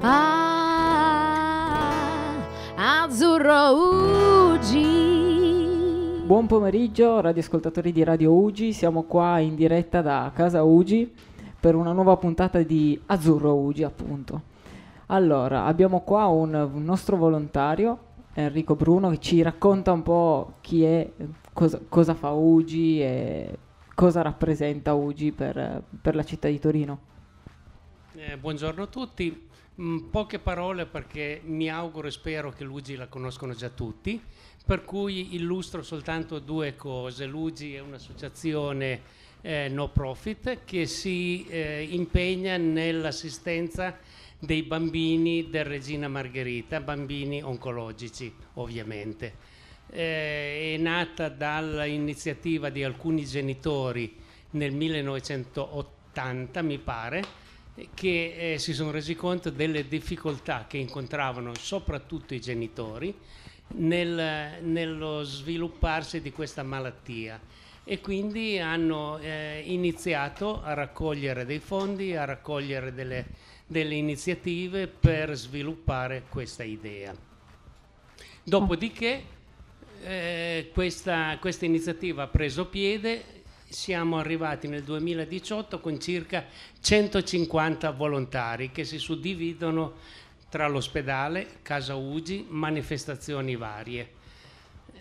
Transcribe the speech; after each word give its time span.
Ah, 0.00 1.44
azzurro 2.76 4.54
Ugi. 4.54 5.04
Buon 6.26 6.46
pomeriggio 6.46 7.20
radioascoltatori 7.20 7.92
di 7.92 8.02
Radio 8.04 8.32
Ugi, 8.32 8.72
siamo 8.72 9.04
qua 9.04 9.38
in 9.38 9.54
diretta 9.54 10.02
da 10.02 10.32
casa 10.34 10.62
Ugi 10.62 11.12
per 11.58 11.74
una 11.74 11.92
nuova 11.92 12.16
puntata 12.16 12.62
di 12.62 13.00
Azzurro 13.06 13.54
Ugi 13.54 13.82
appunto. 13.84 14.54
Allora, 15.06 15.64
abbiamo 15.66 16.00
qua 16.00 16.26
un, 16.26 16.52
un 16.54 16.84
nostro 16.84 17.16
volontario, 17.16 17.98
Enrico 18.34 18.74
Bruno, 18.74 19.10
che 19.10 19.18
ci 19.18 19.40
racconta 19.42 19.92
un 19.92 20.02
po' 20.02 20.54
chi 20.60 20.82
è, 20.82 21.10
cosa, 21.52 21.80
cosa 21.88 22.14
fa 22.14 22.30
Ugi 22.30 23.00
e 23.00 23.58
cosa 23.94 24.22
rappresenta 24.22 24.94
Ugi 24.94 25.32
per, 25.32 25.82
per 26.00 26.14
la 26.14 26.24
città 26.24 26.48
di 26.48 26.58
Torino. 26.58 26.98
Eh, 28.14 28.36
buongiorno 28.36 28.82
a 28.82 28.86
tutti. 28.86 29.45
Mm, 29.78 30.08
poche 30.08 30.38
parole 30.38 30.86
perché 30.86 31.42
mi 31.44 31.68
auguro 31.68 32.08
e 32.08 32.10
spero 32.10 32.50
che 32.50 32.64
l'UGI 32.64 32.96
la 32.96 33.08
conoscono 33.08 33.52
già 33.52 33.68
tutti, 33.68 34.18
per 34.64 34.84
cui 34.84 35.34
illustro 35.34 35.82
soltanto 35.82 36.38
due 36.38 36.74
cose. 36.76 37.26
L'UGI 37.26 37.74
è 37.74 37.80
un'associazione 37.80 39.02
eh, 39.42 39.68
no 39.68 39.90
profit 39.90 40.64
che 40.64 40.86
si 40.86 41.46
eh, 41.46 41.86
impegna 41.90 42.56
nell'assistenza 42.56 43.98
dei 44.38 44.62
bambini 44.62 45.50
del 45.50 45.66
Regina 45.66 46.08
Margherita, 46.08 46.80
bambini 46.80 47.42
oncologici 47.42 48.32
ovviamente. 48.54 49.34
Eh, 49.90 50.74
è 50.74 50.78
nata 50.78 51.28
dall'iniziativa 51.28 52.70
di 52.70 52.82
alcuni 52.82 53.26
genitori 53.26 54.16
nel 54.52 54.72
1980 54.72 56.62
mi 56.62 56.78
pare 56.78 57.44
che 57.94 58.54
eh, 58.54 58.58
si 58.58 58.72
sono 58.72 58.90
resi 58.90 59.14
conto 59.14 59.50
delle 59.50 59.86
difficoltà 59.86 60.66
che 60.66 60.78
incontravano 60.78 61.54
soprattutto 61.54 62.34
i 62.34 62.40
genitori 62.40 63.14
nel, 63.74 64.62
nello 64.62 65.22
svilupparsi 65.22 66.20
di 66.20 66.32
questa 66.32 66.62
malattia 66.62 67.38
e 67.84 68.00
quindi 68.00 68.58
hanno 68.58 69.18
eh, 69.18 69.62
iniziato 69.64 70.62
a 70.62 70.74
raccogliere 70.74 71.44
dei 71.44 71.60
fondi, 71.60 72.16
a 72.16 72.24
raccogliere 72.24 72.92
delle, 72.92 73.26
delle 73.66 73.94
iniziative 73.94 74.88
per 74.88 75.34
sviluppare 75.36 76.24
questa 76.28 76.64
idea. 76.64 77.14
Dopodiché 78.42 79.22
eh, 80.02 80.70
questa, 80.72 81.36
questa 81.40 81.64
iniziativa 81.64 82.24
ha 82.24 82.28
preso 82.28 82.66
piede 82.66 83.35
siamo 83.68 84.18
arrivati 84.18 84.68
nel 84.68 84.82
2018 84.82 85.80
con 85.80 86.00
circa 86.00 86.44
150 86.80 87.90
volontari 87.90 88.70
che 88.70 88.84
si 88.84 88.98
suddividono 88.98 89.94
tra 90.48 90.68
l'ospedale, 90.68 91.58
Casa 91.62 91.96
Ugi, 91.96 92.46
manifestazioni 92.48 93.56
varie. 93.56 94.14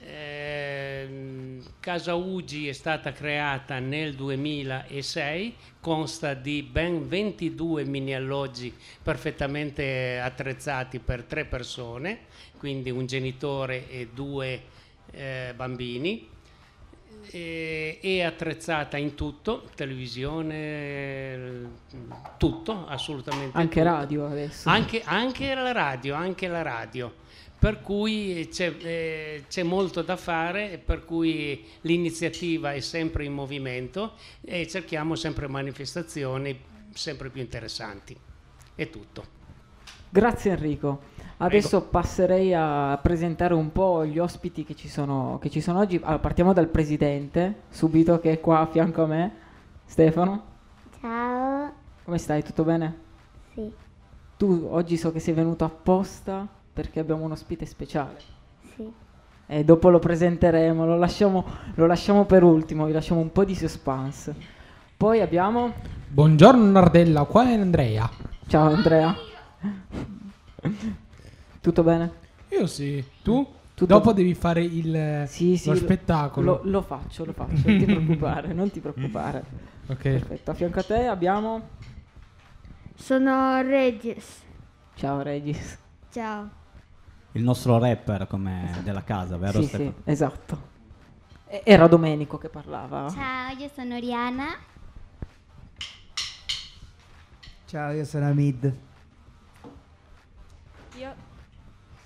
Eh, 0.03 1.59
Casa 1.79 2.15
Ugi 2.15 2.67
è 2.67 2.73
stata 2.73 3.11
creata 3.11 3.79
nel 3.79 4.15
2006, 4.15 5.55
consta 5.79 6.33
di 6.33 6.63
ben 6.63 7.07
22 7.07 7.85
mini 7.85 8.15
alloggi 8.15 8.73
perfettamente 9.01 10.19
attrezzati 10.19 10.99
per 10.99 11.23
tre 11.23 11.45
persone, 11.45 12.21
quindi 12.57 12.89
un 12.89 13.05
genitore 13.05 13.89
e 13.89 14.09
due 14.13 14.61
eh, 15.11 15.53
bambini 15.55 16.33
e, 17.29 17.99
è 18.01 18.21
attrezzata 18.21 18.97
in 18.97 19.15
tutto, 19.15 19.69
televisione, 19.75 21.69
tutto, 22.37 22.85
assolutamente. 22.87 23.57
Anche 23.57 23.81
tutto. 23.81 23.93
radio 23.93 24.27
adesso. 24.27 24.69
Anche, 24.69 25.01
anche, 25.03 25.53
la 25.53 25.71
radio, 25.71 26.15
anche 26.15 26.47
la 26.47 26.61
radio. 26.61 27.13
Per 27.57 27.81
cui 27.81 28.47
c'è, 28.51 28.75
eh, 28.79 29.43
c'è 29.47 29.63
molto 29.63 30.01
da 30.01 30.17
fare, 30.17 30.81
per 30.83 31.05
cui 31.05 31.65
l'iniziativa 31.81 32.73
è 32.73 32.79
sempre 32.79 33.25
in 33.25 33.33
movimento 33.33 34.13
e 34.41 34.67
cerchiamo 34.67 35.15
sempre 35.15 35.47
manifestazioni 35.47 36.73
sempre 36.93 37.29
più 37.29 37.41
interessanti. 37.41 38.17
È 38.75 38.89
tutto. 38.89 39.34
Grazie 40.15 40.51
Enrico. 40.51 40.99
Adesso 41.39 41.79
Prego. 41.79 41.91
passerei 41.91 42.53
a 42.53 42.97
presentare 43.01 43.53
un 43.53 43.73
po' 43.73 44.05
gli 44.05 44.17
ospiti 44.17 44.63
che 44.63 44.73
ci 44.73 44.87
sono, 44.87 45.39
che 45.41 45.49
ci 45.49 45.59
sono 45.59 45.79
oggi. 45.79 45.99
Allora, 46.01 46.19
partiamo 46.19 46.53
dal 46.53 46.69
presidente, 46.69 47.63
subito 47.67 48.21
che 48.21 48.31
è 48.31 48.39
qua 48.39 48.59
a 48.59 48.65
fianco 48.65 49.03
a 49.03 49.07
me. 49.07 49.31
Stefano. 49.83 50.43
Ciao. 51.01 51.69
Come 52.05 52.17
stai? 52.17 52.43
Tutto 52.43 52.63
bene? 52.63 52.97
Sì. 53.53 53.69
Tu 54.37 54.69
oggi 54.71 54.95
so 54.95 55.11
che 55.11 55.19
sei 55.19 55.33
venuto 55.33 55.65
apposta 55.65 56.47
perché 56.71 57.01
abbiamo 57.01 57.25
un 57.25 57.31
ospite 57.31 57.65
speciale. 57.65 58.15
Sì. 58.73 58.89
E 59.47 59.63
dopo 59.65 59.89
lo 59.89 59.99
presenteremo, 59.99 60.85
lo 60.85 60.97
lasciamo, 60.97 61.43
lo 61.73 61.85
lasciamo 61.85 62.23
per 62.23 62.41
ultimo, 62.41 62.85
vi 62.85 62.93
lasciamo 62.93 63.19
un 63.19 63.33
po' 63.33 63.43
di 63.43 63.53
suspense. 63.53 64.33
Poi 64.95 65.19
abbiamo... 65.19 65.73
Buongiorno 66.07 66.71
Nardella, 66.71 67.25
qua 67.25 67.49
è 67.49 67.59
Andrea. 67.59 68.09
Ciao 68.47 68.73
Andrea. 68.73 69.33
Tutto 71.61 71.83
bene? 71.83 72.11
Io 72.49 72.67
sì. 72.67 73.03
Tu? 73.21 73.53
Tutto 73.75 73.93
Dopo 73.93 74.13
devi 74.13 74.33
fare 74.33 74.63
il, 74.63 75.25
sì, 75.27 75.57
sì, 75.57 75.69
lo 75.69 75.75
spettacolo. 75.75 76.61
Lo, 76.63 76.69
lo, 76.69 76.81
faccio, 76.81 77.25
lo 77.25 77.33
faccio, 77.33 77.67
non 77.67 77.77
ti 77.77 77.83
preoccupare, 77.85 78.53
non 78.53 78.71
ti 78.71 78.79
preoccupare. 78.79 79.43
Ok. 79.87 80.01
Perfetto, 80.01 80.51
a 80.51 80.53
fianco 80.53 80.79
a 80.79 80.83
te 80.83 81.07
abbiamo... 81.07 81.69
Sono 82.95 83.61
Regis. 83.61 84.43
Ciao 84.95 85.21
Regis. 85.21 85.77
Ciao. 86.09 86.49
Il 87.33 87.43
nostro 87.43 87.77
rapper 87.77 88.27
come 88.27 88.63
esatto. 88.63 88.81
della 88.83 89.03
casa, 89.03 89.35
vero? 89.35 89.59
Sì, 89.59 89.67
Stefano? 89.67 89.93
sì, 89.93 90.09
esatto. 90.09 90.61
Era 91.47 91.87
Domenico 91.87 92.37
che 92.37 92.47
parlava. 92.47 93.09
Ciao, 93.09 93.57
io 93.57 93.69
sono 93.73 93.97
Riana. 93.99 94.47
Ciao, 97.65 97.91
io 97.91 98.05
sono 98.05 98.29
Amid. 98.29 98.73
Io 100.97 101.33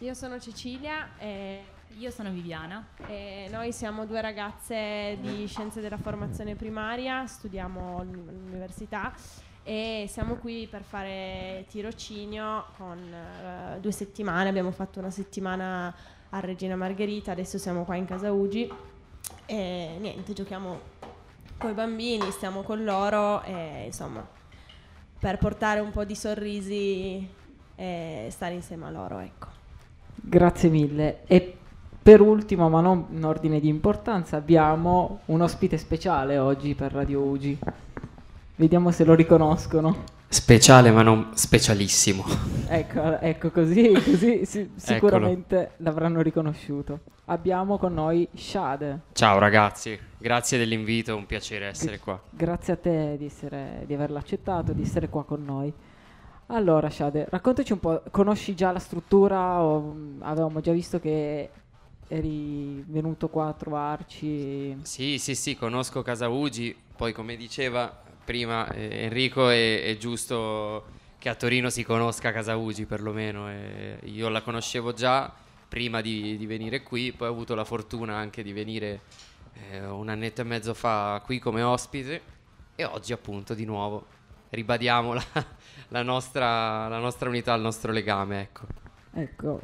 io 0.01 0.13
sono 0.13 0.39
Cecilia 0.39 1.09
e 1.17 1.61
io 1.97 2.09
sono 2.09 2.29
Viviana. 2.31 2.87
e 3.05 3.49
noi 3.51 3.73
siamo 3.73 4.05
due 4.05 4.21
ragazze 4.21 5.17
di 5.19 5.45
scienze 5.45 5.81
della 5.81 5.97
formazione 5.97 6.55
primaria, 6.55 7.27
studiamo 7.27 7.99
all'università 7.99 9.13
e 9.61 10.05
siamo 10.07 10.35
qui 10.35 10.67
per 10.71 10.83
fare 10.83 11.65
tirocinio 11.67 12.67
con 12.77 12.97
uh, 12.97 13.79
due 13.81 13.91
settimane, 13.91 14.47
abbiamo 14.47 14.71
fatto 14.71 14.99
una 14.99 15.11
settimana 15.11 15.93
a 16.29 16.39
Regina 16.39 16.77
Margherita, 16.77 17.33
adesso 17.33 17.57
siamo 17.57 17.83
qua 17.83 17.95
in 17.95 18.05
casa 18.05 18.31
Ugi 18.31 18.71
e 19.45 19.97
niente, 19.99 20.31
giochiamo 20.31 20.79
con 21.57 21.71
i 21.71 21.73
bambini, 21.73 22.31
stiamo 22.31 22.61
con 22.61 22.85
loro 22.85 23.43
e 23.43 23.83
insomma 23.85 24.25
per 25.19 25.37
portare 25.37 25.81
un 25.81 25.91
po' 25.91 26.05
di 26.05 26.15
sorrisi 26.15 27.37
e 27.79 28.27
stare 28.29 28.55
insieme 28.55 28.87
a 28.87 28.89
loro, 28.89 29.19
ecco. 29.19 29.47
Grazie 30.15 30.67
mille. 30.67 31.19
E 31.25 31.55
per 32.03 32.19
ultimo, 32.19 32.67
ma 32.67 32.81
non 32.81 33.05
in 33.11 33.23
ordine 33.23 33.61
di 33.61 33.69
importanza, 33.69 34.35
abbiamo 34.35 35.21
un 35.25 35.41
ospite 35.41 35.77
speciale 35.77 36.37
oggi 36.37 36.75
per 36.75 36.91
Radio 36.91 37.21
Ugi. 37.21 37.57
Vediamo 38.57 38.91
se 38.91 39.05
lo 39.05 39.13
riconoscono. 39.13 40.17
Speciale 40.27 40.91
ma 40.91 41.03
non 41.03 41.29
specialissimo. 41.33 42.25
Ecco, 42.67 43.17
ecco 43.19 43.49
così, 43.49 43.93
così 43.93 44.45
si, 44.45 44.71
sicuramente 44.75 45.71
l'avranno 45.77 46.21
riconosciuto. 46.21 46.99
Abbiamo 47.25 47.77
con 47.77 47.93
noi 47.93 48.27
Shade. 48.35 48.99
Ciao 49.13 49.39
ragazzi, 49.39 49.97
grazie 50.17 50.57
dell'invito, 50.57 51.11
è 51.11 51.13
un 51.13 51.25
piacere 51.25 51.67
essere 51.67 51.97
G- 51.97 52.01
qua. 52.01 52.21
Grazie 52.29 52.73
a 52.73 52.75
te 52.75 53.15
di, 53.17 53.25
essere, 53.25 53.83
di 53.85 53.93
averlo 53.93 54.17
accettato, 54.17 54.73
di 54.73 54.81
essere 54.81 55.07
qua 55.07 55.23
con 55.23 55.45
noi. 55.45 55.73
Allora, 56.51 56.89
Shade, 56.89 57.27
raccontaci 57.29 57.73
un 57.73 57.79
po', 57.79 58.01
conosci 58.09 58.55
già 58.55 58.71
la 58.71 58.79
struttura 58.79 59.61
o 59.61 59.79
mm, 59.81 60.21
avevamo 60.23 60.61
già 60.61 60.71
visto 60.71 60.99
che 60.99 61.47
eri 62.07 62.83
venuto 62.87 63.27
qua 63.27 63.49
a 63.49 63.53
trovarci? 63.53 64.75
Sì, 64.81 65.19
sì, 65.19 65.35
sì, 65.35 65.55
conosco 65.55 66.01
Casa 66.01 66.27
Ugi, 66.27 66.75
poi 66.95 67.13
come 67.13 67.35
diceva 67.35 67.95
prima 68.25 68.67
eh, 68.71 69.03
Enrico 69.03 69.49
è, 69.49 69.83
è, 69.83 69.97
giusto 69.97 70.85
che 71.19 71.29
a 71.29 71.35
Torino 71.35 71.69
si 71.69 71.83
conosca 71.83 72.31
Casa 72.31 72.55
Ugi 72.55 72.85
perlomeno, 72.85 73.47
e 73.47 73.99
io 74.05 74.27
la 74.29 74.41
conoscevo 74.41 74.91
già 74.91 75.31
prima 75.67 76.01
di, 76.01 76.35
di, 76.35 76.47
venire 76.47 76.81
qui, 76.81 77.11
poi 77.11 77.27
ho 77.27 77.31
avuto 77.31 77.53
la 77.53 77.63
fortuna 77.63 78.15
anche 78.15 78.41
di 78.41 78.53
venire 78.53 79.01
eh, 79.69 79.85
un 79.85 80.09
annetto 80.09 80.41
e 80.41 80.45
mezzo 80.45 80.73
fa 80.73 81.21
qui 81.23 81.37
come 81.37 81.61
ospite 81.61 82.21
e 82.73 82.85
oggi 82.85 83.13
appunto 83.13 83.53
di 83.53 83.65
nuovo 83.65 84.17
ribadiamo 84.49 85.13
la, 85.13 85.23
la, 85.89 86.03
nostra, 86.03 86.87
la 86.87 86.99
nostra 86.99 87.29
unità, 87.29 87.53
il 87.53 87.61
nostro 87.61 87.91
legame. 87.91 88.41
Ecco. 88.41 88.65
ecco. 89.13 89.59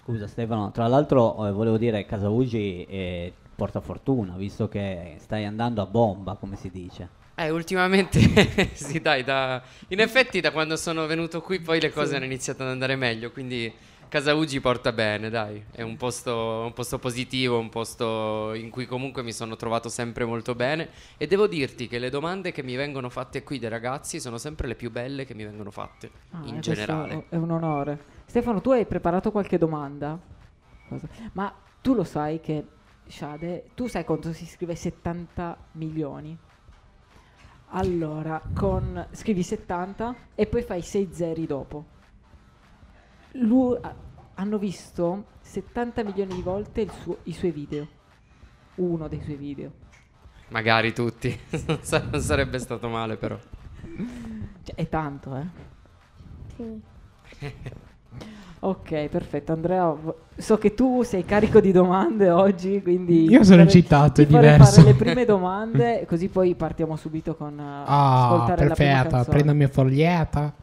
Scusa 0.00 0.26
Stefano, 0.26 0.72
tra 0.72 0.88
l'altro 0.88 1.46
eh, 1.46 1.52
volevo 1.52 1.78
dire 1.78 2.04
Casa 2.04 2.28
Ugi 2.28 2.84
eh, 2.84 3.32
porta 3.54 3.80
fortuna, 3.80 4.34
visto 4.36 4.68
che 4.68 5.16
stai 5.18 5.44
andando 5.44 5.80
a 5.80 5.86
bomba, 5.86 6.34
come 6.34 6.56
si 6.56 6.70
dice. 6.70 7.20
Eh, 7.34 7.50
ultimamente 7.50 8.18
sì, 8.74 9.00
dai, 9.00 9.24
da... 9.24 9.62
in 9.88 10.00
effetti 10.00 10.40
da 10.40 10.50
quando 10.50 10.76
sono 10.76 11.06
venuto 11.06 11.40
qui 11.40 11.60
poi 11.60 11.80
le 11.80 11.90
cose 11.90 12.10
sì. 12.10 12.14
hanno 12.16 12.24
iniziato 12.24 12.62
ad 12.62 12.70
andare 12.70 12.96
meglio, 12.96 13.30
quindi 13.30 13.72
Casa 14.12 14.34
Ugi 14.34 14.60
porta 14.60 14.92
bene, 14.92 15.30
dai, 15.30 15.64
è 15.70 15.80
un 15.80 15.96
posto, 15.96 16.64
un 16.66 16.74
posto, 16.74 16.98
positivo, 16.98 17.58
un 17.58 17.70
posto 17.70 18.52
in 18.52 18.68
cui 18.68 18.84
comunque 18.84 19.22
mi 19.22 19.32
sono 19.32 19.56
trovato 19.56 19.88
sempre 19.88 20.26
molto 20.26 20.54
bene 20.54 20.90
e 21.16 21.26
devo 21.26 21.46
dirti 21.46 21.88
che 21.88 21.98
le 21.98 22.10
domande 22.10 22.52
che 22.52 22.62
mi 22.62 22.76
vengono 22.76 23.08
fatte 23.08 23.42
qui 23.42 23.58
dai 23.58 23.70
ragazzi 23.70 24.20
sono 24.20 24.36
sempre 24.36 24.68
le 24.68 24.74
più 24.74 24.90
belle 24.90 25.24
che 25.24 25.32
mi 25.32 25.44
vengono 25.44 25.70
fatte 25.70 26.10
ah, 26.32 26.42
in 26.44 26.60
generale. 26.60 27.24
È 27.30 27.36
un 27.36 27.52
onore. 27.52 28.04
Stefano, 28.26 28.60
tu 28.60 28.72
hai 28.72 28.84
preparato 28.84 29.30
qualche 29.30 29.56
domanda? 29.56 30.20
Cosa? 30.90 31.08
Ma 31.32 31.50
tu 31.80 31.94
lo 31.94 32.04
sai 32.04 32.38
che, 32.40 32.66
Shade, 33.06 33.70
tu 33.72 33.86
sai 33.86 34.04
quanto 34.04 34.34
si 34.34 34.44
scrive 34.44 34.74
70 34.74 35.56
milioni? 35.72 36.36
Allora, 37.68 38.42
con, 38.54 39.06
scrivi 39.12 39.42
70 39.42 40.14
e 40.34 40.46
poi 40.46 40.60
fai 40.60 40.82
6 40.82 41.08
zeri 41.12 41.46
dopo 41.46 41.91
lui, 43.34 43.78
hanno 44.34 44.58
visto 44.58 45.24
70 45.40 46.04
milioni 46.04 46.34
di 46.34 46.42
volte 46.42 46.88
suo, 47.02 47.18
i 47.24 47.32
suoi 47.32 47.50
video. 47.50 47.86
Uno 48.76 49.08
dei 49.08 49.20
suoi 49.22 49.36
video. 49.36 49.70
Magari 50.48 50.92
tutti. 50.92 51.38
non 51.66 52.20
sarebbe 52.20 52.58
stato 52.58 52.88
male 52.88 53.16
però. 53.16 53.38
Cioè, 54.62 54.74
è 54.74 54.88
tanto, 54.88 55.36
eh? 55.36 55.46
Sì. 56.56 56.80
ok, 58.60 59.06
perfetto. 59.08 59.52
Andrea, 59.52 59.94
so 60.36 60.58
che 60.58 60.74
tu 60.74 61.02
sei 61.02 61.24
carico 61.24 61.60
di 61.60 61.72
domande 61.72 62.30
oggi, 62.30 62.82
quindi... 62.82 63.28
Io 63.28 63.44
sono 63.44 63.62
incitato, 63.62 64.20
è 64.20 64.26
diverso. 64.26 64.80
fare 64.80 64.92
le 64.92 64.94
prime 64.96 65.24
domande, 65.24 66.04
così 66.06 66.28
poi 66.28 66.54
partiamo 66.54 66.96
subito 66.96 67.34
con... 67.34 67.58
Uh, 67.58 67.84
ah, 67.86 68.52
perfetta, 68.54 69.24
prendo 69.24 69.46
la 69.46 69.52
mia 69.54 69.68
foglietta. 69.68 70.54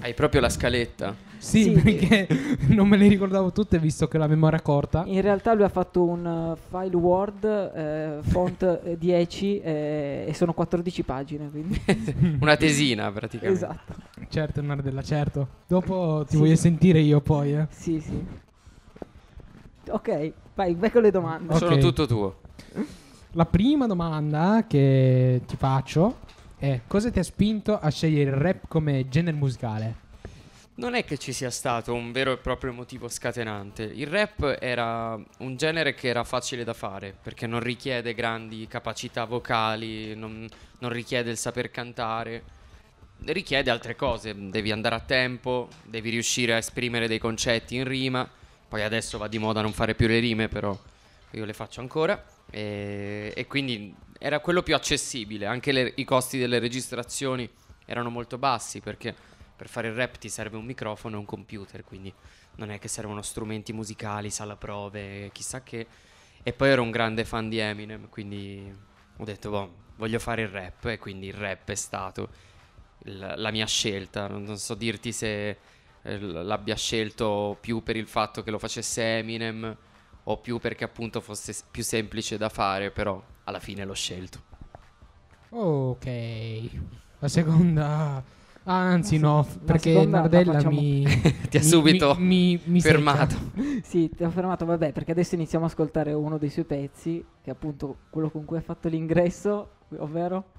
Hai 0.00 0.14
proprio 0.14 0.40
la 0.40 0.48
scaletta. 0.48 1.26
Sì, 1.38 1.62
sì, 1.62 1.70
perché 1.70 2.26
non 2.68 2.88
me 2.88 2.96
le 2.96 3.06
ricordavo 3.08 3.52
tutte 3.52 3.78
visto 3.78 4.08
che 4.08 4.18
la 4.18 4.26
memoria 4.26 4.58
è 4.58 4.62
corta. 4.62 5.04
In 5.06 5.20
realtà 5.20 5.54
lui 5.54 5.64
ha 5.64 5.68
fatto 5.68 6.04
un 6.04 6.24
uh, 6.24 6.56
file 6.68 6.96
Word 6.96 7.44
eh, 7.44 8.18
font 8.22 8.94
10 8.94 9.60
eh, 9.60 10.24
e 10.28 10.34
sono 10.34 10.52
14 10.52 11.02
pagine. 11.04 11.50
Una 12.40 12.56
tesina 12.56 13.10
praticamente. 13.10 13.64
Esatto. 13.64 13.94
Certo, 14.28 14.60
Nardella, 14.60 15.02
certo. 15.02 15.48
Dopo 15.66 16.24
ti 16.26 16.34
sì, 16.34 16.38
voglio 16.38 16.56
sentire 16.56 16.98
io 17.00 17.20
poi. 17.20 17.54
Eh. 17.54 17.66
Sì, 17.70 18.00
sì. 18.00 18.26
Ok, 19.90 20.32
vai, 20.54 20.74
vai 20.74 20.90
con 20.90 21.02
le 21.02 21.10
domande. 21.10 21.54
Okay. 21.54 21.68
Sono 21.68 21.78
tutto 21.78 22.06
tuo. 22.06 22.40
La 23.32 23.46
prima 23.46 23.86
domanda 23.86 24.64
che 24.66 25.42
ti 25.46 25.56
faccio 25.56 26.26
è 26.58 26.80
cosa 26.86 27.10
ti 27.10 27.18
ha 27.18 27.24
spinto 27.24 27.78
a 27.78 27.88
scegliere 27.90 28.30
il 28.30 28.36
rap 28.36 28.66
come 28.68 29.08
genere 29.08 29.36
musicale? 29.36 30.06
Non 30.74 30.94
è 30.94 31.04
che 31.04 31.18
ci 31.18 31.32
sia 31.32 31.50
stato 31.50 31.92
un 31.92 32.12
vero 32.12 32.32
e 32.32 32.36
proprio 32.36 32.72
motivo 32.72 33.08
scatenante. 33.08 33.82
Il 33.82 34.06
rap 34.06 34.58
era 34.60 35.20
un 35.38 35.56
genere 35.56 35.94
che 35.94 36.08
era 36.08 36.22
facile 36.22 36.62
da 36.62 36.72
fare 36.72 37.16
perché 37.20 37.48
non 37.48 37.60
richiede 37.60 38.14
grandi 38.14 38.66
capacità 38.68 39.24
vocali, 39.24 40.14
non, 40.14 40.46
non 40.78 40.90
richiede 40.90 41.30
il 41.30 41.36
saper 41.36 41.70
cantare, 41.70 42.44
richiede 43.24 43.70
altre 43.70 43.96
cose. 43.96 44.34
Devi 44.36 44.70
andare 44.70 44.94
a 44.94 45.00
tempo, 45.00 45.68
devi 45.84 46.10
riuscire 46.10 46.54
a 46.54 46.58
esprimere 46.58 47.08
dei 47.08 47.18
concetti 47.18 47.74
in 47.74 47.84
rima. 47.84 48.28
Poi 48.68 48.82
adesso 48.82 49.18
va 49.18 49.26
di 49.26 49.38
moda 49.38 49.60
non 49.60 49.72
fare 49.72 49.94
più 49.94 50.06
le 50.06 50.20
rime, 50.20 50.46
però 50.46 50.78
io 51.32 51.44
le 51.44 51.52
faccio 51.54 51.80
ancora. 51.80 52.24
E, 52.50 53.32
e 53.34 53.46
quindi 53.46 53.94
era 54.18 54.40
quello 54.40 54.62
più 54.62 54.74
accessibile. 54.74 55.46
Anche 55.46 55.72
le, 55.72 55.92
i 55.96 56.04
costi 56.04 56.38
delle 56.38 56.58
registrazioni 56.58 57.48
erano 57.86 58.10
molto 58.10 58.36
bassi 58.36 58.80
perché 58.80 59.14
per 59.56 59.68
fare 59.68 59.88
il 59.88 59.94
rap 59.94 60.18
ti 60.18 60.28
serve 60.28 60.56
un 60.56 60.64
microfono 60.64 61.16
e 61.16 61.18
un 61.18 61.24
computer, 61.24 61.82
quindi 61.84 62.12
non 62.56 62.70
è 62.70 62.78
che 62.78 62.88
servono 62.88 63.22
strumenti 63.22 63.72
musicali, 63.72 64.30
sala 64.30 64.56
prove, 64.56 65.30
chissà 65.32 65.62
che. 65.62 65.86
E 66.42 66.52
poi 66.52 66.68
ero 66.68 66.82
un 66.82 66.90
grande 66.90 67.24
fan 67.24 67.48
di 67.48 67.58
Eminem, 67.58 68.08
quindi 68.08 68.72
ho 69.16 69.24
detto, 69.24 69.50
boh, 69.50 69.74
voglio 69.96 70.18
fare 70.18 70.42
il 70.42 70.48
rap 70.48 70.84
e 70.86 70.98
quindi 70.98 71.26
il 71.26 71.34
rap 71.34 71.68
è 71.70 71.74
stato 71.74 72.28
il, 73.04 73.34
la 73.36 73.50
mia 73.50 73.66
scelta. 73.66 74.28
Non, 74.28 74.44
non 74.44 74.58
so 74.58 74.74
dirti 74.74 75.12
se 75.12 75.48
eh, 76.02 76.18
l'abbia 76.18 76.76
scelto 76.76 77.56
più 77.60 77.82
per 77.82 77.96
il 77.96 78.06
fatto 78.06 78.42
che 78.42 78.50
lo 78.50 78.58
facesse 78.58 79.18
Eminem 79.18 79.76
o 80.30 80.36
più 80.38 80.58
perché 80.58 80.84
appunto 80.84 81.20
fosse 81.20 81.54
più 81.70 81.82
semplice 81.82 82.36
da 82.36 82.48
fare, 82.48 82.90
però 82.90 83.22
alla 83.44 83.60
fine 83.60 83.84
l'ho 83.84 83.94
scelto. 83.94 84.42
Ok. 85.50 86.06
La 87.20 87.28
seconda 87.28 88.22
Ah, 88.70 88.90
anzi 88.90 89.16
no, 89.16 89.46
perché 89.64 90.04
Nardella 90.04 90.62
mi... 90.68 91.02
ti 91.48 91.56
ha 91.56 91.62
subito 91.62 92.14
mi, 92.18 92.60
mi, 92.64 92.82
fermato. 92.82 93.34
sì, 93.82 94.10
ti 94.14 94.22
ha 94.24 94.28
fermato, 94.28 94.66
vabbè, 94.66 94.92
perché 94.92 95.12
adesso 95.12 95.36
iniziamo 95.36 95.64
ad 95.64 95.70
ascoltare 95.70 96.12
uno 96.12 96.36
dei 96.36 96.50
suoi 96.50 96.66
pezzi, 96.66 97.24
che 97.42 97.48
è 97.48 97.54
appunto 97.54 97.96
quello 98.10 98.28
con 98.28 98.44
cui 98.44 98.58
ha 98.58 98.60
fatto 98.60 98.88
l'ingresso, 98.88 99.70
ovvero... 99.96 100.52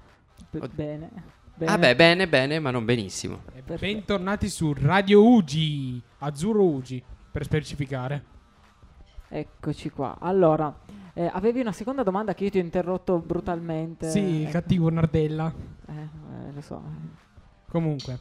Be- 0.50 0.68
bene. 0.74 1.38
Bene. 1.54 1.72
Ah 1.72 1.78
beh, 1.78 1.94
bene, 1.94 2.26
bene, 2.26 2.58
ma 2.58 2.72
non 2.72 2.84
benissimo. 2.84 3.42
Bentornati 3.78 4.48
su 4.48 4.74
Radio 4.76 5.24
Ugi, 5.24 6.02
Azzurro 6.18 6.64
Ugi, 6.64 7.00
per 7.30 7.44
specificare. 7.44 8.39
Eccoci 9.32 9.90
qua. 9.90 10.18
Allora, 10.20 10.76
eh, 11.14 11.30
avevi 11.32 11.60
una 11.60 11.70
seconda 11.70 12.02
domanda 12.02 12.34
che 12.34 12.44
io 12.44 12.50
ti 12.50 12.58
ho 12.58 12.62
interrotto 12.62 13.18
brutalmente. 13.18 14.10
Sì, 14.10 14.42
ecco. 14.42 14.50
cattivo 14.50 14.90
Nardella. 14.90 15.52
Eh, 15.86 15.92
eh, 15.92 16.52
lo 16.52 16.60
so. 16.60 16.82
Comunque, 17.70 18.18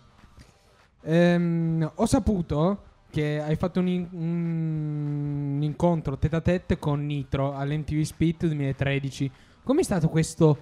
ehm, 1.02 1.92
ho 1.96 2.06
saputo 2.06 2.84
che 3.10 3.42
hai 3.42 3.56
fatto 3.56 3.80
un, 3.80 3.88
in- 3.88 4.08
un 4.12 5.60
incontro 5.64 6.16
tete 6.20 6.36
a 6.36 6.42
tete 6.42 6.78
con 6.78 7.04
Nitro 7.04 7.56
all'MTV 7.56 8.02
Spit 8.02 8.46
2013. 8.46 9.32
Com'è 9.64 9.82
stato 9.82 10.10
questo 10.10 10.58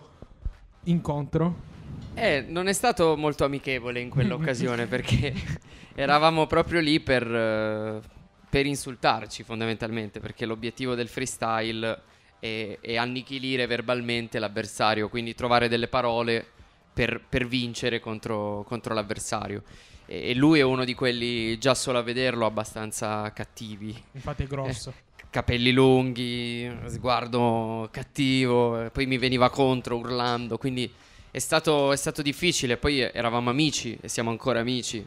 incontro? 0.83 1.75
Eh, 2.13 2.45
non 2.47 2.67
è 2.67 2.73
stato 2.73 3.17
molto 3.17 3.44
amichevole 3.44 3.99
in 3.99 4.07
quell'occasione 4.09 4.85
perché 4.85 5.33
eravamo 5.94 6.47
proprio 6.47 6.79
lì 6.79 7.01
per, 7.01 7.27
uh, 7.27 8.01
per, 8.49 8.65
insultarci 8.65 9.44
fondamentalmente 9.44 10.19
perché 10.19 10.45
l'obiettivo 10.45 10.95
del 10.95 11.07
freestyle 11.07 12.01
è, 12.39 12.77
è 12.81 12.95
annichilire 12.95 13.65
verbalmente 13.67 14.39
l'avversario, 14.39 15.09
quindi 15.09 15.33
trovare 15.33 15.67
delle 15.67 15.88
parole 15.88 16.45
per, 16.94 17.21
per 17.27 17.47
vincere 17.47 17.99
contro, 17.99 18.63
contro 18.67 18.94
l'avversario. 18.94 19.63
E, 20.05 20.29
e, 20.29 20.33
lui 20.33 20.59
è 20.59 20.63
uno 20.63 20.83
di 20.83 20.94
quelli, 20.94 21.57
già 21.59 21.75
solo 21.75 21.99
a 21.99 22.01
vederlo, 22.01 22.45
abbastanza 22.45 23.31
cattivi. 23.33 23.95
Infatti 24.13 24.44
è 24.44 24.47
grosso. 24.47 24.89
Eh, 24.89 25.23
capelli 25.30 25.71
lunghi, 25.71 26.71
sguardo 26.87 27.87
cattivo, 27.92 28.89
poi 28.92 29.06
mi 29.06 29.18
veniva 29.18 29.49
contro 29.49 29.97
urlando, 29.97 30.57
quindi 30.57 30.92
è 31.30 31.39
stato, 31.39 31.92
è 31.92 31.95
stato 31.95 32.21
difficile, 32.21 32.77
poi 32.77 33.01
eravamo 33.01 33.49
amici 33.49 33.97
e 34.01 34.07
siamo 34.07 34.31
ancora 34.31 34.59
amici. 34.59 35.06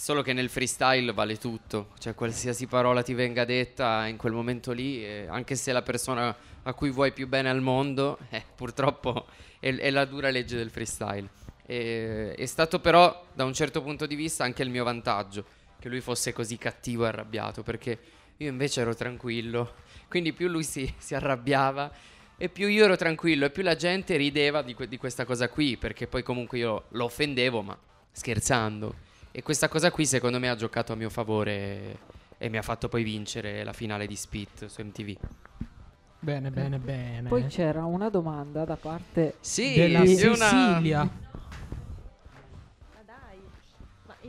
Solo 0.00 0.22
che 0.22 0.32
nel 0.32 0.48
freestyle 0.48 1.12
vale 1.12 1.36
tutto, 1.36 1.88
cioè 1.98 2.14
qualsiasi 2.14 2.66
parola 2.66 3.02
ti 3.02 3.12
venga 3.12 3.44
detta 3.44 4.06
in 4.06 4.16
quel 4.16 4.32
momento 4.32 4.72
lì, 4.72 5.04
eh, 5.04 5.26
anche 5.28 5.56
se 5.56 5.72
la 5.72 5.82
persona 5.82 6.34
a 6.62 6.72
cui 6.72 6.88
vuoi 6.88 7.12
più 7.12 7.28
bene 7.28 7.50
al 7.50 7.60
mondo, 7.60 8.18
eh, 8.30 8.42
purtroppo 8.56 9.26
è, 9.58 9.68
è, 9.74 9.90
la 9.90 10.06
dura 10.06 10.30
legge 10.30 10.56
del 10.56 10.70
freestyle. 10.70 11.28
E, 11.66 12.32
è 12.32 12.46
stato 12.46 12.80
però, 12.80 13.26
da 13.34 13.44
un 13.44 13.52
certo 13.52 13.82
punto 13.82 14.06
di 14.06 14.14
vista, 14.14 14.42
anche 14.42 14.62
il 14.62 14.70
mio 14.70 14.84
vantaggio 14.84 15.44
che 15.78 15.90
lui 15.90 16.00
fosse 16.00 16.32
così 16.32 16.56
cattivo 16.56 17.04
e 17.04 17.08
arrabbiato, 17.08 17.62
perché 17.62 17.98
io 18.38 18.48
invece 18.48 18.80
ero 18.80 18.94
tranquillo, 18.94 19.74
quindi 20.08 20.32
più 20.32 20.48
lui 20.48 20.64
si, 20.64 20.90
si 20.96 21.14
arrabbiava 21.14 21.92
e 22.38 22.48
più 22.48 22.68
io 22.68 22.84
ero 22.84 22.96
tranquillo 22.96 23.44
e 23.44 23.50
più 23.50 23.62
la 23.62 23.76
gente 23.76 24.16
rideva 24.16 24.62
di, 24.62 24.72
que- 24.72 24.88
di 24.88 24.96
questa 24.96 25.26
cosa 25.26 25.50
qui, 25.50 25.76
perché 25.76 26.06
poi 26.06 26.22
comunque 26.22 26.56
io 26.56 26.84
lo 26.88 27.04
offendevo, 27.04 27.60
ma 27.60 27.78
scherzando. 28.10 29.08
E 29.32 29.42
questa 29.42 29.68
cosa 29.68 29.90
qui 29.90 30.06
secondo 30.06 30.38
me 30.40 30.48
ha 30.48 30.56
giocato 30.56 30.92
a 30.92 30.96
mio 30.96 31.08
favore 31.08 31.98
e, 32.36 32.48
mi 32.48 32.56
ha 32.56 32.62
fatto 32.62 32.88
poi 32.88 33.04
vincere 33.04 33.62
la 33.62 33.72
finale 33.72 34.06
di 34.06 34.16
Spit 34.16 34.66
su 34.66 34.82
MTV. 34.82 35.16
Bene, 36.18 36.50
bene, 36.50 36.78
bene. 36.78 37.28
Poi 37.28 37.46
c'era 37.46 37.84
una 37.84 38.10
domanda 38.10 38.64
da 38.64 38.76
parte 38.76 39.36
sì, 39.40 39.74
della 39.74 40.04
Cecilia. 40.04 41.02
Una... 41.02 41.29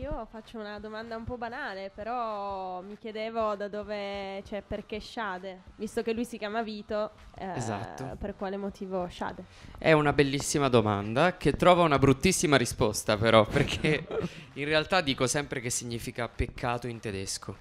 io 0.02 0.26
faccio 0.32 0.58
una 0.58 0.80
domanda 0.80 1.16
un 1.16 1.24
po' 1.24 1.38
banale, 1.38 1.92
però 1.94 2.82
mi 2.82 2.98
chiedevo 2.98 3.56
da 3.56 3.68
dove, 3.68 4.42
cioè 4.48 4.64
perché 4.64 5.00
Shade, 5.00 5.62
visto 5.76 6.02
che 6.02 6.12
lui 6.12 6.26
si 6.26 6.40
chiama 6.40 6.64
Vito, 6.64 7.12
eh, 7.38 7.52
esatto. 7.56 8.16
per 8.18 8.36
quale 8.36 8.58
motivo 8.58 9.08
Shade? 9.08 9.44
È 9.78 9.92
una 9.92 10.12
bellissima 10.12 10.70
domanda 10.70 11.38
che 11.38 11.54
trova 11.54 11.84
una 11.84 12.00
bruttissima 12.00 12.58
risposta 12.58 13.16
però, 13.16 13.46
perché 13.46 14.08
in 14.54 14.66
realtà 14.66 15.02
dico 15.02 15.28
sempre 15.28 15.60
che 15.60 15.70
significa 15.70 16.28
peccato 16.28 16.88
in 16.88 17.00
tedesco, 17.00 17.56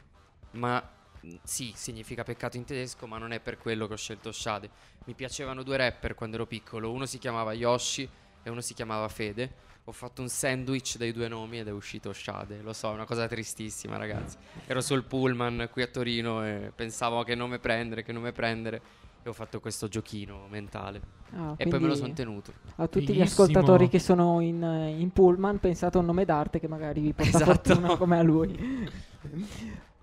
ma 0.52 0.82
sì, 1.42 1.74
significa 1.76 2.24
peccato 2.24 2.56
in 2.56 2.64
tedesco, 2.64 3.06
ma 3.06 3.18
non 3.18 3.32
è 3.32 3.40
per 3.40 3.58
quello 3.58 3.86
che 3.86 3.92
ho 3.92 3.98
scelto 3.98 4.32
Shade. 4.32 4.70
Mi 5.04 5.12
piacevano 5.12 5.62
due 5.62 5.76
rapper 5.76 6.14
quando 6.14 6.36
ero 6.36 6.46
piccolo. 6.46 6.90
Uno 6.90 7.04
si 7.04 7.18
chiamava 7.18 7.52
Yoshi 7.52 8.08
e 8.42 8.48
uno 8.48 8.62
si 8.62 8.72
chiamava 8.72 9.06
Fede. 9.08 9.68
Ho 9.84 9.92
fatto 9.92 10.20
un 10.22 10.28
sandwich 10.28 10.96
dai 10.98 11.10
due 11.10 11.26
nomi 11.26 11.58
ed 11.58 11.66
è 11.66 11.72
uscito 11.72 12.12
Shade. 12.12 12.60
Lo 12.62 12.72
so, 12.72 12.90
è 12.90 12.94
una 12.94 13.06
cosa 13.06 13.26
tristissima, 13.26 13.96
ragazzi. 13.96 14.36
Ero 14.66 14.80
sul 14.80 15.04
pullman 15.04 15.68
qui 15.72 15.82
a 15.82 15.86
Torino 15.88 16.44
e 16.44 16.70
pensavo 16.74 17.22
che 17.24 17.34
nome 17.34 17.58
prendere, 17.58 18.04
che 18.04 18.12
nome 18.12 18.32
prendere. 18.32 18.80
E 19.22 19.28
ho 19.28 19.32
fatto 19.32 19.58
questo 19.60 19.88
giochino 19.88 20.46
mentale. 20.48 21.00
Ah, 21.34 21.54
e 21.56 21.66
poi 21.66 21.80
me 21.80 21.88
lo 21.88 21.94
sono 21.94 22.12
tenuto. 22.12 22.52
A 22.76 22.86
tutti 22.86 23.04
gli 23.04 23.16
Fighissimo. 23.16 23.42
ascoltatori 23.44 23.88
che 23.88 23.98
sono 23.98 24.40
in, 24.40 24.62
eh, 24.62 24.90
in 24.98 25.10
pullman, 25.10 25.58
pensate 25.58 25.96
a 25.96 26.00
un 26.00 26.06
nome 26.06 26.24
d'arte 26.24 26.58
che 26.60 26.68
magari 26.68 27.00
vi 27.00 27.12
porta 27.12 27.36
Esatto. 27.36 27.44
fortuna 27.74 27.96
come 27.96 28.18
a 28.18 28.22
lui. 28.22 28.56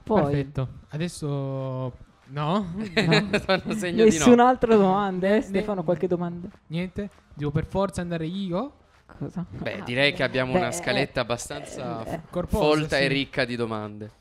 Poi, 0.03 0.21
Perfetto. 0.21 0.67
Adesso 0.89 1.93
no? 2.27 2.73
Fanno 3.45 3.73
segno 3.73 3.91
di 3.91 3.97
no. 3.97 4.03
nessun'altra 4.03 4.75
domanda, 4.75 5.27
eh? 5.27 5.31
Ne- 5.31 5.41
Stefano, 5.41 5.83
qualche 5.83 6.07
domanda? 6.07 6.49
Niente? 6.67 7.09
Devo 7.33 7.51
per 7.51 7.65
forza 7.65 8.01
andare 8.01 8.25
io? 8.25 8.73
Cosa? 9.17 9.45
Beh, 9.49 9.79
Ah, 9.79 9.83
direi 9.83 10.13
che 10.13 10.23
abbiamo 10.23 10.51
beh, 10.53 10.57
una 10.59 10.71
scaletta 10.71 11.21
eh, 11.21 11.23
abbastanza 11.23 12.03
eh, 12.05 12.21
Corposa, 12.29 12.63
folta 12.63 12.97
sì. 12.97 13.03
e 13.03 13.07
ricca 13.07 13.45
di 13.45 13.55
domande. 13.55 14.11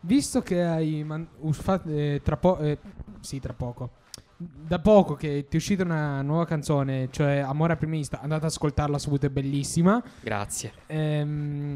Visto 0.00 0.42
che 0.42 0.62
hai 0.62 1.02
man- 1.02 1.26
us- 1.40 1.60
fa- 1.60 1.82
eh, 1.86 2.20
tra 2.22 2.36
po- 2.36 2.58
eh, 2.58 2.78
sì, 3.20 3.40
tra 3.40 3.52
poco. 3.54 3.90
Da 4.36 4.78
poco 4.80 5.14
che 5.14 5.46
ti 5.48 5.54
è 5.54 5.56
uscita 5.56 5.82
una 5.84 6.20
nuova 6.20 6.44
canzone, 6.44 7.08
cioè 7.10 7.38
Amore 7.38 7.72
a 7.72 7.76
prima 7.76 7.94
vista, 7.94 8.20
andate 8.20 8.44
ad 8.44 8.50
ascoltarla 8.50 8.98
subito, 8.98 9.26
è 9.26 9.30
bellissima. 9.30 10.02
Grazie. 10.20 10.72
Ehm, 10.86 11.74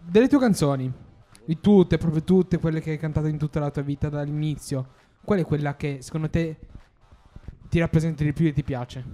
delle 0.00 0.28
tue 0.28 0.38
canzoni, 0.40 0.92
di 1.44 1.60
tutte, 1.60 1.96
proprio 1.98 2.24
tutte 2.24 2.58
quelle 2.58 2.80
che 2.80 2.90
hai 2.92 2.98
cantato 2.98 3.28
in 3.28 3.38
tutta 3.38 3.60
la 3.60 3.70
tua 3.70 3.82
vita 3.82 4.08
dall'inizio, 4.08 4.88
qual 5.22 5.38
è 5.38 5.44
quella 5.44 5.76
che 5.76 5.98
secondo 6.00 6.28
te 6.28 6.56
ti 7.68 7.78
rappresenta 7.78 8.24
di 8.24 8.32
più 8.32 8.46
e 8.46 8.52
ti 8.52 8.64
piace? 8.64 9.04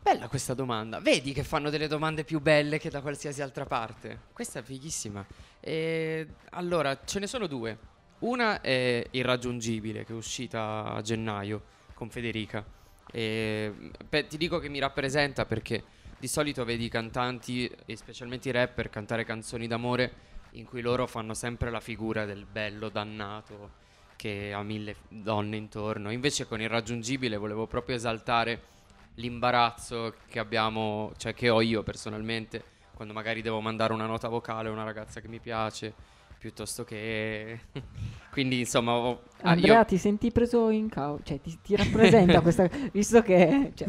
Bella 0.00 0.28
questa 0.28 0.54
domanda. 0.54 1.00
Vedi 1.00 1.32
che 1.32 1.44
fanno 1.44 1.70
delle 1.70 1.88
domande 1.88 2.24
più 2.24 2.40
belle 2.40 2.78
che 2.78 2.88
da 2.88 3.00
qualsiasi 3.00 3.42
altra 3.42 3.66
parte. 3.66 4.20
Questa 4.32 4.60
è 4.60 4.62
fighissima. 4.62 5.24
E, 5.60 6.26
allora, 6.50 6.98
ce 7.04 7.18
ne 7.18 7.26
sono 7.26 7.46
due. 7.46 7.78
Una 8.20 8.60
è 8.60 9.04
Irraggiungibile, 9.10 10.04
che 10.04 10.12
è 10.12 10.16
uscita 10.16 10.92
a 10.92 11.02
gennaio 11.02 11.62
con 11.94 12.08
Federica. 12.10 12.64
E, 13.10 13.72
beh, 14.08 14.26
ti 14.26 14.36
dico 14.36 14.58
che 14.58 14.68
mi 14.68 14.78
rappresenta 14.78 15.44
perché 15.44 15.84
di 16.18 16.26
solito 16.26 16.64
vedi 16.64 16.84
i 16.84 16.88
cantanti, 16.88 17.70
e 17.84 17.96
specialmente 17.96 18.48
i 18.48 18.52
rapper, 18.52 18.90
cantare 18.90 19.24
canzoni 19.24 19.66
d'amore 19.66 20.26
in 20.52 20.64
cui 20.64 20.80
loro 20.80 21.06
fanno 21.06 21.34
sempre 21.34 21.70
la 21.70 21.80
figura 21.80 22.24
del 22.24 22.46
bello 22.46 22.88
dannato 22.88 23.86
che 24.16 24.52
ha 24.52 24.62
mille 24.62 24.96
donne 25.08 25.56
intorno. 25.56 26.10
Invece 26.10 26.46
con 26.46 26.60
Irraggiungibile 26.60 27.36
volevo 27.36 27.66
proprio 27.66 27.94
esaltare 27.94 28.76
l'imbarazzo 29.18 30.14
che 30.28 30.38
abbiamo, 30.38 31.12
cioè 31.16 31.34
che 31.34 31.48
ho 31.48 31.60
io 31.60 31.82
personalmente, 31.82 32.62
quando 32.94 33.12
magari 33.14 33.42
devo 33.42 33.60
mandare 33.60 33.92
una 33.92 34.06
nota 34.06 34.28
vocale 34.28 34.68
a 34.68 34.72
una 34.72 34.84
ragazza 34.84 35.20
che 35.20 35.28
mi 35.28 35.40
piace, 35.40 35.94
piuttosto 36.38 36.84
che... 36.84 37.60
Quindi 38.30 38.60
insomma... 38.60 38.92
ho- 38.92 39.22
ah, 39.42 39.50
Andrea, 39.50 39.78
io- 39.78 39.84
ti 39.84 39.98
senti 39.98 40.30
preso 40.30 40.70
in 40.70 40.88
causa? 40.88 41.22
Cioè, 41.24 41.40
ti, 41.40 41.58
ti 41.62 41.76
rappresenta 41.76 42.40
questa... 42.40 42.68
Visto 42.92 43.22
che... 43.22 43.72
Cioè, 43.74 43.88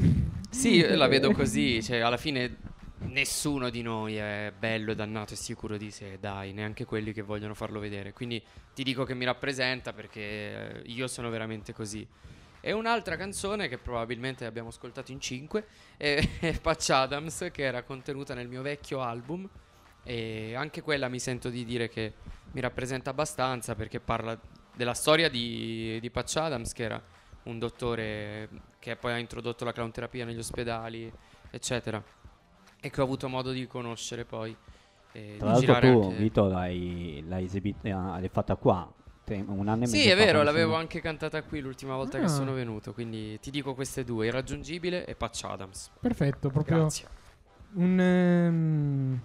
Sì, 0.50 0.82
la 0.96 1.08
vedo 1.08 1.32
così, 1.32 1.82
cioè 1.84 2.00
alla 2.00 2.18
fine 2.18 2.58
nessuno 3.02 3.70
di 3.70 3.82
noi 3.82 4.16
è 4.16 4.52
bello 4.58 4.92
e 4.92 4.96
dannato 4.96 5.34
e 5.34 5.38
sicuro 5.38 5.78
di 5.78 5.92
sé, 5.92 6.18
dai, 6.20 6.54
neanche 6.54 6.86
quelli 6.86 7.14
che 7.14 7.22
vogliono 7.22 7.54
farlo 7.54 7.80
vedere. 7.80 8.14
Quindi 8.14 8.42
ti 8.74 8.84
dico 8.84 9.04
che 9.04 9.14
mi 9.14 9.26
rappresenta 9.26 9.94
perché 9.94 10.22
eh, 10.22 10.82
io 10.86 11.08
sono 11.08 11.30
veramente 11.30 11.72
così. 11.74 12.06
E 12.62 12.72
un'altra 12.72 13.16
canzone 13.16 13.68
che 13.68 13.78
probabilmente 13.78 14.46
abbiamo 14.46 14.70
ascoltato 14.70 15.12
in 15.12 15.20
cinque 15.20 15.68
è, 15.98 16.20
è 16.40 16.60
Patch 16.60 16.90
Adams, 16.90 17.50
che 17.52 17.64
era 17.64 17.84
contenuta 17.84 18.34
nel 18.34 18.48
mio 18.48 18.62
vecchio 18.62 19.02
album. 19.02 19.48
E 20.04 20.56
anche 20.56 20.82
quella 20.82 21.08
mi 21.08 21.20
sento 21.20 21.50
di 21.50 21.64
dire 21.66 21.88
che 21.90 22.14
mi 22.52 22.62
rappresenta 22.62 23.12
abbastanza 23.12 23.76
perché 23.76 24.00
parla 24.00 24.38
della 24.76 24.94
storia 24.94 25.30
di, 25.30 26.00
di 26.00 26.10
Patch 26.10 26.38
Adams, 26.38 26.74
che 26.74 26.84
era 26.84 27.02
un 27.44 27.60
dottore 27.60 28.50
che 28.80 28.96
poi 28.96 29.14
ha 29.14 29.18
introdotto 29.18 29.66
la 29.66 29.72
clown 29.72 29.92
terapia 29.92 30.26
negli 30.26 30.38
ospedali, 30.38 31.12
eccetera. 31.50 32.02
E 32.82 32.90
che 32.90 33.02
ho 33.02 33.04
avuto 33.04 33.28
modo 33.28 33.52
di 33.52 33.68
conoscere 33.68 34.24
poi. 34.26 34.56
e 35.12 35.36
Tra 35.38 35.60
di 35.60 35.66
l'altro 35.66 35.92
tu, 35.92 36.02
anche- 36.06 36.16
Vito, 36.18 36.48
l'hai, 36.48 37.24
l'hai 37.28 37.44
esibita, 37.44 37.90
l'hai 37.90 38.30
fatta 38.30 38.56
qua. 38.56 38.90
Te- 39.30 39.44
un 39.48 39.68
anno 39.68 39.78
e 39.84 39.88
mezzo 39.88 39.96
Sì, 39.96 40.08
è 40.10 40.16
vero, 40.16 40.40
l'avevo 40.44 40.70
siamo- 40.70 40.76
anche 40.82 41.00
cantata 41.02 41.42
qui 41.44 41.60
l'ultima 41.62 41.96
volta 41.96 42.18
Ah. 42.18 42.22
che 42.22 42.28
sono 42.28 42.54
venuto. 42.54 42.94
Quindi 42.94 43.40
ti 43.40 43.52
dico 43.52 43.74
queste 43.76 44.04
due: 44.04 44.28
Irraggiungibile 44.28 45.06
e 45.06 45.16
Patch 45.16 45.44
Adams. 45.46 45.92
Perfetto, 46.00 46.50
proprio 46.50 46.78
Grazie. 46.80 47.08
un, 47.74 48.00
ehm, 48.00 49.20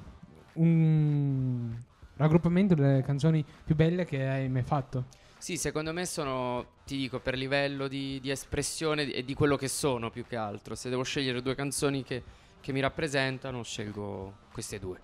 un 0.54 1.76
raggruppamento 2.16 2.74
delle 2.74 3.02
canzoni 3.02 3.44
più 3.64 3.74
belle 3.74 4.04
che 4.04 4.26
hai 4.28 4.48
mai 4.48 4.62
fatto. 4.62 5.06
Sì, 5.38 5.56
secondo 5.58 5.92
me 5.92 6.06
sono, 6.06 6.64
ti 6.86 6.96
dico, 6.96 7.18
per 7.20 7.36
livello 7.36 7.86
di, 7.86 8.18
di 8.20 8.30
espressione 8.30 9.10
e 9.12 9.24
di 9.24 9.34
quello 9.34 9.56
che 9.56 9.68
sono 9.68 10.08
più 10.10 10.24
che 10.26 10.36
altro. 10.36 10.74
Se 10.74 10.88
devo 10.88 11.02
scegliere 11.02 11.42
due 11.42 11.54
canzoni 11.54 12.02
che, 12.02 12.22
che 12.60 12.72
mi 12.72 12.80
rappresentano, 12.80 13.62
scelgo 13.62 14.32
queste 14.52 14.78
due. 14.78 14.98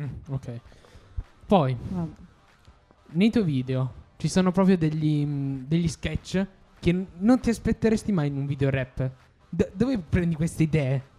Mm, 0.00 0.06
ok. 0.30 0.60
Poi, 1.46 1.76
ah, 1.94 2.06
nei 3.08 3.30
tuoi 3.30 3.44
video 3.44 3.92
ci 4.16 4.28
sono 4.28 4.52
proprio 4.52 4.76
degli, 4.76 5.24
mm, 5.24 5.64
degli 5.66 5.88
sketch 5.88 6.46
che 6.78 7.06
non 7.18 7.40
ti 7.40 7.50
aspetteresti 7.50 8.12
mai 8.12 8.28
in 8.28 8.36
un 8.36 8.46
video 8.46 8.70
rap. 8.70 9.10
D- 9.48 9.70
dove 9.72 9.98
prendi 9.98 10.34
queste 10.34 10.62
idee? 10.64 11.14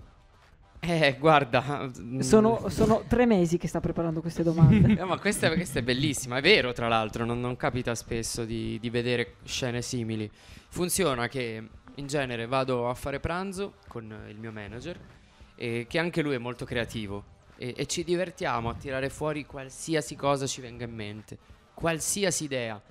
Eh, 0.79 1.17
guarda. 1.19 1.89
mm, 1.99 2.19
sono, 2.19 2.69
sono 2.69 3.03
tre 3.07 3.25
mesi 3.25 3.57
che 3.57 3.67
sta 3.67 3.79
preparando 3.79 4.21
queste 4.21 4.43
domande. 4.43 4.95
Eh, 4.97 5.03
ma 5.03 5.19
questa, 5.19 5.51
questa 5.53 5.79
è 5.79 5.83
bellissima, 5.83 6.37
è 6.37 6.41
vero 6.41 6.71
tra 6.73 6.87
l'altro, 6.87 7.25
non, 7.25 7.39
non 7.39 7.55
capita 7.55 7.93
spesso 7.95 8.45
di, 8.45 8.77
di 8.79 8.89
vedere 8.89 9.35
scene 9.43 9.81
simili. 9.81 10.29
Funziona 10.69 11.27
che 11.27 11.63
in 11.95 12.07
genere 12.07 12.45
vado 12.45 12.89
a 12.89 12.93
fare 12.93 13.19
pranzo 13.19 13.75
con 13.87 14.11
eh, 14.11 14.29
il 14.29 14.37
mio 14.37 14.51
manager, 14.51 14.99
e 15.55 15.85
che 15.89 15.99
anche 15.99 16.21
lui 16.21 16.35
è 16.35 16.37
molto 16.37 16.65
creativo, 16.65 17.23
e, 17.57 17.73
e 17.75 17.85
ci 17.87 18.03
divertiamo 18.03 18.69
a 18.69 18.75
tirare 18.75 19.09
fuori 19.09 19.45
qualsiasi 19.45 20.15
cosa 20.15 20.45
ci 20.45 20.61
venga 20.61 20.85
in 20.85 20.93
mente, 20.93 21.37
qualsiasi 21.77 22.45
idea, 22.45 22.81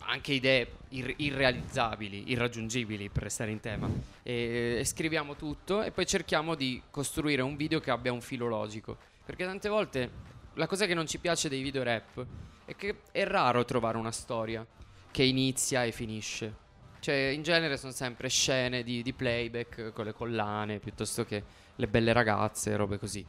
anche 0.00 0.32
idee 0.32 0.72
ir- 0.88 1.14
irrealizzabili, 1.18 2.32
irraggiungibili 2.32 3.08
per 3.10 3.22
restare 3.22 3.52
in 3.52 3.60
tema. 3.60 3.88
E, 4.24 4.78
e 4.80 4.84
scriviamo 4.84 5.36
tutto 5.36 5.84
e 5.84 5.92
poi 5.92 6.04
cerchiamo 6.04 6.56
di 6.56 6.82
costruire 6.90 7.42
un 7.42 7.54
video 7.54 7.78
che 7.78 7.92
abbia 7.92 8.12
un 8.12 8.20
filo 8.20 8.48
logico. 8.48 8.96
Perché 9.24 9.44
tante 9.44 9.68
volte 9.68 10.10
la 10.54 10.66
cosa 10.66 10.86
che 10.86 10.94
non 10.94 11.06
ci 11.06 11.18
piace 11.18 11.48
dei 11.48 11.62
video 11.62 11.84
rap 11.84 12.26
è 12.64 12.74
che 12.74 13.02
è 13.12 13.24
raro 13.24 13.64
trovare 13.64 13.96
una 13.98 14.10
storia 14.10 14.66
che 15.12 15.22
inizia 15.22 15.84
e 15.84 15.92
finisce. 15.92 16.56
Cioè, 16.98 17.14
in 17.14 17.44
genere 17.44 17.76
sono 17.76 17.92
sempre 17.92 18.28
scene 18.28 18.82
di, 18.82 19.02
di 19.02 19.12
playback 19.12 19.92
con 19.92 20.06
le 20.06 20.12
collane 20.12 20.80
piuttosto 20.80 21.24
che 21.24 21.40
le 21.76 21.86
belle 21.86 22.12
ragazze, 22.12 22.74
robe 22.74 22.98
così. 22.98 23.24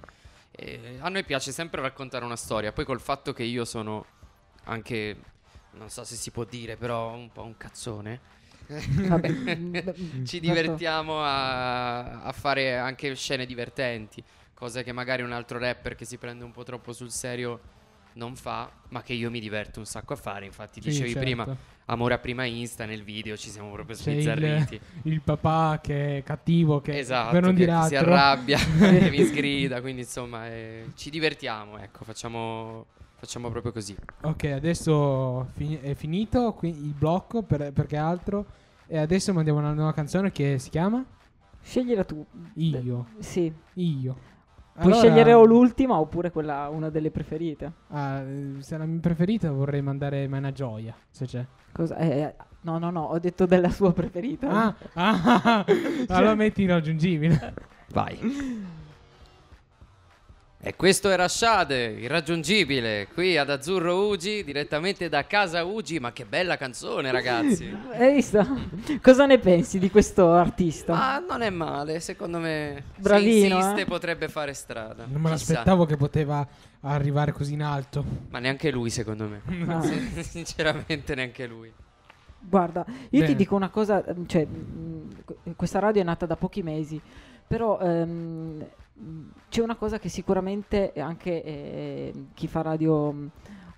E 0.49 0.97
a 0.99 1.09
noi 1.09 1.23
piace 1.23 1.51
sempre 1.51 1.79
raccontare 1.81 2.25
una 2.25 2.35
storia. 2.35 2.71
Poi 2.71 2.85
col 2.85 3.01
fatto 3.01 3.33
che 3.33 3.43
io 3.43 3.65
sono 3.65 4.21
anche, 4.63 5.31
non 5.71 5.89
so 5.89 6.03
se 6.03 6.15
si 6.15 6.31
può 6.31 6.43
dire, 6.45 6.77
però 6.77 7.13
un 7.15 7.31
po' 7.31 7.43
un 7.43 7.57
cazzone. 7.57 8.21
Vabbè, 9.07 9.35
mm, 9.55 9.83
beh, 9.83 9.95
Ci 10.23 10.39
certo. 10.41 10.81
divertiamo 10.81 11.21
a, 11.23 12.21
a 12.23 12.31
fare 12.31 12.77
anche 12.77 13.15
scene 13.15 13.45
divertenti, 13.45 14.23
cose 14.53 14.83
che 14.83 14.91
magari 14.93 15.21
un 15.21 15.31
altro 15.33 15.57
rapper 15.59 15.95
che 15.95 16.05
si 16.05 16.17
prende 16.17 16.43
un 16.43 16.51
po' 16.51 16.63
troppo 16.63 16.93
sul 16.93 17.11
serio 17.11 17.61
non 18.13 18.35
fa, 18.35 18.71
ma 18.89 19.01
che 19.01 19.13
io 19.13 19.29
mi 19.31 19.39
diverto 19.39 19.79
un 19.79 19.85
sacco 19.85 20.13
a 20.13 20.15
fare. 20.15 20.45
Infatti, 20.45 20.79
Sì, 20.79 20.81
dicevi 20.81 21.15
certo. 21.15 21.17
prima, 21.17 21.49
amore 21.85 22.13
a 22.15 22.19
prima 22.19 22.45
Insta 22.45 22.85
nel 22.85 23.03
video, 23.03 23.35
ci 23.37 23.49
siamo 23.49 23.71
proprio 23.71 23.95
C'è 23.97 24.11
il- 24.11 24.65
sbizzarriti. 24.65 24.79
Il 25.03 25.21
papà 25.21 25.79
che 25.81 26.17
è 26.19 26.23
cattivo, 26.23 26.81
che 26.81 26.95
Esatto, 26.95 27.39
per 27.41 27.41
non 27.41 27.53
che, 27.53 27.71
che 27.71 27.81
si 27.81 27.95
arrabbia, 27.95 28.57
che 28.85 29.09
mi 29.09 29.23
sgrida, 29.23 29.81
quindi 29.81 30.01
insomma 30.01 30.47
eh, 30.49 30.91
ci 30.95 31.09
divertiamo, 31.09 31.79
ecco, 31.79 32.03
facciamo, 32.05 32.85
facciamo 33.23 33.49
proprio 33.49 33.71
così. 33.71 33.95
Ok, 34.23 34.43
adesso 34.53 35.47
fi- 35.53 35.77
è 35.81 35.93
finito 35.95 36.51
qui- 36.51 36.69
il 36.77 36.93
blocco 36.93 37.41
per- 37.41 37.71
perché 37.71 37.95
altro. 37.95 38.45
E 38.85 38.97
adesso 38.97 39.31
mandiamo 39.31 39.59
una 39.59 39.71
nuova 39.73 39.93
canzone 39.93 40.31
che 40.33 40.59
si 40.59 40.69
chiama 40.69 41.03
Scegliela 41.61 42.03
tu. 42.03 42.23
Io. 42.55 43.05
Sì. 43.19 43.51
Io. 43.75 44.13
Puoi 44.73 44.85
Allora- 44.91 44.97
scegliere 44.97 45.31
o 45.33 45.45
l'ultima 45.45 45.97
oppure 45.97 46.31
quella, 46.31 46.67
una 46.67 46.89
delle 46.89 47.09
preferite. 47.11 47.71
Ah, 47.89 48.19
eh, 48.19 48.55
se 48.59 48.75
è 48.75 48.77
la 48.77 48.85
mia 48.85 48.99
preferita 48.99 49.49
vorrei 49.51 49.81
mandare 49.81 50.27
Mana 50.27 50.51
Gioia, 50.51 50.93
se 51.09 51.25
c'è. 51.25 51.45
Cosa? 51.71 51.95
eh, 51.97 52.35
no, 52.61 52.77
no, 52.77 52.89
no, 52.89 53.03
ho 53.03 53.19
detto 53.19 53.45
della 53.45 53.69
sua 53.69 53.93
preferita. 53.93 54.49
Ah, 54.49 54.75
ah, 54.95 55.65
allora 56.09 56.35
metti 56.35 56.63
irraggiungibile. 56.63 57.53
Vai. 57.93 58.19
E 60.65 60.77
questo 60.77 61.09
era 61.09 61.27
Shade, 61.27 61.87
irraggiungibile, 61.99 63.09
qui 63.13 63.37
ad 63.37 63.49
Azzurro 63.49 64.07
Ugi, 64.07 64.45
direttamente 64.45 65.09
da 65.09 65.27
casa 65.27 65.65
Ugi. 65.65 65.99
Ma 65.99 66.13
che 66.13 66.23
bella 66.23 66.55
canzone, 66.55 67.11
ragazzi! 67.11 67.69
Hai 67.91 68.13
visto? 68.13 68.47
Cosa 69.01 69.25
ne 69.25 69.39
pensi 69.39 69.77
di 69.77 69.91
questo 69.91 70.31
artista? 70.31 70.93
Ma 70.93 71.19
non 71.19 71.41
è 71.41 71.49
male, 71.49 71.99
secondo 71.99 72.39
me. 72.39 72.81
Bravino, 72.95 73.59
se 73.59 73.65
insiste 73.65 73.81
eh? 73.81 73.85
potrebbe 73.85 74.29
fare 74.29 74.53
strada. 74.53 75.05
Non 75.05 75.21
me 75.21 75.31
l'aspettavo 75.31 75.83
che 75.83 75.97
poteva 75.97 76.47
arrivare 76.79 77.33
così 77.33 77.55
in 77.55 77.61
alto. 77.61 78.05
Ma 78.29 78.39
neanche 78.39 78.71
lui, 78.71 78.89
secondo 78.89 79.27
me. 79.27 79.41
Ah. 79.67 79.81
Sinceramente, 80.21 81.13
neanche 81.13 81.45
lui. 81.45 81.73
Guarda, 82.39 82.85
io 82.87 83.05
Bene. 83.09 83.25
ti 83.25 83.35
dico 83.35 83.55
una 83.55 83.69
cosa, 83.69 84.01
cioè, 84.27 84.47
questa 85.57 85.79
radio 85.79 86.01
è 86.01 86.05
nata 86.05 86.25
da 86.25 86.37
pochi 86.37 86.63
mesi, 86.63 87.01
però 87.47 87.79
ehm, 87.79 88.65
c'è 89.49 89.61
una 89.61 89.75
cosa 89.75 89.99
che 89.99 90.09
sicuramente 90.09 90.93
anche 90.97 91.43
eh, 91.43 92.13
chi 92.33 92.47
fa 92.47 92.61
radio 92.61 93.11
mh, 93.11 93.29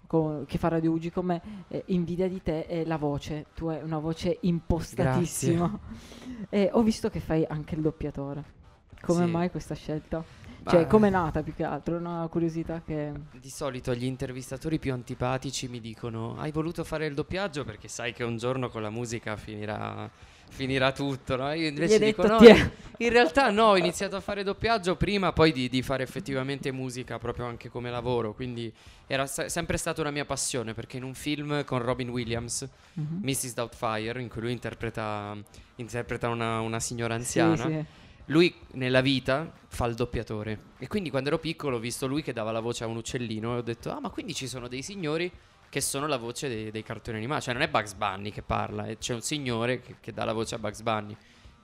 co- 0.07 0.43
chi 0.45 0.57
fa 0.57 0.67
radio 0.69 0.91
Ugi 0.91 1.11
come 1.11 1.41
eh, 1.69 1.83
invidia 1.87 2.27
di 2.27 2.41
te 2.41 2.65
è 2.65 2.85
la 2.85 2.97
voce, 2.97 3.47
tu 3.55 3.67
hai 3.67 3.81
una 3.81 3.99
voce 3.99 4.37
impostatissima 4.41 5.79
e 6.49 6.69
ho 6.71 6.81
visto 6.81 7.09
che 7.09 7.19
fai 7.19 7.45
anche 7.47 7.75
il 7.75 7.81
doppiatore. 7.81 8.53
Come 9.01 9.25
Sì. 9.25 9.31
mai 9.31 9.51
questa 9.51 9.75
scelta? 9.75 10.23
Ma- 10.63 10.71
Cioè, 10.71 10.87
come 10.87 11.07
è 11.09 11.11
nata 11.11 11.43
più 11.43 11.53
che 11.53 11.63
altro? 11.63 11.95
Una 11.97 12.27
curiosità 12.27 12.81
che... 12.83 13.11
Di 13.39 13.49
solito 13.51 13.93
gli 13.93 14.05
intervistatori 14.05 14.79
più 14.79 14.93
antipatici 14.93 15.67
mi 15.67 15.79
dicono: 15.79 16.35
Hai 16.39 16.51
voluto 16.51 16.83
fare 16.83 17.05
il 17.05 17.13
doppiaggio 17.13 17.63
perché 17.63 17.87
sai 17.87 18.13
che 18.13 18.23
un 18.23 18.37
giorno 18.37 18.69
con 18.69 18.81
la 18.81 18.89
musica 18.89 19.35
finirà, 19.35 20.09
finirà 20.55 20.91
tutto. 20.91 21.35
No? 21.35 21.51
Io 21.53 21.67
invece 21.67 21.99
dico: 21.99 22.21
detto, 22.23 22.41
No, 22.41 22.71
in 22.99 23.09
realtà 23.09 23.49
no, 23.51 23.65
ho 23.65 23.77
iniziato 23.77 24.15
a 24.15 24.21
fare 24.21 24.43
doppiaggio 24.43 24.95
prima 24.95 25.33
poi 25.33 25.51
di, 25.51 25.67
di 25.69 25.81
fare 25.81 26.01
effettivamente 26.03 26.71
musica 26.71 27.19
proprio 27.19 27.45
anche 27.45 27.69
come 27.69 27.91
lavoro. 27.91 28.33
Quindi 28.33 28.71
era 29.05 29.27
se- 29.27 29.49
sempre 29.49 29.77
stata 29.77 30.01
una 30.01 30.11
mia 30.11 30.25
passione 30.25 30.73
perché 30.73 30.97
in 30.97 31.03
un 31.03 31.13
film 31.13 31.63
con 31.65 31.79
Robin 31.81 32.09
Williams, 32.09 32.67
Mhm. 32.93 33.19
Mrs. 33.21 33.53
Doubtfire, 33.53 34.21
in 34.21 34.29
cui 34.29 34.41
lui 34.41 34.51
interpreta, 34.53 35.35
interpreta 35.75 36.29
una, 36.29 36.59
una 36.61 36.79
signora 36.79 37.13
Sì, 37.15 37.39
anziana. 37.39 37.67
sì. 37.77 37.85
Lui 38.29 38.51
nella 38.71 39.01
vita 39.01 39.51
fa 39.67 39.85
il 39.85 39.93
doppiatore 39.93 40.59
e 40.79 40.87
quindi 40.87 41.11
quando 41.11 41.29
ero 41.29 41.37
piccolo 41.37 41.75
ho 41.75 41.79
visto 41.79 42.07
lui 42.07 42.23
che 42.23 42.33
dava 42.33 42.51
la 42.51 42.59
voce 42.59 42.83
a 42.83 42.87
un 42.87 42.95
uccellino 42.95 43.53
e 43.53 43.57
ho 43.57 43.61
detto 43.61 43.91
ah 43.91 43.99
ma 43.99 44.09
quindi 44.09 44.33
ci 44.33 44.47
sono 44.47 44.67
dei 44.67 44.81
signori 44.81 45.31
che 45.69 45.81
sono 45.81 46.07
la 46.07 46.17
voce 46.17 46.47
dei, 46.47 46.71
dei 46.71 46.83
cartoni 46.83 47.17
animati, 47.17 47.43
cioè 47.43 47.53
non 47.53 47.63
è 47.63 47.69
Bugs 47.69 47.93
Bunny 47.93 48.31
che 48.31 48.41
parla, 48.41 48.85
c'è 48.95 49.13
un 49.13 49.21
signore 49.21 49.79
che, 49.81 49.95
che 49.99 50.11
dà 50.11 50.23
la 50.25 50.33
voce 50.33 50.55
a 50.55 50.59
Bugs 50.59 50.81
Bunny. 50.81 51.15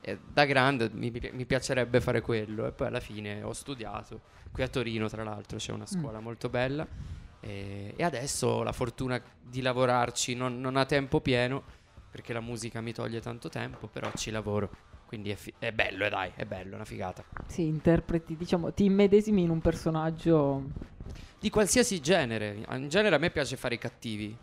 E 0.02 0.20
da 0.26 0.46
grande 0.46 0.90
mi, 0.92 1.12
mi- 1.12 1.46
piacerebbe 1.46 2.02
fare 2.02 2.22
quello 2.22 2.66
e 2.66 2.72
poi 2.72 2.88
alla 2.88 3.00
fine 3.00 3.44
ho 3.44 3.54
studiato, 3.54 4.22
qui 4.52 4.64
a 4.64 4.68
Torino 4.68 5.08
tra 5.08 5.24
l'altro 5.24 5.60
c'è 5.60 5.72
una 5.72 5.86
scuola 5.86 6.20
molto 6.20 6.50
bella 6.50 6.88
e, 7.40 7.94
e 7.96 8.04
adesso 8.04 8.48
ho 8.48 8.64
la 8.64 8.72
fortuna 8.72 9.22
di 9.40 9.62
lavorarci 9.62 10.34
non, 10.34 10.60
non 10.60 10.76
a 10.76 10.86
tempo 10.86 11.22
pieno 11.22 11.64
perché 12.10 12.34
la 12.34 12.42
musica 12.42 12.82
mi 12.82 12.94
toglie 12.94 13.22
tanto 13.22 13.48
tempo, 13.48 13.88
però 13.88 14.12
ci 14.16 14.32
lavoro. 14.32 14.70
Quindi 15.06 15.30
è, 15.30 15.36
fi- 15.36 15.54
è 15.60 15.72
bello, 15.72 16.06
eh, 16.06 16.10
dai, 16.10 16.32
è 16.36 16.46
bello, 16.46 16.72
è 16.72 16.76
una 16.76 16.86
figata. 16.86 17.24
Sì, 17.48 17.66
interpreti, 17.66 18.36
diciamo, 18.36 18.74
ti 18.74 18.86
immedesimi 18.86 19.44
in 19.44 19.50
un 19.50 19.62
personaggio... 19.62 20.64
Di 21.40 21.50
qualsiasi 21.50 22.00
genere. 22.00 22.66
In 22.72 22.90
genere 22.90 23.16
a 23.16 23.18
me 23.18 23.30
piace 23.32 23.56
fare 23.58 23.76
i 23.76 23.78
cattivi. 23.78 24.36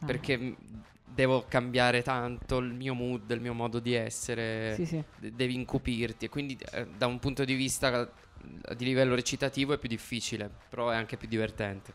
Ah. 0.00 0.06
Perché 0.06 0.56
devo 1.04 1.46
cambiare 1.48 2.02
tanto 2.02 2.58
il 2.58 2.72
mio 2.74 2.94
mood, 2.94 3.30
il 3.30 3.40
mio 3.40 3.54
modo 3.54 3.78
di 3.78 3.94
essere. 3.94 4.74
Sì, 4.74 4.86
sì. 4.86 5.02
de- 5.18 5.34
devi 5.34 5.54
incupirti. 5.54 6.26
E 6.26 6.28
quindi 6.28 6.58
eh, 6.72 6.86
da 6.96 7.06
un 7.06 7.18
punto 7.18 7.44
di 7.44 7.54
vista 7.54 8.02
eh, 8.02 8.76
di 8.76 8.84
livello 8.84 9.14
recitativo 9.14 9.72
è 9.72 9.78
più 9.78 9.88
difficile, 9.88 10.50
però 10.68 10.90
è 10.90 10.96
anche 10.96 11.16
più 11.16 11.28
divertente. 11.28 11.92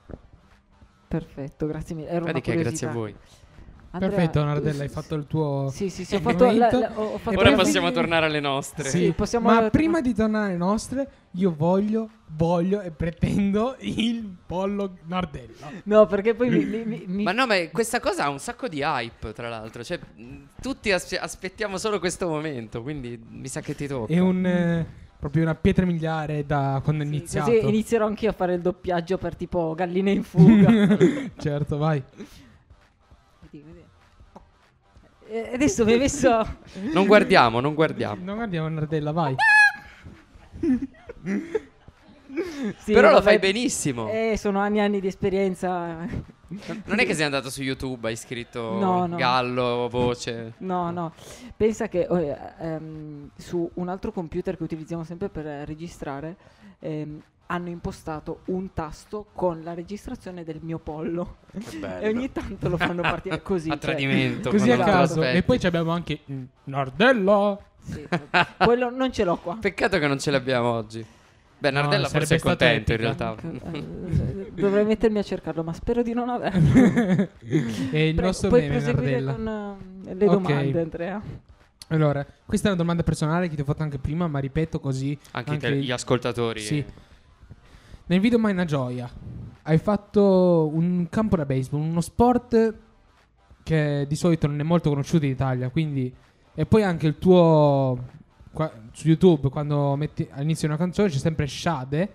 Perfetto, 1.08 1.68
grazie 1.68 1.96
mille. 1.96 2.08
Era 2.08 2.20
Ma 2.20 2.24
una 2.26 2.34
di 2.34 2.42
che, 2.42 2.56
grazie 2.56 2.88
a 2.88 2.92
voi. 2.92 3.16
Andrea, 3.94 4.10
Perfetto, 4.12 4.44
Nardella, 4.46 4.84
hai 4.84 4.90
fatto 4.90 5.16
il 5.16 5.28
tuo. 5.28 5.70
Sì, 5.70 5.90
sì, 5.90 6.06
sì, 6.06 6.16
ho 6.16 6.22
fatto, 6.22 6.46
la, 6.46 6.54
la- 6.72 6.92
ho- 6.96 7.18
fatto 7.18 7.38
Ora 7.38 7.52
possiamo 7.54 7.92
tornare 7.92 8.26
alle 8.28 8.40
nostre. 8.40 8.88
Sì, 8.88 9.12
possiamo- 9.14 9.52
Ma 9.52 9.70
prima 9.70 10.00
di 10.00 10.14
tornare 10.14 10.48
alle 10.48 10.56
nostre, 10.58 11.10
io 11.32 11.54
voglio, 11.54 12.10
voglio 12.28 12.80
e 12.80 12.92
pretendo 12.92 13.76
il 13.80 14.34
pollo 14.46 14.96
Nardella. 15.08 15.70
No, 15.84 16.06
perché 16.06 16.34
poi 16.34 16.50
mi... 16.50 16.64
mi- 16.86 17.04
mi- 17.06 17.24
Ma 17.24 17.34
no, 17.34 17.46
ma 17.46 17.56
questa 17.70 18.00
cosa 18.00 18.24
ha 18.26 18.30
un 18.30 18.40
sacco 18.40 18.70
di 18.70 18.82
hype, 18.82 19.34
tra 19.34 19.50
l'altro. 19.50 19.84
Cioè, 19.84 20.00
tutti 20.62 20.90
aspe- 20.90 21.20
aspettiamo 21.20 21.78
solo 21.78 22.00
questo 22.00 22.30
momento, 22.30 22.82
quindi 22.82 23.22
mi 23.30 23.50
sa 23.50 23.60
che 23.60 23.76
ti 23.76 23.88
tocca. 23.88 24.14
È 24.14 24.20
un. 24.20 24.46
eh, 24.46 24.86
proprio 25.20 25.44
una 25.44 25.54
pietra 25.54 25.86
miliare 25.86 26.46
da 26.48 26.80
quando 26.84 27.04
è 27.04 27.06
sì, 27.06 27.14
iniziato. 27.14 27.52
così 27.52 27.68
inizierò 27.68 28.08
anch'io 28.08 28.30
a 28.30 28.34
fare 28.34 28.56
il 28.56 28.62
doppiaggio 28.62 29.18
per 29.20 29.36
tipo 29.36 29.76
galline 29.76 30.12
in 30.12 30.24
fuga. 30.24 30.98
certo, 31.38 31.78
vai. 31.78 32.02
Vedi, 35.32 35.40
vedi. 35.40 35.50
E 35.50 35.54
adesso 35.54 35.86
mi 35.86 35.94
hai 35.94 36.00
messo... 36.00 36.30
Non 36.94 37.06
guardiamo, 37.06 37.60
non 37.62 37.74
guardiamo. 37.74 38.22
Non 38.24 38.36
guardiamo 38.36 38.68
Nardella, 38.68 39.12
vai. 39.12 39.36
Sì, 42.78 42.94
Però 42.94 43.10
lo 43.10 43.16
vabbè, 43.16 43.26
fai 43.26 43.40
benissimo. 43.40 44.10
Eh, 44.10 44.36
sono 44.38 44.60
anni 44.60 44.78
e 44.78 44.82
anni 44.82 45.02
di 45.02 45.08
esperienza. 45.08 46.08
Non 46.86 47.00
è 47.00 47.06
che 47.06 47.14
sei 47.14 47.26
andato 47.26 47.50
su 47.50 47.62
YouTube, 47.62 48.08
hai 48.08 48.16
scritto 48.16 48.78
No, 48.80 49.06
no. 49.06 49.16
gallo, 49.18 49.90
voce. 49.90 50.54
No, 50.60 50.92
no, 50.92 51.14
pensa 51.58 51.90
che 51.90 52.08
eh, 52.10 52.38
ehm, 52.60 53.32
su 53.36 53.70
un 53.74 53.90
altro 53.90 54.14
computer 54.14 54.56
che 54.56 54.64
utilizziamo 54.64 55.04
sempre 55.04 55.28
per 55.28 55.46
eh, 55.46 55.66
registrare 55.66 56.38
ehm, 56.80 57.22
hanno 57.52 57.68
impostato 57.68 58.42
un 58.46 58.74
tasto 58.74 59.28
con 59.34 59.62
la 59.62 59.74
registrazione 59.74 60.44
del 60.46 60.60
mio 60.62 60.80
pollo 60.80 61.38
e 62.00 62.08
ogni 62.08 62.32
tanto 62.32 62.70
lo 62.70 62.78
fanno 62.78 63.02
partire 63.02 63.42
così. 63.44 63.68
A 63.70 63.74
cioè, 63.74 63.80
tradimento. 63.80 64.50
Così 64.50 64.72
a 64.72 64.78
caso. 64.78 65.22
E 65.22 65.44
poi 65.44 65.60
ci 65.60 65.68
abbiamo 65.68 65.92
anche 65.92 66.20
Nardella. 66.66 67.60
sì, 67.84 68.08
quello 68.58 68.90
non 68.90 69.12
ce 69.12 69.26
l'ho 69.26 69.36
qua. 69.36 69.58
Peccato 69.60 70.00
che 70.00 70.08
non 70.08 70.18
ce 70.18 70.32
l'abbiamo 70.32 70.72
oggi. 70.72 71.06
Beh, 71.58 71.70
No, 71.70 71.82
Nardella 71.82 72.08
sarebbe 72.08 72.26
forse 72.26 72.36
è 72.38 72.40
contento 72.40 72.92
in 72.94 72.98
realtà. 72.98 73.36
Eh, 73.72 74.52
Dovrei 74.54 74.86
mettermi 74.86 75.20
a 75.20 75.24
cercarlo, 75.24 75.62
ma 75.62 75.74
spero 75.74 76.02
di 76.02 76.14
non 76.14 76.30
averlo. 76.30 76.80
e 77.44 78.08
il 78.08 78.14
Prego, 78.16 78.22
nostro 78.22 78.50
puoi 78.50 78.62
meme 78.62 78.78
proseguire 78.78 79.20
Nardella. 79.20 79.34
con 79.34 80.08
eh, 80.08 80.14
le 80.16 80.26
domande, 80.26 80.82
Andrea. 80.82 81.22
Allora, 81.90 82.26
questa 82.46 82.70
è 82.70 82.72
una 82.72 82.80
domanda 82.80 83.04
personale 83.04 83.50
che 83.50 83.56
ti 83.56 83.62
ho 83.62 83.66
fatto 83.66 83.84
anche 83.84 84.00
prima, 84.00 84.26
ma 84.28 84.40
ripeto 84.40 84.80
così. 84.80 85.16
Anche, 85.32 85.58
tele- 85.58 85.82
gli 85.82 85.92
ascoltatori. 85.92 86.62
Sì. 86.62 86.84
Nel 88.12 88.20
video 88.20 88.38
Mai 88.40 88.52
una 88.52 88.66
gioia 88.66 89.10
hai 89.62 89.78
fatto 89.78 90.70
un 90.74 91.08
campo 91.10 91.38
da 91.38 91.46
baseball, 91.46 91.80
uno 91.80 92.02
sport 92.02 92.74
che 93.64 94.06
di 94.06 94.16
solito 94.18 94.48
non 94.48 94.60
è 94.60 94.64
molto 94.64 94.90
conosciuto 94.90 95.24
in 95.24 95.32
Italia, 95.32 95.70
quindi 95.70 96.14
e 96.54 96.66
poi 96.66 96.84
anche 96.84 97.08
il 97.08 97.18
tuo 97.18 97.98
qua- 98.52 98.70
su 98.92 99.08
YouTube 99.08 99.48
quando 99.48 99.96
metti 99.96 100.28
all'inizio 100.30 100.68
una 100.68 100.76
canzone 100.76 101.08
c'è 101.08 101.20
sempre 101.20 101.48
Shade 101.48 102.14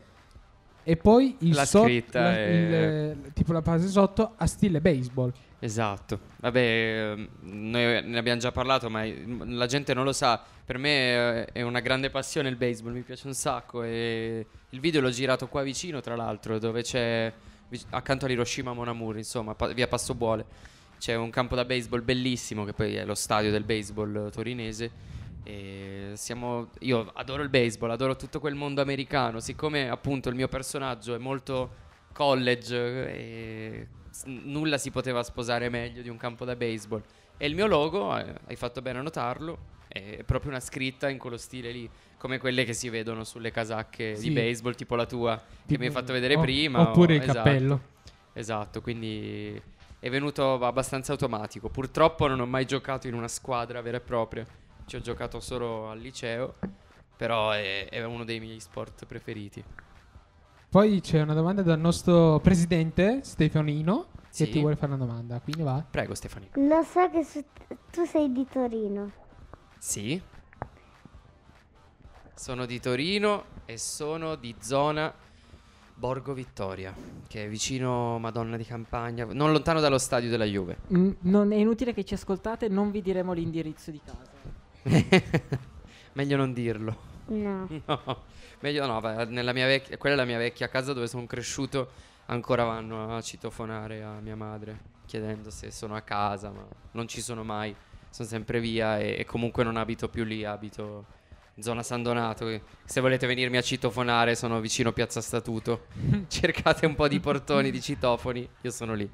e 0.82 0.96
poi 0.98 1.34
il 1.38 1.54
La 1.54 1.64
so- 1.64 1.84
scritta 1.84 2.20
la- 2.20 2.36
è- 2.36 3.14
il- 3.14 3.32
tipo 3.32 3.54
la 3.54 3.62
base 3.62 3.88
sotto 3.88 4.34
a 4.36 4.44
stile 4.46 4.82
baseball. 4.82 5.32
Esatto. 5.58 6.20
Vabbè, 6.40 6.60
ehm, 6.60 7.28
noi 7.40 8.02
ne 8.04 8.18
abbiamo 8.18 8.38
già 8.38 8.52
parlato, 8.52 8.90
ma 8.90 9.02
la 9.46 9.64
gente 9.66 9.94
non 9.94 10.04
lo 10.04 10.12
sa. 10.12 10.42
Per 10.62 10.76
me 10.76 10.90
eh, 10.90 11.44
è 11.46 11.62
una 11.62 11.80
grande 11.80 12.10
passione 12.10 12.50
il 12.50 12.56
baseball, 12.56 12.92
mi 12.92 13.00
piace 13.00 13.26
un 13.26 13.32
sacco. 13.32 13.82
E 13.82 14.46
il 14.76 14.82
video 14.82 15.00
l'ho 15.00 15.08
girato 15.08 15.48
qua 15.48 15.62
vicino, 15.62 16.00
tra 16.00 16.16
l'altro, 16.16 16.58
dove 16.58 16.82
c'è 16.82 17.32
accanto 17.90 18.26
all'Hiroshima 18.26 18.74
Mon 18.74 18.88
Amour, 18.88 19.16
insomma, 19.16 19.54
pa- 19.54 19.68
via 19.68 19.88
Passobuole. 19.88 20.44
C'è 20.98 21.14
un 21.14 21.30
campo 21.30 21.54
da 21.54 21.64
baseball 21.64 22.04
bellissimo, 22.04 22.64
che 22.64 22.74
poi 22.74 22.94
è 22.94 23.06
lo 23.06 23.14
stadio 23.14 23.50
del 23.50 23.64
baseball 23.64 24.30
torinese. 24.30 25.14
Siamo, 26.12 26.68
io 26.80 27.10
adoro 27.14 27.42
il 27.42 27.48
baseball, 27.48 27.90
adoro 27.90 28.16
tutto 28.16 28.38
quel 28.38 28.54
mondo 28.54 28.82
americano. 28.82 29.40
Siccome 29.40 29.88
appunto 29.88 30.28
il 30.28 30.34
mio 30.34 30.48
personaggio 30.48 31.14
è 31.14 31.18
molto 31.18 31.84
college 32.12 32.76
e 33.14 33.88
s- 34.10 34.24
nulla 34.24 34.76
si 34.76 34.90
poteva 34.90 35.22
sposare 35.22 35.70
meglio 35.70 36.02
di 36.02 36.10
un 36.10 36.18
campo 36.18 36.44
da 36.44 36.54
baseball. 36.54 37.02
E 37.38 37.46
il 37.46 37.54
mio 37.54 37.66
logo, 37.66 38.14
eh, 38.18 38.34
hai 38.46 38.56
fatto 38.56 38.82
bene 38.82 38.98
a 38.98 39.02
notarlo, 39.02 39.58
è 40.18 40.22
proprio 40.24 40.50
una 40.50 40.60
scritta 40.60 41.08
in 41.08 41.18
quello 41.18 41.36
stile 41.36 41.70
lì, 41.70 41.88
come 42.18 42.38
quelle 42.38 42.64
che 42.64 42.72
si 42.72 42.88
vedono 42.88 43.24
sulle 43.24 43.50
casacche 43.50 44.16
Sì. 44.16 44.28
di 44.28 44.34
baseball, 44.34 44.74
tipo 44.74 44.94
la 44.94 45.06
tua, 45.06 45.36
che 45.36 45.42
Tipo- 45.66 45.80
mi 45.80 45.86
hai 45.86 45.92
fatto 45.92 46.12
vedere 46.12 46.36
o- 46.36 46.40
prima. 46.40 46.80
Oppure 46.80 47.14
o- 47.14 47.16
il 47.16 47.22
esatto. 47.22 47.36
cappello. 47.38 47.80
Esatto, 48.32 48.80
quindi 48.82 49.60
è 49.98 50.10
venuto 50.10 50.54
abbastanza 50.64 51.12
automatico. 51.12 51.68
Purtroppo 51.70 52.26
non 52.26 52.40
ho 52.40 52.46
mai 52.46 52.64
giocato 52.66 53.06
in 53.08 53.14
una 53.14 53.28
squadra 53.28 53.80
vera 53.80 53.96
e 53.96 54.00
propria, 54.00 54.44
ci 54.86 54.96
ho 54.96 55.00
giocato 55.00 55.40
solo 55.40 55.88
al 55.90 55.98
liceo, 55.98 56.54
però 57.16 57.50
è, 57.52 57.88
è 57.88 58.04
uno 58.04 58.24
dei 58.24 58.38
miei 58.40 58.60
sport 58.60 59.06
preferiti. 59.06 59.64
Poi 60.68 61.00
c'è 61.00 61.22
una 61.22 61.32
domanda 61.32 61.62
dal 61.62 61.78
nostro 61.78 62.38
presidente 62.40 63.20
Stefanino 63.22 64.08
Sì. 64.28 64.44
che 64.44 64.50
ti 64.50 64.60
vuole 64.60 64.76
fare 64.76 64.92
una 64.92 65.04
domanda, 65.04 65.40
quindi 65.40 65.62
va. 65.62 65.82
Prego 65.88 66.14
Stefani. 66.14 66.50
Lo 66.54 66.82
so 66.82 67.08
che 67.10 67.24
su- 67.24 67.44
tu 67.90 68.04
sei 68.04 68.30
di 68.32 68.46
Torino. 68.46 69.10
Sì. 69.86 70.20
Sono 72.34 72.66
di 72.66 72.80
Torino 72.80 73.44
e 73.66 73.78
sono 73.78 74.34
di 74.34 74.52
zona 74.58 75.14
Borgo 75.94 76.32
Vittoria, 76.32 76.92
che 77.28 77.44
è 77.44 77.48
vicino 77.48 78.18
Madonna 78.18 78.56
di 78.56 78.64
Campagna, 78.64 79.26
non 79.26 79.52
lontano 79.52 79.78
dallo 79.78 79.98
stadio 79.98 80.28
della 80.28 80.44
Juve. 80.44 80.78
Mm, 80.92 81.10
non 81.20 81.52
è 81.52 81.54
inutile 81.54 81.94
che 81.94 82.04
ci 82.04 82.14
ascoltate, 82.14 82.66
non 82.66 82.90
vi 82.90 83.00
diremo 83.00 83.32
l'indirizzo 83.32 83.92
di 83.92 84.00
casa. 84.04 84.28
Meglio 86.14 86.36
non 86.36 86.52
dirlo. 86.52 86.96
No. 87.26 87.68
No, 87.86 88.24
meglio 88.60 88.86
no, 88.86 89.00
vai, 89.00 89.28
nella 89.28 89.52
mia 89.52 89.66
vecchia, 89.66 89.96
quella 89.98 90.16
è 90.16 90.18
la 90.18 90.24
mia 90.24 90.38
vecchia 90.38 90.68
casa 90.68 90.94
dove 90.94 91.06
sono 91.06 91.26
cresciuto, 91.26 91.90
ancora 92.26 92.64
vanno 92.64 93.14
a 93.14 93.20
citofonare 93.20 94.02
a 94.02 94.18
mia 94.20 94.34
madre 94.34 94.94
chiedendo 95.06 95.50
se 95.50 95.70
sono 95.70 95.94
a 95.94 96.00
casa, 96.00 96.50
ma 96.50 96.66
non 96.92 97.06
ci 97.06 97.20
sono 97.20 97.44
mai, 97.44 97.74
sono 98.10 98.28
sempre 98.28 98.60
via 98.60 98.98
e, 98.98 99.16
e 99.18 99.24
comunque 99.24 99.64
non 99.64 99.76
abito 99.76 100.08
più 100.08 100.24
lì, 100.24 100.44
abito 100.44 101.06
in 101.54 101.62
zona 101.62 101.82
San 101.82 102.02
Donato. 102.02 102.60
Se 102.84 103.00
volete 103.00 103.26
venirmi 103.26 103.56
a 103.56 103.62
citofonare 103.62 104.34
sono 104.34 104.60
vicino 104.60 104.92
Piazza 104.92 105.20
Statuto, 105.20 105.86
cercate 106.28 106.86
un 106.86 106.94
po' 106.94 107.08
di 107.08 107.20
portoni 107.20 107.70
di 107.70 107.80
citofoni, 107.80 108.48
io 108.60 108.70
sono 108.70 108.94
lì. 108.94 109.08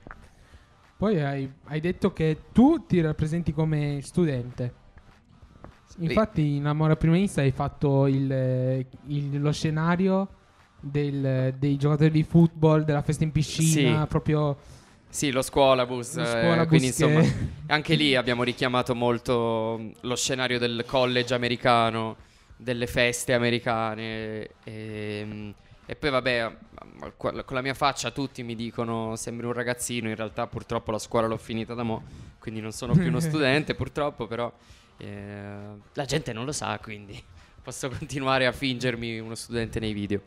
Poi 0.96 1.20
hai, 1.20 1.52
hai 1.64 1.81
detto 1.81 2.12
che 2.12 2.44
tu 2.52 2.87
ti 2.87 3.00
rappresenti 3.00 3.52
come 3.52 4.00
studente. 4.02 4.81
Infatti 5.98 6.55
in 6.57 6.66
Amore 6.66 6.96
Primanista 6.96 7.42
hai 7.42 7.50
fatto 7.50 8.07
il- 8.07 8.87
il- 9.09 9.40
lo 9.40 9.52
scenario 9.52 10.28
del- 10.81 11.55
dei 11.59 11.76
giocatori 11.76 12.11
di 12.11 12.22
football, 12.22 12.85
della 12.85 13.02
festa 13.02 13.24
in 13.24 13.33
piscina, 13.33 14.00
Sì. 14.02 14.07
proprio... 14.09 14.57
Sì, 15.12 15.31
lo 15.31 15.42
scuolabus, 15.42 16.14
Lo 16.16 16.22
eh, 16.22 16.27
scuolabus 16.27 16.68
quindi 16.68 16.92
che- 16.92 17.05
insomma 17.05 17.22
anche 17.66 17.94
lì 17.96 18.16
abbiamo 18.16 18.42
richiamato 18.44 18.94
molto 18.94 19.77
mh, 19.79 19.92
lo 20.07 20.16
scenario 20.16 20.59
del 20.59 20.85
college 20.87 21.35
americano, 21.35 22.16
delle 22.57 22.87
feste 22.87 23.35
americane 23.35 24.48
e, 24.64 25.25
mh, 25.25 25.55
e 25.85 25.96
poi 25.96 26.11
vabbè, 26.11 26.48
m- 26.48 27.12
qua- 27.18 27.44
con 27.44 27.57
la 27.57 27.61
mia 27.62 27.75
faccia 27.75 28.11
tutti 28.11 28.42
mi 28.42 28.55
dicono 28.55 29.14
sembri 29.16 29.44
un 29.46 29.53
ragazzino, 29.53 30.09
in 30.09 30.16
realtà 30.16 30.46
purtroppo 30.46 30.90
la 30.90 30.98
scuola 30.98 31.27
l'ho 31.27 31.37
finita 31.37 31.75
da 31.75 31.83
mo', 31.83 32.03
quindi 32.38 32.61
non 32.61 32.72
sono 32.72 32.94
più 32.94 33.09
uno 33.09 33.20
studente 33.20 33.75
purtroppo, 33.75 34.27
però 34.27 34.51
eh, 34.96 35.77
la 35.92 36.05
gente 36.07 36.33
non 36.33 36.46
lo 36.46 36.53
sa, 36.53 36.79
quindi 36.83 37.22
posso 37.62 37.88
continuare 37.90 38.46
a 38.46 38.53
fingermi 38.53 39.18
uno 39.18 39.35
studente 39.35 39.79
nei 39.79 39.92
video. 39.92 40.22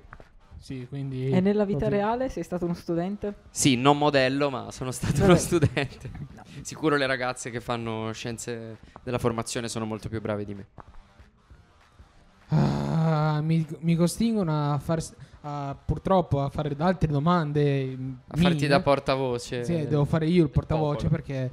Sì, 0.66 0.88
quindi... 0.90 1.30
E 1.30 1.42
nella 1.42 1.64
vita 1.64 1.78
proprio- 1.78 2.00
reale 2.00 2.28
sei 2.28 2.42
stato 2.42 2.66
uno 2.66 2.74
studente? 2.74 3.36
Sì, 3.52 3.76
non 3.76 4.00
modello, 4.00 4.50
ma 4.50 4.72
sono 4.72 4.90
stato 4.90 5.14
Vabbè. 5.14 5.26
uno 5.26 5.36
studente. 5.36 6.10
Sicuro 6.62 6.96
le 6.96 7.06
ragazze 7.06 7.52
che 7.52 7.62
fanno 7.62 8.12
scienze 8.14 8.80
della 9.04 9.20
formazione 9.20 9.68
sono 9.70 9.86
molto 9.86 10.10
più 10.10 10.20
brave 10.22 10.44
di 10.44 10.56
me. 10.56 10.66
Ah, 12.48 13.42
mi, 13.44 13.64
mi 13.82 13.96
costringono 13.96 14.74
a 14.74 14.80
far, 14.80 15.04
a- 15.42 15.78
purtroppo 15.86 16.42
a 16.42 16.50
fare 16.50 16.76
altre 16.80 17.12
domande. 17.12 17.98
A 18.26 18.36
farti 18.36 18.58
mie. 18.62 18.68
da 18.68 18.82
portavoce. 18.82 19.64
Sì, 19.64 19.88
devo 19.88 20.06
fare 20.06 20.26
io 20.26 20.42
il 20.42 20.50
portavoce 20.50 21.08
popolo. 21.08 21.10
perché 21.10 21.52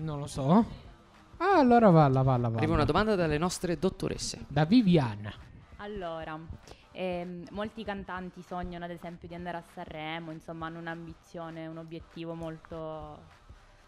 non 0.00 0.18
lo 0.18 0.26
so. 0.26 0.66
Ah, 1.38 1.56
allora 1.56 1.88
valla, 1.88 2.20
valla, 2.20 2.48
valla. 2.48 2.58
Arriva 2.58 2.74
una 2.74 2.84
domanda 2.84 3.14
dalle 3.14 3.38
nostre 3.38 3.78
dottoresse. 3.78 4.44
Da 4.48 4.66
Viviana. 4.66 5.32
Allora, 5.76 6.38
ehm, 6.92 7.44
molti 7.50 7.84
cantanti 7.84 8.42
sognano 8.42 8.84
ad 8.84 8.90
esempio 8.90 9.28
di 9.28 9.34
andare 9.34 9.58
a 9.58 9.64
Sanremo, 9.74 10.30
insomma 10.30 10.66
hanno 10.66 10.78
un'ambizione, 10.78 11.66
un 11.66 11.78
obiettivo 11.78 12.34
molto 12.34 13.38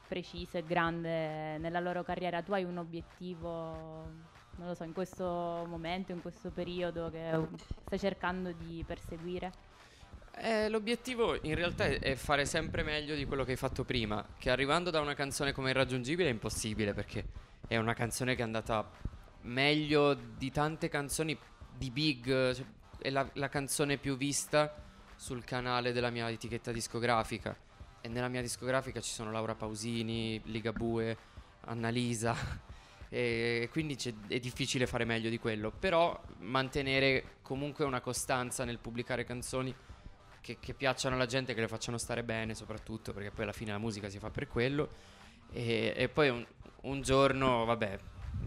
preciso 0.06 0.58
e 0.58 0.64
grande 0.64 1.58
nella 1.58 1.80
loro 1.80 2.02
carriera. 2.02 2.42
Tu 2.42 2.52
hai 2.52 2.64
un 2.64 2.76
obiettivo, 2.76 3.50
non 4.56 4.66
lo 4.66 4.74
so, 4.74 4.84
in 4.84 4.92
questo 4.92 5.24
momento, 5.66 6.12
in 6.12 6.20
questo 6.20 6.50
periodo 6.50 7.10
che 7.10 7.30
stai 7.84 7.98
cercando 7.98 8.52
di 8.52 8.84
perseguire? 8.86 9.70
Eh, 10.34 10.68
l'obiettivo 10.68 11.38
in 11.42 11.54
realtà 11.54 11.84
è 11.84 12.14
fare 12.14 12.46
sempre 12.46 12.82
meglio 12.82 13.14
di 13.14 13.24
quello 13.24 13.44
che 13.44 13.52
hai 13.52 13.56
fatto 13.56 13.84
prima. 13.84 14.26
Che 14.38 14.50
arrivando 14.50 14.90
da 14.90 15.00
una 15.00 15.14
canzone 15.14 15.52
come 15.52 15.70
Irraggiungibile 15.70 16.28
è 16.28 16.32
impossibile 16.32 16.94
perché 16.94 17.24
è 17.66 17.76
una 17.76 17.94
canzone 17.94 18.34
che 18.34 18.40
è 18.40 18.44
andata 18.44 18.88
meglio 19.42 20.14
di 20.14 20.50
tante 20.50 20.88
canzoni 20.88 21.36
di 21.76 21.90
big. 21.90 22.52
cioè, 22.54 22.64
è 23.02 23.10
la, 23.10 23.28
la 23.34 23.48
canzone 23.48 23.98
più 23.98 24.16
vista 24.16 24.74
sul 25.16 25.44
canale 25.44 25.92
della 25.92 26.10
mia 26.10 26.28
etichetta 26.30 26.72
discografica. 26.72 27.54
E 28.00 28.08
nella 28.08 28.28
mia 28.28 28.40
discografica 28.40 29.00
ci 29.00 29.12
sono 29.12 29.30
Laura 29.30 29.54
Pausini, 29.54 30.40
Ligabue, 30.44 31.16
Annalisa. 31.62 32.70
E 33.12 33.68
quindi 33.70 33.94
è 34.26 34.38
difficile 34.38 34.86
fare 34.86 35.04
meglio 35.04 35.28
di 35.28 35.38
quello. 35.38 35.70
Però 35.70 36.18
mantenere 36.38 37.40
comunque 37.42 37.84
una 37.84 38.00
costanza 38.00 38.64
nel 38.64 38.78
pubblicare 38.78 39.24
canzoni 39.24 39.74
che, 40.40 40.56
che 40.58 40.72
piacciono 40.72 41.16
alla 41.16 41.26
gente, 41.26 41.52
che 41.52 41.60
le 41.60 41.68
facciano 41.68 41.98
stare 41.98 42.22
bene 42.22 42.54
soprattutto, 42.54 43.12
perché 43.12 43.30
poi 43.30 43.42
alla 43.42 43.52
fine 43.52 43.70
la 43.70 43.76
musica 43.76 44.08
si 44.08 44.18
fa 44.18 44.30
per 44.30 44.48
quello. 44.48 44.88
E, 45.52 45.92
e 45.94 46.08
poi 46.08 46.30
un, 46.30 46.46
un 46.84 47.02
giorno, 47.02 47.66
vabbè, 47.66 47.98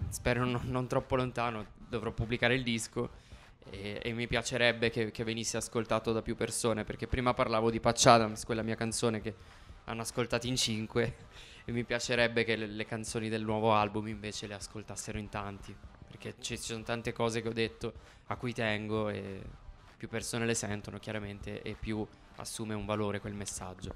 spero 0.10 0.44
non, 0.44 0.60
non 0.64 0.88
troppo 0.88 1.16
lontano, 1.16 1.68
dovrò 1.88 2.12
pubblicare 2.12 2.56
il 2.56 2.64
disco 2.64 3.22
e, 3.70 4.00
e 4.02 4.14
mi 4.14 4.28
piacerebbe 4.28 4.90
che, 4.90 5.12
che 5.12 5.24
venisse 5.24 5.58
ascoltato 5.58 6.12
da 6.12 6.22
più 6.22 6.36
persone, 6.36 6.84
perché 6.84 7.08
prima 7.08 7.34
parlavo 7.34 7.70
di 7.70 7.80
Patch 7.80 8.06
Adams, 8.08 8.46
quella 8.46 8.64
mia 8.64 8.76
canzone 8.76 9.22
che 9.22 9.34
hanno 9.86 10.02
ascoltato 10.02 10.48
in 10.48 10.56
cinque, 10.56 11.16
e 11.66 11.72
mi 11.72 11.84
piacerebbe 11.84 12.44
che 12.44 12.56
le, 12.56 12.68
le 12.68 12.86
canzoni 12.86 13.30
del 13.30 13.44
nuovo 13.44 13.74
album 13.74 14.08
invece 14.08 14.48
le 14.48 14.54
ascoltassero 14.54 15.18
in 15.18 15.30
tanti, 15.30 15.76
perché 16.08 16.36
ci 16.40 16.58
ci 16.58 16.64
sono 16.64 16.84
tante 16.84 17.14
cose 17.14 17.42
che 17.42 17.48
ho 17.48 17.54
detto 17.54 17.94
a 18.28 18.36
cui 18.36 18.54
tengo 18.54 19.10
e 19.10 19.42
più 19.98 20.08
persone 20.08 20.46
le 20.46 20.54
sentono 20.54 21.00
chiaramente 21.00 21.62
e 21.62 21.76
più 21.80 22.06
assume 22.38 22.74
un 22.74 22.86
valore 22.86 23.20
quel 23.20 23.34
messaggio. 23.34 23.94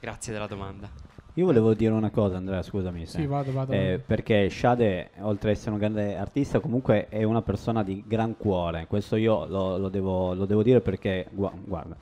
Grazie 0.00 0.32
della 0.32 0.46
domanda. 0.46 1.13
Io 1.36 1.46
volevo 1.46 1.74
dire 1.74 1.92
una 1.92 2.10
cosa, 2.10 2.36
Andrea, 2.36 2.62
scusami. 2.62 3.06
se- 3.06 3.18
Sì, 3.18 3.26
vado, 3.26 3.50
vado, 3.52 3.72
eh, 3.72 3.90
vado. 3.92 4.02
perché 4.06 4.48
Shade, 4.48 5.10
oltre 5.22 5.50
ad 5.50 5.56
essere 5.56 5.72
un 5.72 5.78
grande 5.78 6.16
artista, 6.16 6.60
comunque 6.60 7.08
è 7.08 7.24
una 7.24 7.42
persona 7.42 7.82
di 7.82 8.04
gran 8.06 8.36
cuore. 8.36 8.86
Questo 8.86 9.16
io 9.16 9.44
lo, 9.46 9.76
lo 9.76 9.88
devo, 9.88 10.32
lo 10.34 10.44
devo 10.46 10.62
dire 10.62 10.80
perché, 10.80 11.26
gua- 11.32 11.52
guarda, 11.64 11.96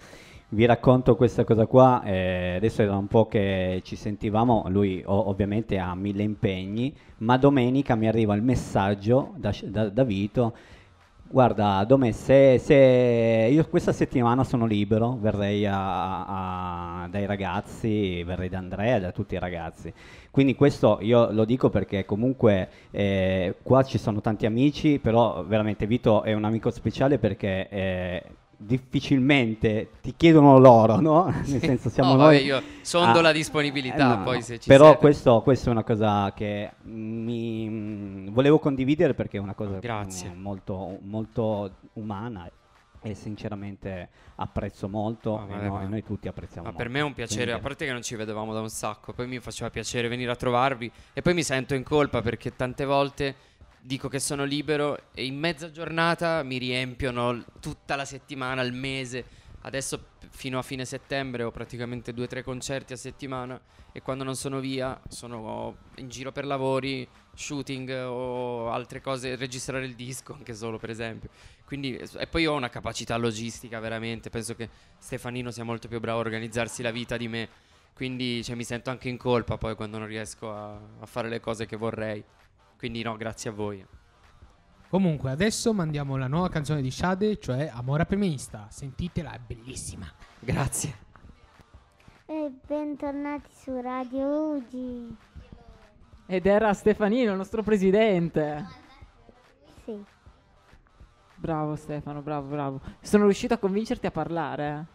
vi 0.51 0.67
racconto 0.67 1.17
questa 1.17 1.45
cosa 1.45 1.65
qua. 1.65 2.03
eh, 2.05 2.55
adesso 2.57 2.83
era 2.83 2.95
un 2.95 3.07
po' 3.07 3.27
che 3.27 3.81
ci 3.85 3.97
sentivamo. 3.97 4.67
Lui 4.69 5.03
o- 5.03 5.29
ovviamente 5.31 5.79
ha 5.79 5.95
mille 5.95 6.23
impegni, 6.23 6.95
ma 7.19 7.39
domenica 7.39 7.95
mi 7.95 8.09
arriva 8.09 8.35
il 8.35 8.43
messaggio 8.43 9.33
da, 9.37 9.55
da- 9.65 9.89
da 9.89 10.05
Vito. 10.05 10.53
Guarda, 11.35 11.83
Dome, 11.87 12.13
se, 12.13 12.59
se 12.59 12.75
io 13.51 13.67
questa 13.69 13.93
settimana 13.93 14.45
sono 14.45 14.67
libero, 14.67 15.17
verrei 15.19 15.65
a- 15.67 17.05
a- 17.05 17.09
dai 17.09 17.25
ragazzi, 17.25 18.23
verrei 18.23 18.51
da 18.51 18.59
Andrea 18.59 18.97
e 18.97 19.01
da 19.01 19.13
tutti 19.13 19.35
i 19.35 19.39
ragazzi. 19.39 19.91
Quindi 20.31 20.55
questo 20.55 20.99
io 21.01 21.33
lo 21.33 21.47
dico 21.47 21.71
perché 21.71 22.05
comunque 22.05 22.69
eh, 22.91 23.55
qua 23.63 23.83
ci 23.83 23.97
sono 23.97 24.21
tanti 24.21 24.45
amici, 24.45 24.99
però 24.99 25.43
veramente 25.45 25.87
Vito 25.87 26.23
è 26.23 26.35
un 26.35 26.45
amico 26.45 26.69
speciale 26.71 27.19
perché 27.19 27.67
eh, 27.71 28.23
difficilmente 28.65 29.91
ti 30.01 30.15
chiedono 30.17 30.59
loro, 30.59 31.01
no? 31.01 31.25
Nel 31.47 31.61
senso 31.61 31.89
siamo 31.89 32.11
No, 32.15 32.23
noi... 32.25 32.35
vabbè, 32.37 32.45
io 32.47 32.63
sondo 32.83 33.19
Ah, 33.19 33.23
la 33.23 33.33
disponibilità, 33.33 34.15
eh, 34.15 34.17
no, 34.19 34.23
poi 34.23 34.37
no. 34.37 34.43
se 34.43 34.59
ci 34.59 34.69
Però 34.69 34.97
questo, 34.99 35.41
questa 35.43 35.69
è 35.69 35.73
una 35.73 35.85
cosa 35.85 36.33
che 36.35 36.71
mi 36.83 37.69
mm, 37.69 38.29
volevo 38.31 38.59
condividere 38.59 39.15
perché 39.15 39.37
è 39.39 39.41
una 39.41 39.55
cosa 39.55 39.79
Grazie. 39.79 40.31
mm, 40.31 40.41
molto, 40.41 40.99
molto 41.03 41.71
umana 41.95 42.51
e 43.05 43.15
sinceramente 43.15 44.11
apprezzo 44.37 44.89
molto 44.89 45.37
Ah, 45.37 45.43
e 45.43 45.47
vabbè, 45.49 45.67
noi, 45.67 45.83
ma- 45.83 45.89
noi 45.89 46.05
tutti 46.05 46.29
apprezziamo 46.29 46.63
Ma 46.63 46.69
molto. 46.69 46.83
per 46.85 46.93
me 46.93 47.01
è 47.01 47.03
un 47.03 47.13
piacere, 47.15 47.45
Quindi- 47.47 47.61
a 47.61 47.63
parte 47.63 47.85
che 47.87 47.93
non 47.93 48.03
ci 48.03 48.15
vedevamo 48.15 48.53
da 48.53 48.61
un 48.61 48.69
sacco, 48.69 49.13
poi 49.13 49.27
mi 49.27 49.41
faceva 49.41 49.71
piacere 49.71 50.07
venire 50.09 50.31
a 50.31 50.37
trovarvi 50.37 50.91
e 51.13 51.21
poi 51.21 51.35
mi 51.35 51.43
sento 51.43 51.75
in 51.75 51.83
colpa 51.83 52.23
perché 52.23 52.55
tante 52.55 52.85
volte 52.85 53.35
dico 53.85 54.09
che 54.09 54.21
sono 54.21 54.45
libero 54.45 55.11
e 55.13 55.25
in 55.25 55.37
mezza 55.37 55.71
giornata 55.73 56.45
mi 56.45 56.57
riempiono 56.59 57.45
tutta 57.61 57.97
la 57.97 58.05
settimana, 58.05 58.63
il 58.63 58.73
mese. 58.73 59.41
Adesso 59.65 60.11
fino 60.31 60.59
a 60.59 60.63
fine 60.63 60.85
settembre 60.85 61.43
ho 61.43 61.51
praticamente 61.51 62.13
due 62.13 62.25
o 62.25 62.29
tre 62.29 62.43
concerti 62.43 62.93
a 62.93 62.97
settimana 62.97 63.61
e 63.93 64.01
quando 64.01 64.25
non 64.25 64.35
sono 64.35 64.61
via 64.61 65.01
sono 65.09 65.77
in 65.97 66.09
giro 66.09 66.33
per 66.33 66.47
lavori, 66.47 67.07
shooting 67.35 67.91
o 68.07 68.71
altre 68.71 69.01
cose, 69.01 69.37
registrare 69.37 69.85
il 69.85 69.95
disco 69.95 70.33
anche 70.33 70.55
solo 70.55 70.79
per 70.79 70.91
esempio. 70.91 71.31
Quindi, 71.65 71.97
e 71.97 72.27
poi 72.27 72.47
ho 72.47 72.55
una 72.55 72.71
capacità 72.71 73.17
logistica 73.17 73.79
veramente, 73.81 74.31
penso 74.31 74.55
che 74.55 74.69
Stefanino 74.99 75.51
sia 75.51 75.65
molto 75.65 75.89
più 75.89 76.01
bravo 76.01 76.19
a 76.19 76.23
organizzarsi 76.23 76.83
la 76.83 76.91
vita 76.91 77.17
di 77.17 77.29
me, 77.29 77.49
quindi 77.95 78.43
cioè, 78.43 78.57
mi 78.57 78.65
sento 78.65 78.91
anche 78.91 79.09
in 79.09 79.17
colpa 79.17 79.59
poi 79.59 79.75
quando 79.75 79.99
non 79.99 80.07
riesco 80.07 80.53
a, 80.53 80.73
a 80.73 81.07
fare 81.07 81.29
le 81.29 81.41
cose 81.41 81.67
che 81.67 81.77
vorrei. 81.77 82.23
Quindi 82.83 83.03
no, 83.03 83.17
grazie 83.17 83.51
a 83.51 83.53
voi. 83.53 83.87
Comunque, 84.89 85.31
adesso 85.31 85.73
mandiamo 85.73 86.17
la 86.17 86.27
nuova 86.27 86.49
canzone 86.49 86.83
di 86.83 86.91
Shade, 86.91 87.39
cioè 87.39 87.71
Amore 87.73 88.05
Femminista. 88.05 88.67
Sentitela, 88.71 89.31
è 89.35 89.39
bellissima. 89.39 90.05
Grazie. 90.41 90.97
E 92.27 92.51
bentornati 92.67 93.49
su 93.53 93.81
Radio 93.81 94.57
Ugi. 94.57 95.17
Ed 96.27 96.45
era 96.45 96.75
Stefanino, 96.75 97.31
il 97.31 97.37
nostro 97.37 97.63
presidente. 97.63 98.67
Sì. 99.85 100.05
Bravo 101.37 101.77
Stefano, 101.77 102.21
bravo, 102.21 102.49
bravo. 102.49 102.81
Sono 103.01 103.27
riuscito 103.27 103.55
a 103.55 103.59
convincerti 103.59 104.07
a 104.07 104.11
parlare. 104.11 104.87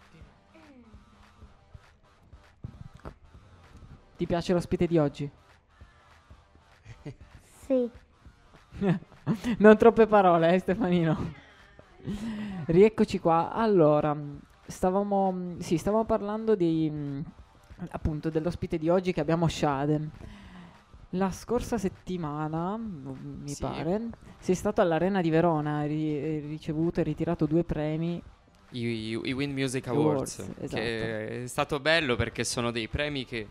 Ti 4.18 4.26
piace 4.26 4.52
l'ospite 4.52 4.88
di 4.88 4.98
oggi? 4.98 5.32
Sì. 7.68 7.90
non 9.60 9.78
troppe 9.78 10.08
parole, 10.08 10.54
eh, 10.54 10.60
Stefanino. 10.60 11.34
Rieccoci 12.66 13.20
qua. 13.20 13.52
Allora, 13.54 14.16
stavamo, 14.66 15.56
sì, 15.60 15.78
stavamo 15.78 16.06
parlando 16.06 16.56
di, 16.56 16.92
appunto 17.90 18.30
dell'ospite 18.30 18.78
di 18.78 18.90
oggi 18.90 19.12
che 19.12 19.20
abbiamo 19.22 19.48
Shade. 19.48 20.10
La 21.12 21.32
scorsa 21.32 21.78
settimana, 21.78 22.76
mh, 22.78 23.40
mi 23.42 23.50
Sì. 23.50 23.62
pare, 23.62 24.10
sei 24.40 24.56
stato 24.56 24.82
all'Arena 24.82 25.22
di 25.22 25.30
Verona, 25.30 25.78
hai 25.78 25.88
ri- 25.88 26.18
hai 26.24 26.40
ricevuto 26.42 27.00
e 27.00 27.04
ritirato 27.04 27.46
due 27.46 27.64
premi. 27.64 28.22
I, 28.72 28.80
i- 28.86 29.20
i 29.24 29.32
Wind 29.32 29.54
Music 29.58 29.88
Awards, 29.88 30.40
Awards, 30.40 30.58
esatto. 30.64 30.82
che 30.82 31.44
è 31.44 31.48
stato 31.48 31.80
bello 31.80 32.18
perché 32.18 32.44
sono 32.44 32.72
dei 32.72 32.90
premi 32.90 33.24
che 33.26 33.48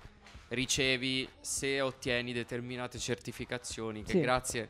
ricevi 0.48 1.28
se 1.40 1.80
ottieni 1.80 2.32
determinate 2.32 2.98
certificazioni 2.98 4.02
che 4.02 4.12
Sì. 4.12 4.20
grazie 4.20 4.68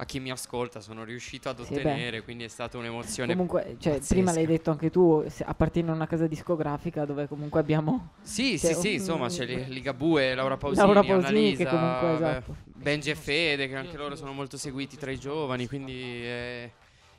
a 0.00 0.04
chi 0.04 0.20
mi 0.20 0.30
ascolta 0.30 0.80
sono 0.80 1.02
riuscito 1.02 1.48
ad 1.48 1.60
Sì, 1.60 1.72
ottenere, 1.74 2.22
quindi 2.22 2.44
è 2.44 2.48
stata 2.48 2.78
un'emozione 2.78 3.32
Comunque, 3.32 3.76
cioè, 3.80 4.00
prima 4.06 4.32
l'hai 4.32 4.46
detto 4.46 4.70
anche 4.70 4.90
tu, 4.90 5.26
appartieni 5.44 5.90
a 5.90 5.92
una 5.92 6.06
casa 6.06 6.26
discografica 6.28 7.04
dove 7.04 7.26
comunque 7.26 7.58
abbiamo... 7.58 8.12
Sì, 8.22 8.58
cioè, 8.58 8.74
sì, 8.74 8.80
sì, 8.80 8.92
insomma, 8.94 9.28
c'è 9.28 9.44
Li- 9.44 9.68
Ligabue, 9.68 10.34
Laura 10.34 10.56
Pausini, 10.56 10.84
Laura 10.84 11.02
Pausini, 11.02 11.56
che 11.56 11.66
Annalisa, 11.66 11.70
comunque, 11.70 12.08
beh, 12.08 12.14
esatto. 12.14 12.56
Benji 12.64 13.10
e 13.10 13.14
Fede, 13.16 13.68
che 13.68 13.74
anche 13.74 13.96
loro 13.96 14.14
sono 14.14 14.32
molto 14.32 14.56
seguiti 14.56 14.96
tra 14.96 15.10
i 15.10 15.18
giovani, 15.18 15.66
quindi 15.66 16.22
è, 16.22 16.70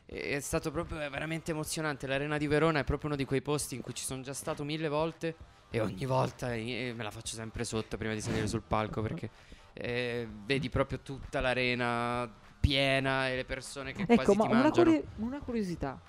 è 0.05 0.39
stato 0.39 0.71
proprio 0.71 0.97
veramente 0.97 1.51
emozionante. 1.51 2.07
L'Arena 2.07 2.37
di 2.37 2.47
Verona 2.47 2.79
è 2.79 2.83
proprio 2.85 3.09
uno 3.09 3.17
di 3.17 3.25
quei 3.25 3.41
posti 3.41 3.75
in 3.75 3.81
cui 3.81 3.93
ci 3.93 4.05
sono 4.05 4.21
già 4.21 4.33
stato 4.33 4.63
mille 4.63 4.87
volte 4.87 5.35
e 5.71 5.79
ogni 5.79 6.05
volta 6.05 6.47
me 6.47 6.95
la 6.97 7.11
faccio 7.11 7.35
sempre 7.35 7.63
sotto 7.63 7.97
prima 7.97 8.13
di 8.13 8.21
salire 8.21 8.47
sul 8.47 8.63
palco 8.63 9.01
perché 9.01 9.29
eh, 9.73 10.27
vedi 10.45 10.69
proprio 10.69 10.99
tutta 10.99 11.39
l'arena 11.41 12.29
piena 12.59 13.29
e 13.29 13.35
le 13.35 13.45
persone 13.45 13.93
che 13.93 14.05
Ecco, 14.07 14.13
quasi 14.15 14.35
ma 14.35 14.45
ti 14.45 14.49
una, 14.51 14.61
mangiano. 14.63 14.91
curi- 14.91 15.07
una 15.17 15.39
curiosità. 15.39 15.99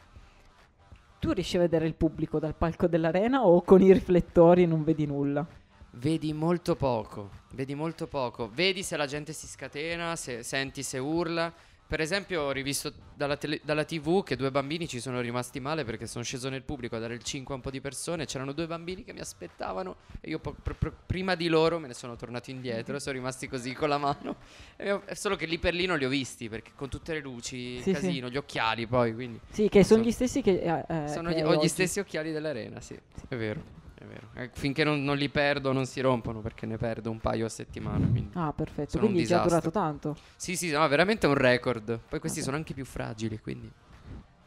Tu 1.19 1.33
riesci 1.33 1.57
a 1.57 1.61
vedere 1.61 1.87
il 1.87 1.95
pubblico 1.95 2.39
dal 2.39 2.55
palco 2.55 2.87
dell'arena 2.87 3.45
o 3.47 3.63
con 3.63 3.83
i 3.83 3.93
riflettori 3.93 4.67
non 4.67 4.83
vedi 4.83 5.05
nulla? 5.07 5.47
Vedi 5.93 6.33
molto 6.33 6.77
poco, 6.77 7.31
vedi 7.53 7.75
molto 7.75 8.07
poco. 8.07 8.49
Vedi 8.49 8.83
se 8.83 8.97
la 8.97 9.07
gente 9.07 9.33
si 9.33 9.47
scatena, 9.47 10.17
se 10.17 10.43
senti 10.43 10.83
se 10.83 10.99
urla. 10.99 11.53
Per 11.91 12.01
esempio, 12.01 12.43
ho 12.43 12.51
rivisto 12.53 12.93
dalla, 13.17 13.37
tele- 13.37 13.61
dalla 13.65 13.83
TV 13.85 14.23
che 14.23 14.37
due 14.37 14.53
bambini 14.53 14.87
ci 14.87 15.01
sono 15.01 15.21
rimasti 15.21 15.59
male 15.59 15.85
perché 15.85 16.07
sono 16.07 16.23
sceso 16.23 16.49
nel 16.49 16.63
pubblico 16.63 16.95
a 16.95 17.01
dare 17.01 17.15
il 17.15 17.23
5 17.25 17.53
a 17.53 17.57
un 17.57 17.63
po' 17.65 17.73
di 17.73 17.81
persone. 17.81 18.27
C'erano 18.27 18.53
due 18.53 18.69
bambini 18.69 19.03
che 19.03 19.13
mi 19.13 19.19
aspettavano 19.19 19.97
e 20.21 20.31
io 20.31 20.39
po- 20.39 20.53
pr- 20.55 20.77
pr- 20.77 20.93
prima 21.05 21.35
di 21.35 21.49
loro 21.49 21.81
me 21.81 21.89
ne 21.89 21.95
sono 21.95 22.15
tornato 22.15 22.51
indietro. 22.53 22.97
sono 23.01 23.17
rimasti 23.17 23.49
così 23.49 23.73
con 23.75 23.89
la 23.89 23.99
mano. 23.99 24.37
E 24.77 24.93
ho- 24.93 25.03
solo 25.15 25.35
che 25.35 25.47
lì 25.47 25.59
per 25.59 25.75
lì 25.75 25.85
non 25.87 25.99
li 25.99 26.05
ho 26.05 26.09
visti 26.09 26.49
perché 26.49 26.71
con 26.77 26.89
tutte 26.89 27.13
le 27.13 27.19
luci, 27.19 27.83
Sì, 27.83 27.91
casino, 27.91 28.29
gli 28.29 28.37
occhiali 28.37 28.87
poi. 28.87 29.13
Quindi 29.13 29.41
Sì, 29.51 29.69
che 29.69 29.83
sono 29.83 30.05
Insomma, 30.05 30.05
gli 30.05 30.13
stessi 30.13 30.43
che... 30.43 30.61
eh, 30.61 30.85
eh, 31.05 31.09
sono 31.09 31.31
che 31.31 31.35
gli, 31.35 31.39
hai 31.41 31.45
ho 31.45 31.53
gli 31.55 31.57
oggi. 31.57 31.69
stessi 31.69 31.99
occhiali 31.99 32.31
dell'arena, 32.31 32.81
sì, 32.81 32.97
è 33.29 33.35
vero. 33.35 33.80
È 34.01 34.05
vero. 34.07 34.31
Eh, 34.33 34.51
finché 34.55 34.83
non, 34.83 35.05
non 35.05 35.19
li 35.19 35.29
perdo 35.29 35.73
non 35.73 35.85
si 35.85 36.01
rompono 36.01 36.41
perché 36.41 36.65
ne 36.65 36.79
perdo 36.79 37.11
un 37.11 37.21
paio 37.21 37.45
a 37.45 37.51
settimana. 37.51 38.07
Quindi. 38.07 38.31
Ah, 38.33 38.51
perfetto. 38.51 38.99
Quindi 38.99 39.27
ti 39.27 39.35
ha 39.35 39.43
durato 39.43 39.71
tanto. 39.71 40.17
Sì, 40.37 40.57
sì, 40.57 40.71
no, 40.71 40.89
veramente 40.89 41.27
un 41.27 41.35
record. 41.35 42.01
Poi 42.09 42.19
questi 42.19 42.39
Vabbè. 42.39 42.51
sono 42.51 42.57
anche 42.57 42.73
più 42.73 42.87
fragili, 42.87 43.39
quindi 43.41 43.71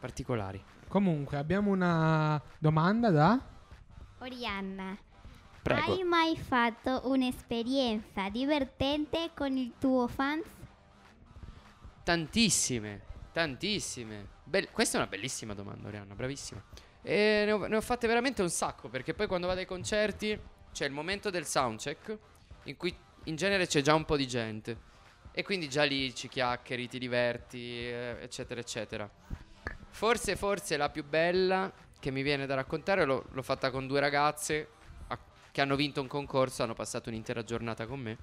particolari. 0.00 0.60
Comunque, 0.88 1.36
abbiamo 1.36 1.70
una 1.70 2.42
domanda 2.58 3.10
da... 3.10 3.40
Orianna, 4.18 4.96
Prego. 5.62 5.92
hai 5.92 6.02
mai 6.02 6.36
fatto 6.36 7.02
un'esperienza 7.04 8.28
divertente 8.30 9.30
con 9.34 9.56
il 9.56 9.74
tuo 9.78 10.08
fans? 10.08 10.44
Tantissime, 12.02 13.02
tantissime. 13.32 14.26
Bel- 14.42 14.70
questa 14.72 14.98
è 14.98 15.00
una 15.00 15.08
bellissima 15.08 15.54
domanda, 15.54 15.86
Oriana, 15.86 16.14
bravissima. 16.14 16.60
E 17.06 17.42
ne 17.44 17.52
ho, 17.52 17.66
ne 17.66 17.76
ho 17.76 17.80
fatte 17.82 18.06
veramente 18.06 18.40
un 18.40 18.48
sacco, 18.48 18.88
perché 18.88 19.12
poi 19.12 19.26
quando 19.26 19.46
vado 19.46 19.60
ai 19.60 19.66
concerti 19.66 20.40
c'è 20.72 20.86
il 20.86 20.92
momento 20.92 21.28
del 21.28 21.44
soundcheck, 21.44 22.18
in 22.64 22.76
cui 22.78 22.96
in 23.24 23.36
genere 23.36 23.66
c'è 23.66 23.82
già 23.82 23.94
un 23.94 24.06
po' 24.06 24.16
di 24.16 24.26
gente. 24.26 24.92
E 25.32 25.42
quindi 25.42 25.68
già 25.68 25.82
lì 25.82 26.14
ci 26.14 26.28
chiacchieri, 26.28 26.88
ti 26.88 26.98
diverti, 26.98 27.58
eh, 27.88 28.16
eccetera, 28.20 28.60
eccetera. 28.60 29.10
Forse, 29.90 30.34
forse 30.34 30.76
la 30.78 30.88
più 30.88 31.04
bella 31.04 31.70
che 32.00 32.10
mi 32.10 32.22
viene 32.22 32.46
da 32.46 32.54
raccontare 32.54 33.04
l'ho, 33.04 33.26
l'ho 33.30 33.42
fatta 33.42 33.70
con 33.70 33.86
due 33.86 34.00
ragazze 34.00 34.68
a- 35.08 35.18
che 35.52 35.60
hanno 35.60 35.76
vinto 35.76 36.00
un 36.00 36.06
concorso, 36.06 36.62
hanno 36.62 36.74
passato 36.74 37.10
un'intera 37.10 37.42
giornata 37.42 37.86
con 37.86 38.00
me. 38.00 38.16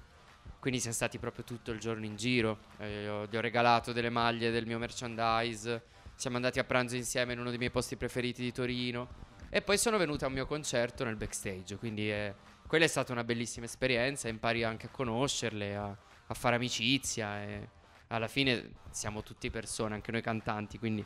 Quindi 0.58 0.80
siamo 0.80 0.94
stati 0.96 1.18
proprio 1.18 1.44
tutto 1.44 1.70
il 1.70 1.78
giorno 1.78 2.04
in 2.04 2.16
giro. 2.16 2.58
Eh, 2.78 3.02
io 3.02 3.26
gli 3.26 3.36
ho 3.36 3.40
regalato 3.40 3.92
delle 3.92 4.10
maglie 4.10 4.50
del 4.50 4.66
mio 4.66 4.78
merchandise. 4.78 5.82
Siamo 6.22 6.36
andati 6.36 6.60
a 6.60 6.64
pranzo 6.64 6.94
insieme 6.94 7.32
in 7.32 7.40
uno 7.40 7.48
dei 7.48 7.58
miei 7.58 7.72
posti 7.72 7.96
preferiti 7.96 8.42
di 8.42 8.52
Torino. 8.52 9.08
E 9.50 9.60
poi 9.60 9.76
sono 9.76 9.96
venuta 9.96 10.26
a 10.26 10.28
un 10.28 10.34
mio 10.34 10.46
concerto 10.46 11.02
nel 11.02 11.16
backstage. 11.16 11.76
Quindi 11.78 12.12
eh, 12.12 12.32
quella 12.68 12.84
è 12.84 12.86
stata 12.86 13.10
una 13.10 13.24
bellissima 13.24 13.66
esperienza. 13.66 14.28
Impari 14.28 14.62
anche 14.62 14.86
a 14.86 14.90
conoscerle, 14.90 15.74
a, 15.74 15.86
a 15.88 16.34
fare 16.34 16.54
amicizia. 16.54 17.42
E 17.42 17.68
alla 18.06 18.28
fine 18.28 18.74
siamo 18.90 19.24
tutti 19.24 19.50
persone, 19.50 19.96
anche 19.96 20.12
noi 20.12 20.22
cantanti. 20.22 20.78
Quindi 20.78 21.04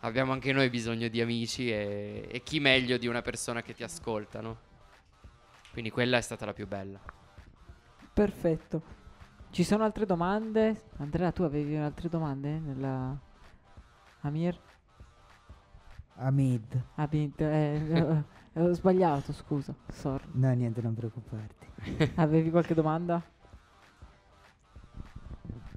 abbiamo 0.00 0.32
anche 0.32 0.52
noi 0.52 0.68
bisogno 0.68 1.06
di 1.06 1.20
amici. 1.20 1.70
E, 1.70 2.26
e 2.28 2.42
chi 2.42 2.58
meglio 2.58 2.96
di 2.96 3.06
una 3.06 3.22
persona 3.22 3.62
che 3.62 3.72
ti 3.72 3.84
ascolta, 3.84 4.40
no? 4.40 4.58
Quindi 5.70 5.90
quella 5.90 6.16
è 6.16 6.22
stata 6.22 6.44
la 6.44 6.52
più 6.52 6.66
bella. 6.66 7.00
Perfetto. 8.12 8.82
Ci 9.48 9.62
sono 9.62 9.84
altre 9.84 10.06
domande? 10.06 10.86
Andrea, 10.96 11.30
tu 11.30 11.44
avevi 11.44 11.76
altre 11.76 12.08
domande 12.08 12.58
nella... 12.58 13.25
Amir? 14.26 14.58
Amid. 16.18 16.82
Abid, 16.96 17.40
eh, 17.40 17.76
eh, 17.76 18.24
eh, 18.54 18.60
ho 18.60 18.72
sbagliato, 18.72 19.32
scusa. 19.32 19.72
Sorry. 19.88 20.24
No, 20.32 20.52
niente, 20.52 20.80
non 20.82 20.94
preoccuparti. 20.94 21.66
Avevi 22.16 22.50
qualche 22.50 22.74
domanda? 22.74 23.22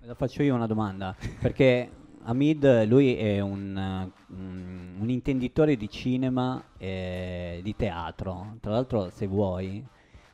La 0.02 0.16
faccio 0.16 0.42
io 0.42 0.56
una 0.56 0.66
domanda, 0.66 1.16
perché 1.40 1.88
Hamid, 2.24 2.86
lui 2.88 3.16
è 3.16 3.40
un, 3.40 3.76
un- 4.30 4.96
un 5.00 5.10
intenditore 5.10 5.76
di 5.78 5.88
cinema 5.90 6.64
e 6.78 7.60
di 7.62 7.76
teatro. 7.76 8.58
Tra 8.62 8.72
l'altro, 8.72 9.12
se 9.12 9.28
vuoi, 9.28 9.86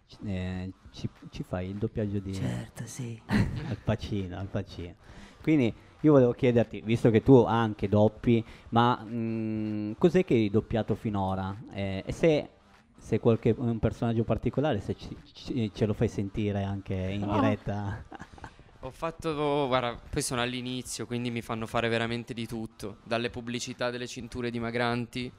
ci, 0.06 0.18
eh, 0.24 0.72
ci- 0.92 1.10
ci 1.32 1.44
fai 1.44 1.70
il 1.72 1.76
doppiaggio 1.76 2.20
di 2.20 2.34
Certo, 2.34 2.86
sì. 2.86 3.20
al 3.28 3.78
Pacino, 3.84 4.38
al 4.38 4.48
Pacino. 4.48 4.94
Quindi 5.42 5.74
io 6.06 6.12
volevo 6.14 6.34
chiederti, 6.34 6.82
visto 6.82 7.10
che 7.10 7.24
tu 7.24 7.44
anche 7.44 7.90
doppi, 7.90 8.44
ma 8.70 9.04
mh, 9.04 9.96
cos'è 9.98 10.24
che 10.24 10.36
hai 10.36 10.50
doppiato 10.50 10.96
finora? 10.96 11.56
Eh, 11.72 12.04
e 12.06 12.12
se, 12.12 12.50
se 12.96 13.20
qualche 13.20 13.54
un 13.58 13.80
personaggio 13.80 14.24
particolare, 14.24 14.80
se 14.82 14.96
ci- 14.96 15.18
ci- 15.34 15.72
ce 15.74 15.86
lo 15.86 15.94
fai 15.94 16.08
sentire 16.08 16.64
anche 16.64 16.94
in 16.94 17.28
diretta? 17.30 18.06
Ho 18.80 18.92
fatto, 18.92 19.66
guarda, 19.68 20.00
poi 20.10 20.22
sono 20.22 20.42
all'inizio, 20.42 21.08
quindi 21.08 21.32
mi 21.32 21.42
fanno 21.42 21.66
fare 21.66 21.90
veramente 21.90 22.34
di 22.36 22.46
tutto. 22.46 23.00
Dalle 23.04 23.30
pubblicità 23.32 23.90
delle 23.90 24.06
cinture 24.08 24.52
dimagranti, 24.52 25.32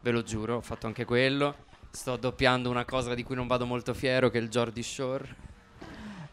ve 0.00 0.10
lo 0.10 0.22
giuro, 0.22 0.56
ho 0.56 0.60
fatto 0.60 0.86
anche 0.86 1.04
quello. 1.06 1.64
Sto 1.90 2.16
doppiando 2.16 2.68
una 2.68 2.84
cosa 2.84 3.14
di 3.14 3.22
cui 3.22 3.34
non 3.34 3.46
vado 3.46 3.64
molto 3.64 3.94
fiero, 3.94 4.28
che 4.28 4.38
è 4.38 4.42
il 4.42 4.50
Jordi 4.50 4.82
Shore. 4.82 5.36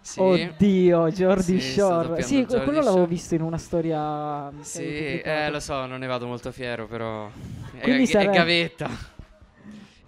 Sì. 0.08 0.22
Oddio, 0.22 1.10
Jordi 1.12 1.60
Sì, 1.60 1.72
Shore. 1.74 2.22
Sì, 2.22 2.46
que- 2.46 2.46
quello 2.46 2.63
Jordi 2.63 2.76
l'avevo 2.76 2.91
Shore. 2.93 3.08
visto 3.08 3.36
in 3.36 3.41
una 3.41 3.58
storia. 3.58 4.50
che 4.58 4.63
Sì, 4.63 5.20
eh, 5.20 5.50
lo 5.50 5.60
so, 5.60 5.86
non 5.86 6.00
ne 6.00 6.08
vado 6.08 6.26
molto 6.28 6.50
fiero, 6.54 6.88
però. 6.88 7.30
È, 7.78 7.82
Quindi 7.82 8.04
è 8.04 8.06
sarà- 8.06 8.32
gavetta. 8.32 8.89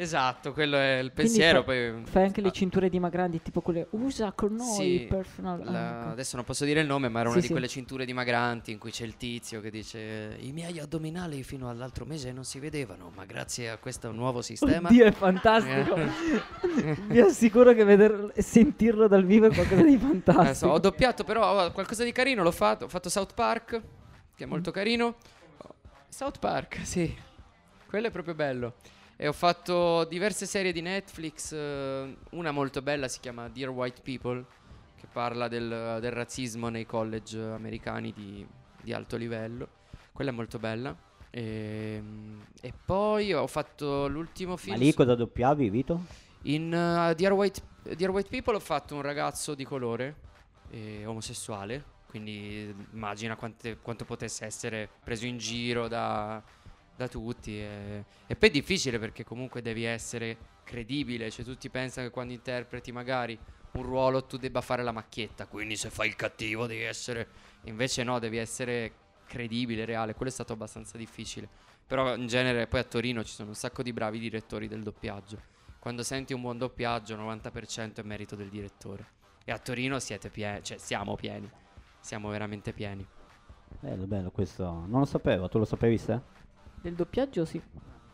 Esatto, 0.02 0.54
quello 0.54 0.78
è 0.78 1.00
il 1.00 1.12
pensiero. 1.12 1.58
fa- 1.60 1.66
poi 1.66 2.04
Fai 2.06 2.24
anche 2.24 2.40
le 2.40 2.48
ah, 2.48 2.52
cinture 2.52 2.88
dimagranti, 2.88 3.42
tipo 3.42 3.60
quelle 3.60 3.86
usa 3.92 4.32
con 4.32 4.56
noi 4.56 5.00
Sì, 5.00 5.06
personal. 5.10 5.60
ah, 5.60 5.72
la- 5.72 6.00
ecco. 6.00 6.10
adesso 6.12 6.38
non 6.38 6.46
posso 6.46 6.64
dire 6.64 6.80
il 6.80 6.88
nome, 6.88 7.10
ma 7.10 7.20
era 7.20 7.28
Sì, 7.28 7.34
una 7.34 7.42
sì. 7.42 7.48
di 7.48 7.52
quelle 7.54 7.68
cinture 7.68 8.06
dimagranti 8.06 8.72
in 8.72 8.78
cui 8.78 8.92
c'è 8.92 9.04
il 9.04 9.18
tizio 9.18 9.60
che 9.60 9.70
dice: 9.70 10.38
I 10.40 10.54
miei 10.54 10.80
addominali 10.80 11.44
fino 11.44 11.70
all'altro 11.70 12.06
mese 12.06 12.32
non 12.32 12.46
si 12.46 12.60
vedevano, 12.60 13.12
ma 13.14 13.26
grazie 13.26 13.70
a 13.72 13.78
questo 13.78 14.10
nuovo 14.14 14.42
sistema. 14.42 14.88
Oddio, 14.88 15.04
è 15.06 15.12
fantastico. 15.12 15.96
Vi 17.08 17.20
assicuro 17.20 17.74
che 17.74 17.84
vederlo 17.84 18.32
sentirlo 18.38 19.10
dal 19.10 19.26
vivo 19.26 19.48
è 19.48 19.54
qualcosa 19.54 19.82
di 19.84 19.96
Eh, 19.96 20.00
so, 20.00 20.08
fantastico. 20.08 20.72
ho 20.72 20.80
doppiato, 20.80 21.26
però 21.26 21.74
qualcosa 21.74 22.06
di 22.06 22.14
carino 22.14 22.42
l'ho 22.42 22.52
fatto. 22.52 22.86
Ho 22.86 22.88
fatto 22.88 23.10
South 23.10 23.34
Park, 23.34 23.82
che 24.34 24.44
è 24.46 24.48
Mm. 24.48 24.50
molto 24.50 24.72
carino. 24.72 25.18
Oh, 25.58 25.74
South 26.08 26.40
Park, 26.40 26.80
sì, 26.86 27.14
quello 27.86 28.08
è 28.08 28.12
proprio 28.12 28.34
bello. 28.34 28.76
E 29.22 29.28
ho 29.28 29.34
fatto 29.34 30.06
diverse 30.06 30.46
serie 30.46 30.72
di 30.72 30.80
Netflix. 30.82 31.52
eh, 31.52 32.18
una 32.32 32.52
molto 32.52 32.82
bella 32.82 33.10
si 33.10 33.20
chiama 33.20 33.50
Dear 33.50 33.70
White 33.70 34.02
People, 34.02 34.46
che 34.96 35.08
parla 35.12 35.50
del, 35.50 35.98
del 36.00 36.12
razzismo 36.12 36.70
nei 36.70 36.86
college 36.86 37.38
americani 37.38 38.14
di, 38.14 38.48
di 38.82 38.94
alto 38.94 39.18
livello. 39.18 39.68
Quella 40.14 40.32
è 40.32 40.34
molto 40.34 40.58
bella. 40.58 40.96
Ehm, 41.32 42.48
E, 42.62 42.74
poi 42.86 43.34
ho 43.34 43.46
fatto 43.48 44.08
l'ultimo 44.08 44.58
Ma 44.58 44.58
film. 44.58 44.78
lì 44.78 44.92
su- 44.92 44.96
cosa 44.96 45.16
doppiavi, 45.16 45.70
Vito? 45.70 46.06
In 46.44 46.68
uh, 46.68 47.14
Dear, 47.14 47.34
White, 47.34 47.62
Dear 47.96 48.12
White 48.12 48.30
People 48.30 48.56
ho 48.56 48.60
fatto 48.62 48.96
un 48.96 49.02
ragazzo 49.02 49.54
di 49.54 49.66
colore, 49.66 50.16
eh, 50.70 51.06
omosessuale, 51.06 51.84
quindi 52.08 52.74
immagina 52.94 53.36
quante- 53.36 53.78
quanto 53.82 54.06
potesse 54.06 54.46
essere 54.46 54.90
preso 55.04 55.26
in 55.26 55.38
giro 55.38 55.88
da, 55.90 56.42
da 57.00 57.08
tutti. 57.08 57.58
E, 57.58 58.04
e 58.28 58.36
poi 58.36 58.50
è 58.50 58.52
difficile 58.52 59.00
perché 59.00 59.24
comunque 59.24 59.62
devi 59.62 59.86
essere 59.86 60.38
credibile, 60.64 61.32
cioè 61.32 61.46
tutti 61.46 61.70
pensano 61.70 62.08
che 62.08 62.14
quando 62.14 62.34
interpreti 62.34 62.92
magari 62.92 63.40
un 63.72 63.84
ruolo 63.84 64.26
tu 64.26 64.38
debba 64.38 64.62
fare 64.62 64.84
la 64.84 64.92
macchietta, 64.92 65.48
quindi 65.48 65.76
se 65.78 65.90
fai 65.90 66.08
il 66.10 66.16
cattivo 66.16 66.68
devi 66.68 66.84
essere... 66.84 67.28
Invece 67.64 68.04
no, 68.04 68.20
devi 68.20 68.38
essere 68.38 68.94
credibile, 69.26 69.86
reale, 69.86 70.14
quello 70.14 70.30
è 70.30 70.34
stato 70.34 70.54
abbastanza 70.54 70.98
difficile. 70.98 71.48
Però 71.88 72.16
in 72.16 72.28
genere 72.28 72.68
poi 72.68 72.82
a 72.82 72.84
Torino 72.84 73.24
ci 73.24 73.34
sono 73.34 73.50
un 73.50 73.56
sacco 73.56 73.82
di 73.82 73.94
bravi 73.94 74.20
direttori 74.20 74.68
del 74.68 74.84
doppiaggio. 74.84 75.42
Quando 75.80 76.04
senti 76.04 76.34
un 76.34 76.42
buon 76.42 76.58
doppiaggio, 76.58 77.16
90% 77.16 77.96
è 77.96 78.04
merito 78.04 78.36
del 78.36 78.50
direttore. 78.50 79.18
E 79.46 79.52
a 79.52 79.58
Torino 79.58 79.98
siete 80.00 80.30
pieni, 80.30 80.62
cioè 80.62 80.78
siamo 80.78 81.16
pieni. 81.16 81.50
Siamo 82.00 82.30
veramente 82.30 82.74
pieni. 82.74 83.06
Bello, 83.80 84.06
bello, 84.06 84.32
questo 84.32 84.66
non 84.66 85.00
lo 85.00 85.06
sapevo, 85.06 85.48
tu 85.48 85.58
lo 85.58 85.66
sapevi 85.66 85.98
se? 85.98 86.22
Del 86.82 86.94
doppiaggio 86.94 87.46
sì. 87.46 87.62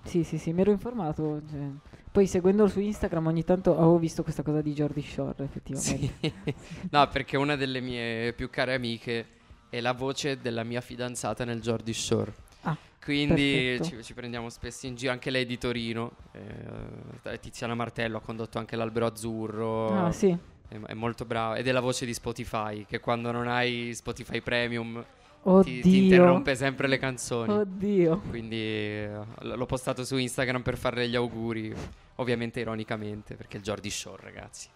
Sì, 0.03 0.23
sì, 0.23 0.37
sì, 0.37 0.53
mi 0.53 0.61
ero 0.61 0.71
informato. 0.71 1.41
cioè. 1.49 1.67
Poi 2.11 2.27
seguendolo 2.27 2.69
su 2.69 2.79
Instagram 2.79 3.27
ogni 3.27 3.43
tanto 3.43 3.75
avevo 3.75 3.97
visto 3.97 4.23
questa 4.23 4.43
cosa 4.43 4.61
di 4.61 4.71
Jordi 4.73 5.01
Shore, 5.01 5.43
effettivamente. 5.43 6.33
no, 6.89 7.07
perché 7.09 7.35
una 7.37 7.55
delle 7.55 7.81
mie 7.81 8.31
più 8.33 8.49
care 8.49 8.75
amiche 8.75 9.25
è 9.69 9.81
la 9.81 9.91
voce 9.91 10.39
della 10.39 10.63
mia 10.63 10.79
fidanzata 10.79 11.43
nel 11.43 11.59
Jordi 11.59 11.93
Shore. 11.93 12.33
Ah, 12.61 12.77
Quindi 13.03 13.79
ci, 13.83 14.01
ci 14.01 14.13
prendiamo 14.13 14.49
spesso 14.49 14.85
in 14.85 14.95
giro, 14.95 15.11
anche 15.11 15.29
lei 15.29 15.45
di 15.45 15.57
Torino. 15.57 16.11
eh, 16.31 17.39
Tiziana 17.39 17.75
Martello 17.75 18.17
ha 18.17 18.21
condotto 18.21 18.59
anche 18.59 18.75
l'Albero 18.75 19.07
Azzurro. 19.07 20.05
Ah, 20.05 20.11
sì. 20.11 20.35
È, 20.67 20.79
è 20.79 20.93
molto 20.93 21.25
brava. 21.25 21.55
Ed 21.55 21.67
è 21.67 21.71
la 21.71 21.81
voce 21.81 22.05
di 22.05 22.13
Spotify, 22.13 22.85
che 22.85 22.99
quando 22.99 23.31
non 23.31 23.47
hai 23.47 23.93
Spotify 23.93 24.39
Premium 24.41 25.03
ti, 25.45 25.51
Oddio. 25.51 25.81
ti 25.81 26.03
interrompe 26.03 26.55
sempre 26.55 26.87
le 26.87 26.97
canzoni. 26.97 27.51
Oddio. 27.51 28.19
Quindi 28.29 28.55
eh, 28.55 29.19
l'ho 29.41 29.65
postato 29.67 30.03
su 30.03 30.17
Instagram 30.17 30.63
per 30.63 30.75
farle 30.75 31.07
gli 31.07 31.15
auguri, 31.15 31.73
ovviamente 32.15 32.59
ironicamente, 32.59 33.35
perché 33.35 33.57
il 33.57 33.63
Jordi 33.63 33.89
Shore, 33.91 34.23
ragazzi. 34.23 34.69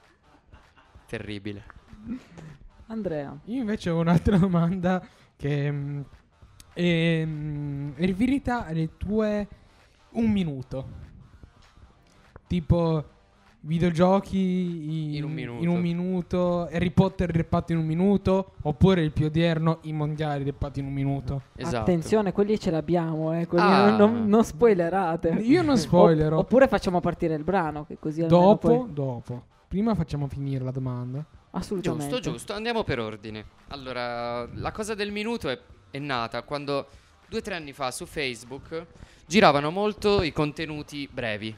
Terribile. 1.07 1.63
Andrea. 2.87 3.35
Io 3.45 3.61
invece 3.61 3.89
ho 3.89 3.99
un'altra 3.99 4.37
domanda 4.39 5.03
che 5.35 5.67
è 5.67 5.71
mm, 5.71 6.01
è 6.73 8.05
riferita 8.05 8.65
alle 8.65 8.95
tue 8.95 9.47
un 10.11 10.31
minuto. 10.31 11.07
Tipo 12.47 13.03
videogiochi 13.61 14.37
in, 14.37 15.13
In 15.15 15.23
un 15.23 15.31
minuto. 15.31 15.61
in 15.63 15.67
un 15.69 15.79
minuto, 15.81 16.61
Harry 16.71 16.91
Potter 16.91 17.29
reppato 17.29 17.71
in 17.73 17.79
un 17.79 17.85
minuto, 17.85 18.53
oppure 18.61 19.01
il 19.01 19.11
più 19.11 19.25
odierno 19.25 19.79
i 19.83 19.93
mondiali 19.93 20.43
reppati 20.43 20.79
in 20.79 20.85
un 20.85 20.93
minuto. 20.93 21.41
Esatto. 21.55 21.77
Attenzione, 21.77 22.31
quelli 22.31 22.59
ce 22.59 22.71
l'abbiamo, 22.71 23.37
eh. 23.37 23.47
quelli 23.47 23.65
Ah. 23.65 23.95
non, 23.95 24.27
non- 24.27 24.43
spoilerate. 24.43 25.29
Io 25.41 25.61
non 25.61 25.77
spoilerò. 25.77 26.37
Opp- 26.37 26.45
oppure 26.45 26.67
facciamo 26.67 26.99
partire 27.01 27.35
il 27.35 27.43
brano, 27.43 27.85
che 27.85 27.97
così 27.99 28.25
Dopo, 28.25 28.57
poi- 28.85 28.93
dopo. 28.93 29.43
Prima 29.67 29.93
facciamo 29.93 30.27
finire 30.27 30.63
la 30.63 30.71
domanda. 30.71 31.23
Assolutamente. 31.51 32.07
Giusto, 32.15 32.31
giusto, 32.31 32.53
andiamo 32.53 32.83
per 32.83 32.99
ordine. 32.99 33.43
Allora, 33.67 34.47
la 34.53 34.71
cosa 34.71 34.95
del 34.95 35.11
minuto 35.11 35.49
è, 35.49 35.59
è 35.91 35.99
nata 35.99 36.41
quando 36.43 36.87
due 37.27 37.39
o 37.39 37.41
tre 37.41 37.55
anni 37.55 37.73
fa 37.73 37.91
su 37.91 38.05
Facebook 38.05 38.85
giravano 39.27 39.69
molto 39.69 40.23
i 40.23 40.31
contenuti 40.31 41.07
brevi. 41.11 41.55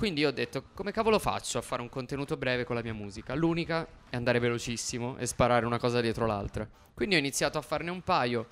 Quindi 0.00 0.22
io 0.22 0.28
ho 0.28 0.32
detto, 0.32 0.64
come 0.72 0.92
cavolo 0.92 1.18
faccio 1.18 1.58
a 1.58 1.60
fare 1.60 1.82
un 1.82 1.90
contenuto 1.90 2.38
breve 2.38 2.64
con 2.64 2.74
la 2.74 2.80
mia 2.82 2.94
musica? 2.94 3.34
L'unica 3.34 3.86
è 4.08 4.16
andare 4.16 4.38
velocissimo 4.38 5.18
e 5.18 5.26
sparare 5.26 5.66
una 5.66 5.78
cosa 5.78 6.00
dietro 6.00 6.24
l'altra. 6.24 6.66
Quindi 6.94 7.16
ho 7.16 7.18
iniziato 7.18 7.58
a 7.58 7.60
farne 7.60 7.90
un 7.90 8.00
paio. 8.00 8.48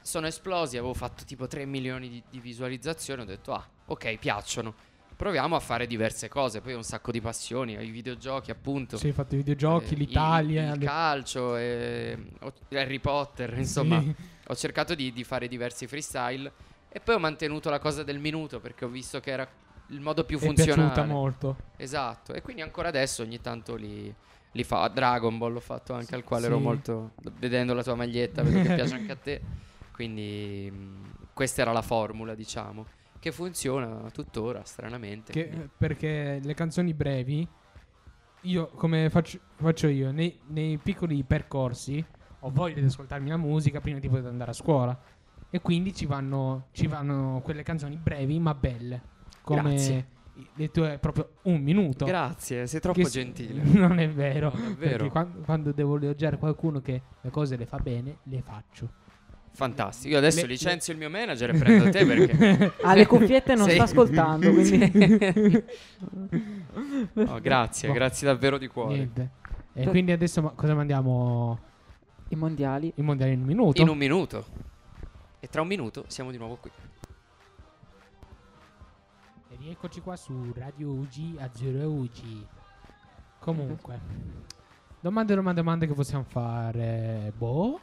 Sono 0.00 0.26
esplosi, 0.26 0.78
avevo 0.78 0.94
fatto 0.94 1.24
tipo 1.26 1.46
3 1.46 1.66
milioni 1.66 2.08
di, 2.08 2.22
di 2.30 2.40
visualizzazioni. 2.40 3.20
Ho 3.20 3.24
detto, 3.26 3.52
ah, 3.52 3.68
ok, 3.84 4.16
piacciono. 4.16 4.74
Proviamo 5.14 5.54
a 5.54 5.60
fare 5.60 5.86
diverse 5.86 6.28
cose. 6.28 6.62
Poi 6.62 6.72
ho 6.72 6.78
un 6.78 6.82
sacco 6.82 7.10
di 7.10 7.20
passioni, 7.20 7.74
i 7.74 7.90
videogiochi 7.90 8.50
appunto. 8.50 8.96
Sì, 8.96 9.08
hai 9.08 9.12
fatto 9.12 9.34
i 9.34 9.36
videogiochi, 9.36 9.92
Eh, 9.92 9.96
l'Italia. 9.98 10.72
il, 10.72 10.80
il 10.80 10.86
calcio, 10.88 11.56
e, 11.58 12.16
ho- 12.40 12.54
Harry 12.70 13.00
Potter, 13.00 13.52
insomma, 13.58 14.00
Sì. 14.00 14.14
ho 14.46 14.56
cercato 14.56 14.94
di, 14.94 15.12
di 15.12 15.24
fare 15.24 15.46
diversi 15.46 15.86
freestyle 15.86 16.50
e 16.88 17.00
poi 17.00 17.16
ho 17.16 17.18
mantenuto 17.18 17.68
la 17.68 17.80
cosa 17.80 18.02
del 18.02 18.18
minuto 18.18 18.60
perché 18.60 18.86
ho 18.86 18.88
visto 18.88 19.20
che 19.20 19.30
era 19.30 19.46
il 19.88 20.00
modo 20.00 20.24
più 20.24 20.38
È 20.38 20.40
funzionale. 20.44 20.90
piaciuta 20.92 21.04
molto. 21.04 21.56
Esatto, 21.76 22.32
e 22.32 22.42
quindi 22.42 22.62
ancora 22.62 22.88
adesso 22.88 23.22
ogni 23.22 23.40
tanto 23.40 23.74
li, 23.76 24.12
li 24.52 24.64
fa. 24.64 24.82
A 24.82 24.88
Dragon 24.88 25.36
Ball 25.38 25.52
l'ho 25.52 25.60
fatto 25.60 25.92
anche 25.94 26.14
al 26.14 26.24
quale 26.24 26.46
ero 26.46 26.56
Sì. 26.56 26.62
molto. 26.62 27.12
Vedendo 27.38 27.72
la 27.74 27.82
tua 27.82 27.94
maglietta, 27.94 28.42
vedo 28.42 28.62
che 28.62 28.74
piace 28.74 28.94
anche 28.94 29.12
a 29.12 29.16
te. 29.16 29.40
Quindi 29.92 30.70
mh, 30.70 31.28
questa 31.32 31.62
era 31.62 31.72
la 31.72 31.82
formula, 31.82 32.34
diciamo, 32.34 32.86
che 33.18 33.32
funziona 33.32 34.10
tuttora, 34.10 34.62
stranamente. 34.64 35.32
Che- 35.32 35.68
perché 35.76 36.40
le 36.42 36.54
canzoni 36.54 36.92
brevi, 36.92 37.46
io 38.42 38.68
come 38.74 39.08
faccio, 39.10 39.38
faccio 39.56 39.88
io, 39.88 40.10
nei, 40.12 40.38
nei 40.48 40.78
piccoli 40.78 41.22
percorsi, 41.24 42.04
ho 42.40 42.50
voglia 42.50 42.80
di 42.80 42.86
ascoltarmi 42.86 43.28
la 43.28 43.36
musica 43.36 43.80
prima 43.80 43.98
di 43.98 44.08
poter 44.08 44.26
andare 44.26 44.50
a 44.50 44.54
scuola. 44.54 44.98
E 45.48 45.60
quindi 45.60 45.94
ci 45.94 46.06
vanno, 46.06 46.66
ci 46.72 46.86
vanno 46.86 47.40
quelle 47.42 47.62
canzoni 47.62 47.96
brevi 47.96 48.38
ma 48.38 48.52
belle. 48.54 49.14
Come 49.46 49.60
Grazie. 49.62 50.06
le 50.54 50.70
tue 50.72 50.98
proprio 51.00 51.28
un 51.42 51.60
minuto. 51.62 52.04
Grazie, 52.04 52.66
sei 52.66 52.80
troppo 52.80 52.98
Che 52.98 53.04
s- 53.06 53.12
gentile. 53.12 53.62
Non 53.78 54.00
è 54.00 54.08
vero. 54.10 54.50
Non 54.52 54.72
è 54.72 54.74
vero. 54.74 55.08
quan- 55.08 55.42
quando, 55.44 55.70
devo 55.70 55.96
elogiare 55.96 56.36
qualcuno 56.36 56.80
che 56.80 57.00
le 57.20 57.30
cose 57.30 57.56
le 57.56 57.64
fa 57.64 57.78
bene, 57.78 58.16
le 58.24 58.42
faccio. 58.42 58.90
Fantastico. 59.52 60.12
Io 60.14 60.18
adesso 60.18 60.40
Le- 60.42 60.48
licenzio 60.48 60.92
il 60.92 60.98
mio 60.98 61.08
manager 61.08 61.54
e 61.54 61.58
prendo 61.58 61.88
te 61.90 62.04
perché. 62.04 62.72
Ha 62.82 62.92
le 62.96 63.06
cuffiette 63.08 63.54
non 63.54 63.66
Sei- 63.66 63.74
sta 63.76 63.84
ascoltando, 63.84 64.50
quindi... 64.52 65.64
Oh, 67.14 67.40
grazie, 67.40 67.88
Boh. 67.88 67.94
grazie 67.94 68.26
davvero 68.26 68.58
di 68.58 68.66
cuore. 68.66 68.94
Niente. 68.94 69.30
E 69.72 69.80
Per- 69.82 69.88
quindi 69.90 70.12
adesso 70.12 70.42
ma- 70.42 70.50
cosa 70.50 70.74
mandiamo? 70.74 71.58
I 72.28 72.34
mondiali. 72.34 72.92
I 72.96 73.02
mondiali 73.02 73.32
in 73.32 73.40
un 73.40 73.46
minuto? 73.46 73.80
In 73.80 73.88
un 73.88 73.96
minuto. 73.96 74.44
E 75.40 75.46
tra 75.48 75.60
un 75.62 75.68
minuto 75.68 76.04
siamo 76.08 76.30
di 76.32 76.36
nuovo 76.38 76.56
qui. 76.56 76.70
Rieccoci 79.58 80.00
qua 80.00 80.16
su 80.16 80.52
Radio 80.54 80.90
UG 80.90 81.38
a 81.38 81.48
Zero 81.52 81.88
UG. 81.90 82.46
Comunque, 83.38 84.00
domande, 85.00 85.34
domande, 85.34 85.60
domande 85.60 85.86
che 85.86 85.94
possiamo 85.94 86.24
fare. 86.24 87.32
Boh. 87.36 87.80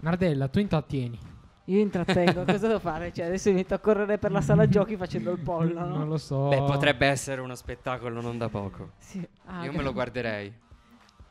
Nardella, 0.00 0.48
tu 0.48 0.58
intrattieni. 0.58 1.18
Io 1.66 1.78
intrattengo, 1.78 2.42
cosa 2.44 2.66
devo 2.66 2.80
fare? 2.80 3.12
Cioè, 3.12 3.26
adesso 3.26 3.48
inizio 3.50 3.76
a 3.76 3.78
correre 3.78 4.18
per 4.18 4.32
la 4.32 4.40
sala 4.40 4.68
giochi 4.68 4.96
facendo 4.96 5.30
il 5.30 5.38
pollo, 5.38 5.78
no? 5.78 5.96
Non 5.98 6.08
lo 6.08 6.18
so. 6.18 6.48
Beh, 6.48 6.62
potrebbe 6.64 7.06
essere 7.06 7.40
uno 7.40 7.54
spettacolo 7.54 8.20
non 8.20 8.36
da 8.36 8.48
poco. 8.48 8.92
Sì. 8.98 9.26
Ah, 9.46 9.64
Io 9.64 9.72
me 9.72 9.82
lo 9.82 9.92
guarderei. 9.92 10.52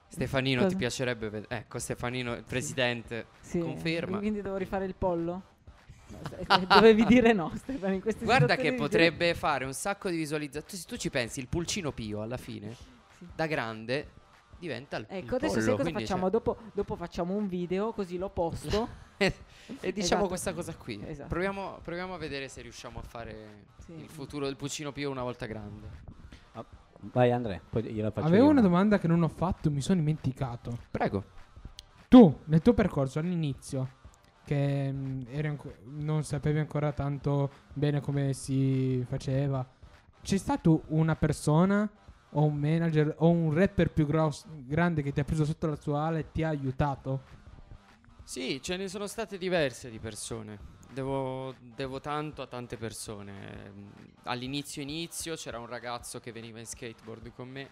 Stefanino, 0.07 0.61
Cosa? 0.61 0.71
ti 0.71 0.75
piacerebbe 0.77 1.29
vedere? 1.29 1.55
Ecco, 1.61 1.79
Stefanino, 1.79 2.33
il 2.33 2.43
presidente, 2.43 3.27
Sì, 3.41 3.59
conferma. 3.59 4.17
Quindi 4.19 4.41
devo 4.41 4.57
rifare 4.57 4.85
il 4.85 4.95
pollo? 4.95 5.43
No, 6.47 6.65
Dovevi 6.65 7.05
dire 7.05 7.33
no, 7.33 7.51
Stefano, 7.55 7.93
in 7.93 8.01
queste 8.01 8.25
Guarda 8.25 8.55
che 8.55 8.73
potrebbe 8.73 9.33
fare 9.35 9.65
un 9.65 9.73
sacco 9.73 10.09
di 10.09 10.17
visualizzazioni. 10.17 10.81
Se 10.83 10.87
tu 10.87 10.97
ci 10.97 11.09
pensi, 11.09 11.39
il 11.39 11.47
pulcino 11.47 11.91
Pio 11.91 12.21
alla 12.21 12.37
fine, 12.37 12.73
Sì. 13.17 13.27
da 13.35 13.45
grande, 13.47 14.07
diventa 14.59 14.97
il, 14.97 15.05
Ecco, 15.07 15.25
il 15.25 15.33
adesso 15.35 15.53
pollo, 15.53 15.61
sai 15.61 15.71
cosa 15.71 15.83
quindi 15.83 16.01
facciamo? 16.01 16.29
Dopo, 16.29 16.57
dopo 16.73 16.95
facciamo 16.95 17.33
un 17.35 17.47
video, 17.47 17.91
così 17.93 18.17
lo 18.17 18.29
posto. 18.29 18.87
e 19.21 19.31
diciamo 19.79 19.99
Esatto. 19.99 20.27
questa 20.27 20.53
cosa 20.53 20.75
qui. 20.75 21.01
Esatto. 21.05 21.29
Proviamo, 21.29 21.79
proviamo 21.83 22.13
a 22.13 22.17
vedere 22.17 22.47
se 22.49 22.61
riusciamo 22.61 22.99
a 22.99 23.03
fare 23.03 23.65
Sì. 23.85 23.93
il 23.93 24.09
futuro 24.09 24.45
del 24.45 24.55
pulcino 24.55 24.91
Pio 24.91 25.09
una 25.09 25.23
volta 25.23 25.45
grande. 25.45 26.09
Vai 27.03 27.31
Andrea, 27.31 27.59
poi 27.67 27.81
gliela 27.83 28.11
faccio 28.11 28.27
Avevo 28.27 28.43
io. 28.45 28.49
una 28.51 28.61
domanda 28.61 28.99
che 28.99 29.07
non 29.07 29.23
ho 29.23 29.27
fatto, 29.27 29.71
mi 29.71 29.81
sono 29.81 29.99
dimenticato. 29.99 30.77
Prego. 30.91 31.23
Tu, 32.07 32.41
nel 32.45 32.61
tuo 32.61 32.73
percorso 32.75 33.17
all'inizio, 33.17 33.89
che 34.43 34.91
mm, 34.91 35.21
anco- 35.43 35.75
non 35.85 36.23
sapevi 36.23 36.59
ancora 36.59 36.91
tanto 36.91 37.51
bene 37.73 38.01
come 38.01 38.33
si 38.33 39.03
faceva, 39.07 39.65
c'è 40.21 40.37
stato 40.37 40.83
una 40.87 41.15
persona 41.15 41.89
o 42.33 42.43
un 42.43 42.55
manager 42.55 43.15
o 43.19 43.29
un 43.29 43.53
rapper 43.53 43.91
più 43.91 44.05
gross- 44.05 44.45
grande 44.65 45.01
che 45.01 45.11
ti 45.11 45.19
ha 45.19 45.23
preso 45.23 45.45
sotto 45.45 45.67
la 45.67 45.75
sua 45.75 46.03
ala 46.03 46.19
e 46.19 46.31
ti 46.31 46.43
ha 46.43 46.49
aiutato? 46.49 47.39
Sì, 48.23 48.61
ce 48.61 48.77
ne 48.77 48.87
sono 48.87 49.07
state 49.07 49.37
diverse 49.37 49.89
di 49.89 49.99
persone. 49.99 50.57
Devo, 50.93 51.53
devo 51.75 51.99
tanto 51.99 52.41
a 52.41 52.47
tante 52.47 52.77
persone. 52.77 53.73
All'inizio 54.23 54.81
inizio 54.81 55.35
c'era 55.35 55.59
un 55.59 55.65
ragazzo 55.65 56.19
che 56.19 56.31
veniva 56.31 56.59
in 56.59 56.65
skateboard 56.65 57.33
con 57.33 57.49
me 57.49 57.69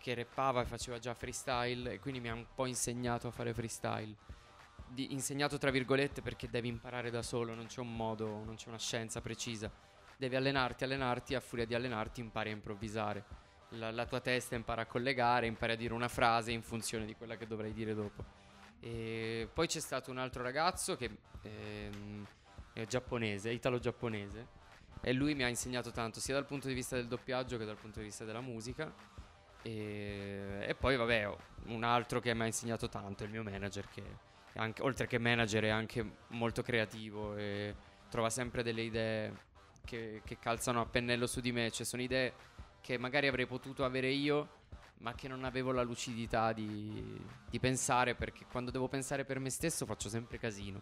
che 0.00 0.14
rappava 0.14 0.62
e 0.62 0.64
faceva 0.64 0.98
già 0.98 1.14
freestyle 1.14 1.92
e 1.92 1.98
quindi 2.00 2.20
mi 2.20 2.28
ha 2.28 2.34
un 2.34 2.46
po' 2.54 2.66
insegnato 2.66 3.28
a 3.28 3.30
fare 3.30 3.52
freestyle. 3.52 4.14
Di- 4.90 5.12
insegnato 5.12 5.58
tra 5.58 5.70
virgolette 5.70 6.22
perché 6.22 6.48
devi 6.48 6.68
imparare 6.68 7.10
da 7.10 7.22
solo, 7.22 7.54
non 7.54 7.66
c'è 7.66 7.80
un 7.80 7.94
modo, 7.94 8.26
non 8.44 8.56
c'è 8.56 8.68
una 8.68 8.78
scienza 8.78 9.20
precisa. 9.20 9.70
Devi 10.16 10.36
allenarti, 10.36 10.84
allenarti, 10.84 11.34
a 11.34 11.40
furia 11.40 11.64
di 11.64 11.74
allenarti 11.74 12.20
impari 12.20 12.50
a 12.50 12.52
improvvisare. 12.52 13.24
La, 13.70 13.90
la 13.90 14.06
tua 14.06 14.20
testa 14.20 14.54
impara 14.54 14.82
a 14.82 14.86
collegare, 14.86 15.46
impari 15.46 15.72
a 15.72 15.76
dire 15.76 15.94
una 15.94 16.08
frase 16.08 16.52
in 16.52 16.62
funzione 16.62 17.04
di 17.04 17.14
quella 17.14 17.36
che 17.36 17.46
dovrai 17.46 17.72
dire 17.72 17.94
dopo. 17.94 18.24
E 18.80 19.48
poi 19.52 19.66
c'è 19.66 19.80
stato 19.80 20.10
un 20.10 20.18
altro 20.18 20.42
ragazzo 20.42 20.96
che 20.96 21.10
ehm, 21.42 22.26
è 22.72 22.86
giapponese, 22.86 23.50
italo-giapponese, 23.50 24.46
e 25.00 25.12
lui 25.12 25.34
mi 25.34 25.44
ha 25.44 25.48
insegnato 25.48 25.90
tanto 25.90 26.20
sia 26.20 26.34
dal 26.34 26.46
punto 26.46 26.68
di 26.68 26.74
vista 26.74 26.96
del 26.96 27.06
doppiaggio 27.06 27.56
che 27.56 27.64
dal 27.64 27.76
punto 27.76 27.98
di 27.98 28.06
vista 28.06 28.24
della 28.24 28.40
musica. 28.40 28.92
E, 29.62 30.64
e 30.66 30.74
poi, 30.74 30.96
vabbè, 30.96 31.36
un 31.66 31.84
altro 31.84 32.20
che 32.20 32.32
mi 32.34 32.42
ha 32.42 32.46
insegnato 32.46 32.88
tanto, 32.88 33.24
il 33.24 33.30
mio 33.30 33.42
manager, 33.42 33.88
che 33.88 34.02
anche- 34.58 34.82
oltre 34.82 35.06
che 35.06 35.18
manager 35.18 35.64
è 35.64 35.68
anche 35.68 36.04
molto 36.28 36.62
creativo 36.62 37.36
e 37.36 37.74
trova 38.08 38.30
sempre 38.30 38.62
delle 38.62 38.82
idee 38.82 39.46
che, 39.84 40.22
che 40.24 40.38
calzano 40.38 40.80
a 40.80 40.86
pennello 40.86 41.26
su 41.26 41.40
di 41.40 41.52
me. 41.52 41.70
Cioè, 41.70 41.86
sono 41.86 42.02
idee 42.02 42.32
che 42.80 42.98
magari 42.98 43.26
avrei 43.26 43.46
potuto 43.46 43.84
avere 43.84 44.08
io, 44.10 44.56
ma 44.98 45.14
che 45.14 45.28
non 45.28 45.44
avevo 45.44 45.72
la 45.72 45.82
lucidità 45.82 46.52
di, 46.52 47.20
di 47.48 47.58
pensare, 47.58 48.14
perché 48.14 48.44
quando 48.50 48.70
devo 48.70 48.88
pensare 48.88 49.24
per 49.24 49.38
me 49.38 49.50
stesso 49.50 49.86
faccio 49.86 50.08
sempre 50.08 50.38
casino. 50.38 50.80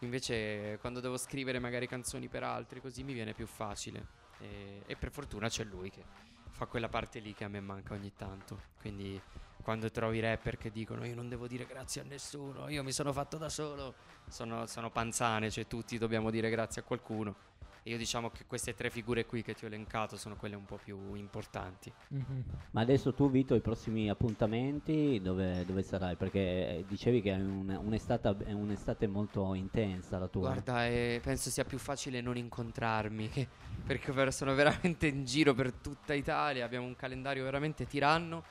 Invece, 0.00 0.78
quando 0.80 1.00
devo 1.00 1.16
scrivere 1.16 1.58
magari 1.58 1.88
canzoni 1.88 2.28
per 2.28 2.44
altri, 2.44 2.80
così 2.80 3.02
mi 3.02 3.14
viene 3.14 3.32
più 3.32 3.46
facile. 3.46 4.26
E, 4.40 4.82
e 4.86 4.96
per 4.96 5.10
fortuna 5.10 5.48
c'è 5.48 5.64
lui 5.64 5.90
che 5.90 6.04
fa 6.50 6.66
quella 6.66 6.88
parte 6.88 7.18
lì 7.18 7.34
che 7.34 7.44
a 7.44 7.48
me 7.48 7.60
manca 7.60 7.94
ogni 7.94 8.12
tanto. 8.14 8.60
Quindi, 8.80 9.20
quando 9.68 9.90
trovi 9.90 10.18
rapper 10.18 10.56
che 10.56 10.70
dicono 10.70 11.04
io 11.04 11.14
non 11.14 11.28
devo 11.28 11.46
dire 11.46 11.66
grazie 11.66 12.00
a 12.00 12.04
nessuno, 12.04 12.70
io 12.70 12.82
mi 12.82 12.90
sono 12.90 13.12
fatto 13.12 13.36
da 13.36 13.50
solo, 13.50 13.96
sono, 14.26 14.64
sono 14.64 14.90
panzane, 14.90 15.50
cioè 15.50 15.66
tutti 15.66 15.98
dobbiamo 15.98 16.30
dire 16.30 16.48
grazie 16.48 16.80
a 16.80 16.84
qualcuno. 16.86 17.34
E 17.82 17.90
io 17.90 17.98
diciamo 17.98 18.30
che 18.30 18.46
queste 18.46 18.72
tre 18.72 18.88
figure 18.88 19.26
qui 19.26 19.42
che 19.42 19.52
ti 19.52 19.64
ho 19.64 19.66
elencato 19.66 20.16
sono 20.16 20.36
quelle 20.36 20.56
un 20.56 20.64
po' 20.64 20.78
più 20.82 21.12
importanti. 21.12 21.92
Mhm. 22.08 22.44
Ma 22.70 22.80
adesso 22.80 23.12
tu, 23.12 23.30
Vito, 23.30 23.54
i 23.54 23.60
prossimi 23.60 24.08
appuntamenti 24.08 25.20
dove, 25.22 25.66
dove 25.66 25.82
sarai? 25.82 26.16
Perché 26.16 26.38
eh, 26.40 26.84
dicevi 26.88 27.20
che 27.20 27.32
è 27.32 27.36
un- 27.36 27.78
un'estate, 27.84 28.46
è 28.46 28.52
un'estate 28.52 29.06
molto 29.06 29.52
intensa 29.52 30.18
la 30.18 30.28
tua. 30.28 30.48
Guarda, 30.48 30.86
eh, 30.86 31.20
penso 31.22 31.50
sia 31.50 31.66
più 31.66 31.76
facile 31.76 32.22
non 32.22 32.38
incontrarmi, 32.38 33.28
che- 33.28 33.48
perché 33.84 34.32
sono 34.32 34.54
veramente 34.54 35.08
in 35.08 35.26
giro 35.26 35.52
per 35.52 35.74
tutta 35.74 36.14
Italia, 36.14 36.64
abbiamo 36.64 36.86
un 36.86 36.96
calendario 36.96 37.44
veramente 37.44 37.86
tiranno, 37.86 38.44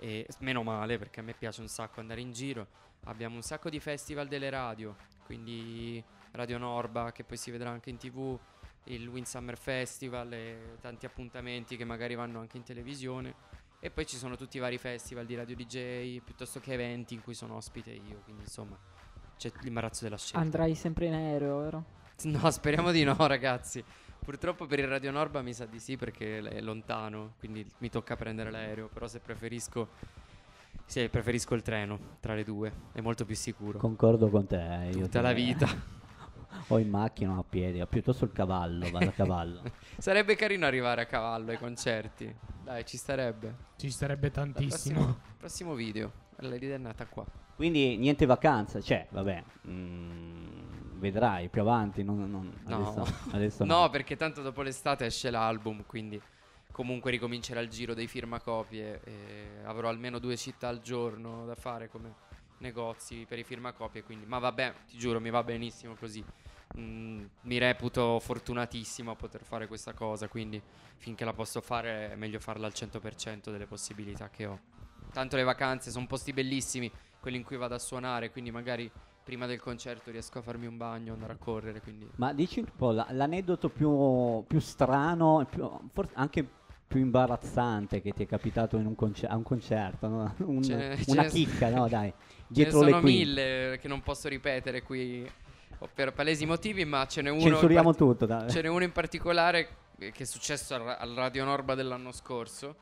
e 0.00 0.26
meno 0.38 0.62
male 0.62 0.96
perché 0.98 1.20
a 1.20 1.22
me 1.22 1.34
piace 1.34 1.60
un 1.60 1.68
sacco 1.68 2.00
andare 2.00 2.22
in 2.22 2.32
giro, 2.32 2.66
abbiamo 3.04 3.36
un 3.36 3.42
sacco 3.42 3.68
di 3.68 3.78
festival 3.80 4.28
delle 4.28 4.48
radio, 4.48 4.96
quindi 5.26 6.02
Radio 6.32 6.56
Norba 6.56 7.12
che 7.12 7.22
poi 7.22 7.36
si 7.36 7.50
vedrà 7.50 7.70
anche 7.70 7.90
in 7.90 7.98
tv, 7.98 8.38
il 8.84 9.06
Windsummer 9.06 9.58
Festival 9.58 10.32
e 10.32 10.76
tanti 10.80 11.04
appuntamenti 11.04 11.76
che 11.76 11.84
magari 11.84 12.14
vanno 12.14 12.40
anche 12.40 12.56
in 12.56 12.62
televisione. 12.62 13.58
E 13.78 13.90
poi 13.90 14.06
ci 14.06 14.16
sono 14.16 14.36
tutti 14.36 14.56
i 14.56 14.60
vari 14.60 14.78
festival 14.78 15.24
di 15.26 15.34
radio 15.34 15.54
DJ, 15.54 16.20
piuttosto 16.20 16.60
che 16.60 16.72
eventi 16.72 17.14
in 17.14 17.22
cui 17.22 17.34
sono 17.34 17.56
ospite 17.56 17.90
io, 17.90 18.20
quindi 18.24 18.42
insomma 18.42 18.78
c'è 19.36 19.50
l'imbarazzo 19.60 20.04
della 20.04 20.18
scelta. 20.18 20.38
Andrai 20.38 20.74
sempre 20.74 21.06
in 21.06 21.14
aereo, 21.14 21.58
vero? 21.58 21.84
No, 22.24 22.50
speriamo 22.50 22.90
di 22.90 23.02
no, 23.02 23.16
ragazzi. 23.26 23.82
Purtroppo 24.24 24.66
per 24.66 24.78
il 24.78 24.86
Radio 24.86 25.10
Norba 25.10 25.42
mi 25.42 25.52
sa 25.52 25.64
di 25.66 25.78
sì 25.80 25.96
perché 25.96 26.38
è 26.38 26.60
lontano, 26.60 27.32
quindi 27.38 27.66
mi 27.78 27.88
tocca 27.88 28.16
prendere 28.16 28.50
l'aereo, 28.50 28.88
però 28.92 29.06
se 29.08 29.18
preferisco 29.18 29.88
sì, 30.86 31.08
preferisco 31.08 31.54
il 31.54 31.62
treno 31.62 31.98
tra 32.20 32.34
le 32.34 32.44
due, 32.44 32.72
è 32.92 33.00
molto 33.00 33.24
più 33.24 33.34
sicuro. 33.34 33.78
Concordo 33.78 34.28
con 34.28 34.46
te. 34.46 34.86
eh, 34.86 34.90
Io 34.90 35.04
Tutta 35.04 35.18
ti- 35.18 35.24
la 35.24 35.32
vita. 35.32 35.66
o 36.68 36.78
in 36.78 36.88
macchina 36.90 37.32
o 37.36 37.38
a 37.40 37.44
piedi, 37.48 37.80
o 37.80 37.86
piuttosto 37.86 38.24
il 38.24 38.32
cavallo, 38.32 38.90
vado 38.90 39.08
a 39.08 39.12
cavallo. 39.12 39.62
Sarebbe 39.98 40.34
carino 40.36 40.66
arrivare 40.66 41.02
a 41.02 41.06
cavallo 41.06 41.50
ai 41.50 41.58
concerti. 41.58 42.32
Dai, 42.64 42.84
ci 42.84 42.96
starebbe. 42.96 43.54
Ci 43.76 43.90
starebbe 43.90 44.30
tantissimo. 44.30 44.98
Prossimo, 45.00 45.20
prossimo 45.38 45.74
video. 45.74 46.12
L'idea 46.38 46.74
è 46.74 46.78
nata 46.78 47.06
qua. 47.06 47.24
Quindi 47.54 47.96
niente 47.96 48.26
vacanza, 48.26 48.80
cioè, 48.80 49.06
vabbè, 49.10 49.44
mm, 49.68 50.89
vedrai 51.00 51.48
più 51.48 51.62
avanti, 51.62 52.04
non, 52.04 52.30
non- 52.30 52.52
No, 52.66 52.76
adesso, 52.76 53.14
adesso 53.32 53.64
no, 53.66 53.80
no. 53.80 53.90
perché 53.90 54.16
tanto 54.16 54.42
dopo 54.42 54.62
l'estate 54.62 55.06
esce 55.06 55.30
l'album, 55.30 55.84
quindi 55.86 56.20
comunque 56.70 57.10
ricomincerà 57.10 57.60
il 57.60 57.68
giro 57.68 57.94
dei 57.94 58.06
firmacopie 58.06 59.00
e 59.02 59.64
avrò 59.64 59.88
almeno 59.88 60.18
due 60.20 60.36
città 60.36 60.68
al 60.68 60.80
giorno 60.80 61.44
da 61.46 61.56
fare 61.56 61.88
come 61.88 62.14
negozi 62.58 63.24
per 63.26 63.38
i 63.38 63.44
firmacopie, 63.44 64.02
quindi 64.04 64.26
ma 64.26 64.38
vabbè, 64.38 64.72
ti 64.86 64.96
giuro, 64.98 65.20
mi 65.20 65.30
va 65.30 65.42
benissimo 65.42 65.94
così. 65.94 66.22
Mm, 66.78 67.24
mi 67.42 67.58
reputo 67.58 68.20
fortunatissimo 68.20 69.10
a 69.10 69.16
poter 69.16 69.42
fare 69.42 69.66
questa 69.66 69.92
cosa, 69.92 70.28
quindi 70.28 70.62
finché 70.98 71.24
la 71.24 71.32
posso 71.32 71.60
fare 71.60 72.12
è 72.12 72.14
meglio 72.14 72.38
farla 72.38 72.66
al 72.66 72.72
100% 72.72 73.50
delle 73.50 73.66
possibilità 73.66 74.30
che 74.30 74.46
ho. 74.46 74.58
Tanto 75.12 75.34
le 75.36 75.42
vacanze 75.42 75.90
sono 75.90 76.06
posti 76.06 76.32
bellissimi, 76.32 76.90
quelli 77.18 77.38
in 77.38 77.42
cui 77.42 77.56
vado 77.56 77.74
a 77.74 77.78
suonare, 77.78 78.30
quindi 78.30 78.52
magari 78.52 78.88
prima 79.30 79.46
del 79.46 79.60
concerto 79.60 80.10
riesco 80.10 80.40
a 80.40 80.42
farmi 80.42 80.66
un 80.66 80.76
bagno, 80.76 81.12
andare 81.12 81.34
a 81.34 81.36
correre, 81.36 81.80
quindi 81.80 82.04
Ma 82.16 82.32
dici 82.32 82.58
un 82.58 82.66
po' 82.76 82.90
la- 82.90 83.06
l'aneddoto 83.10 83.68
più, 83.68 84.42
più 84.44 84.58
strano, 84.58 85.46
più- 85.48 85.70
forse 85.92 86.10
anche 86.16 86.44
più 86.84 86.98
imbarazzante 86.98 88.00
che 88.02 88.10
ti 88.10 88.24
è 88.24 88.26
capitato 88.26 88.76
in 88.76 88.86
un 88.86 88.96
conce- 88.96 89.28
a 89.28 89.36
un 89.36 89.44
concerto, 89.44 90.08
no? 90.08 90.34
Un- 90.42 90.64
Ce 90.64 90.96
ce 91.04 91.10
una 91.12 91.22
so- 91.28 91.28
chicca, 91.28 91.68
no? 91.70 91.86
Dai, 91.88 92.08
Ce 92.08 92.14
ne 92.16 92.44
dietro 92.48 92.80
le 92.82 92.88
sono 92.90 93.00
quinte. 93.02 93.18
mille 93.24 93.78
che 93.80 93.86
non 93.86 94.00
posso 94.02 94.28
ripetere 94.28 94.82
qui 94.82 95.24
per 95.94 96.12
palesi 96.12 96.44
motivi, 96.44 96.84
ma 96.84 97.06
ce 97.06 97.22
n'è 97.22 97.30
uno. 97.30 97.58
Parti- 97.60 97.96
tutto. 97.96 98.48
Ce 98.48 98.60
n'è 98.62 98.68
uno 98.68 98.82
in 98.82 98.90
particolare 98.92 99.68
che 99.96 100.12
è 100.12 100.24
successo 100.24 100.74
al, 100.74 100.88
al 100.98 101.10
Radio 101.14 101.44
Norba 101.44 101.76
dell'anno 101.76 102.10
scorso. 102.10 102.74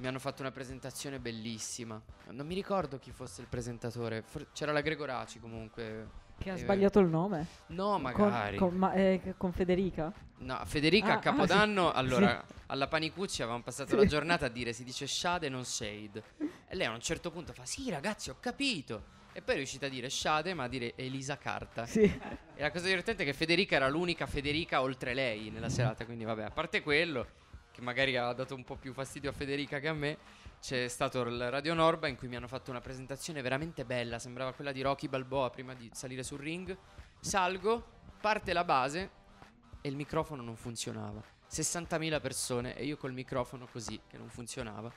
Mi 0.00 0.06
hanno 0.06 0.18
fatto 0.18 0.40
una 0.40 0.50
presentazione 0.50 1.18
bellissima. 1.18 2.00
Non 2.30 2.46
mi 2.46 2.54
ricordo 2.54 2.98
chi 2.98 3.10
fosse 3.10 3.42
il 3.42 3.46
presentatore. 3.48 4.22
for- 4.22 4.46
c'era 4.52 4.72
la 4.72 4.80
Gregoraci 4.80 5.38
comunque. 5.38 6.28
Che 6.38 6.48
ha 6.50 6.54
Eh, 6.54 6.56
sbagliato 6.58 7.00
il 7.00 7.06
nome? 7.08 7.46
No, 7.66 7.90
Con- 7.92 8.00
magari. 8.00 8.56
Con, 8.56 8.74
ma- 8.76 8.94
eh, 8.94 9.34
con 9.36 9.52
Federica? 9.52 10.10
No, 10.38 10.58
Federica 10.64 11.08
Ah, 11.08 11.12
a 11.12 11.16
ah, 11.16 11.18
Capodanno, 11.18 11.90
sì. 11.90 11.96
allora, 11.98 12.42
alla 12.68 12.88
Panicucci 12.88 13.42
avevamo 13.42 13.62
passato 13.62 13.90
Sì. 13.90 13.96
la 13.96 14.06
giornata 14.06 14.46
a 14.46 14.48
dire 14.48 14.72
si 14.72 14.84
dice 14.84 15.06
shade 15.06 15.50
non 15.50 15.66
shade. 15.66 16.22
E 16.66 16.74
lei 16.76 16.86
a 16.86 16.92
un 16.92 17.00
certo 17.00 17.30
punto 17.30 17.52
fa 17.52 17.66
sì 17.66 17.90
ragazzi 17.90 18.30
ho 18.30 18.36
capito. 18.40 19.18
E 19.32 19.42
poi 19.42 19.54
è 19.54 19.56
riuscita 19.58 19.84
a 19.84 19.88
dire 19.90 20.08
shade 20.08 20.54
ma 20.54 20.64
a 20.64 20.68
dire 20.68 20.94
Elisa 20.96 21.36
Carta. 21.36 21.84
Sì. 21.84 22.00
E 22.04 22.62
la 22.62 22.70
cosa 22.70 22.86
divertente 22.86 23.22
è 23.22 23.26
che 23.26 23.34
Federica 23.34 23.76
era 23.76 23.88
l'unica 23.88 24.24
Federica 24.26 24.80
oltre 24.80 25.12
lei 25.12 25.50
nella 25.50 25.68
serata, 25.68 26.06
quindi 26.06 26.24
vabbè, 26.24 26.44
a 26.44 26.50
parte 26.50 26.80
quello, 26.82 27.26
che 27.80 27.86
magari 27.86 28.16
ha 28.16 28.32
dato 28.32 28.54
un 28.54 28.62
po' 28.62 28.76
più 28.76 28.92
fastidio 28.92 29.30
a 29.30 29.32
Federica 29.32 29.80
che 29.80 29.88
a 29.88 29.94
me, 29.94 30.18
c'è 30.60 30.86
stato 30.88 31.22
il 31.22 31.50
Radio 31.50 31.72
Norba 31.72 32.06
in 32.06 32.16
cui 32.16 32.28
mi 32.28 32.36
hanno 32.36 32.46
fatto 32.46 32.70
una 32.70 32.80
presentazione 32.80 33.40
veramente 33.40 33.84
bella, 33.86 34.18
sembrava 34.18 34.52
quella 34.52 34.70
di 34.70 34.82
Rocky 34.82 35.08
Balboa 35.08 35.48
prima 35.50 35.74
di 35.74 35.90
salire 35.92 36.22
sul 36.22 36.38
ring. 36.38 36.76
Salgo, 37.18 37.98
parte 38.20 38.52
la 38.52 38.64
base 38.64 39.10
e 39.80 39.88
il 39.88 39.96
microfono 39.96 40.42
non 40.42 40.56
funzionava. 40.56 41.22
60.000 41.50 42.20
persone 42.20 42.76
e 42.76 42.84
io 42.84 42.96
col 42.96 43.12
microfono 43.12 43.66
così 43.66 43.98
che 44.06 44.18
non 44.18 44.28
funzionava. 44.28 44.92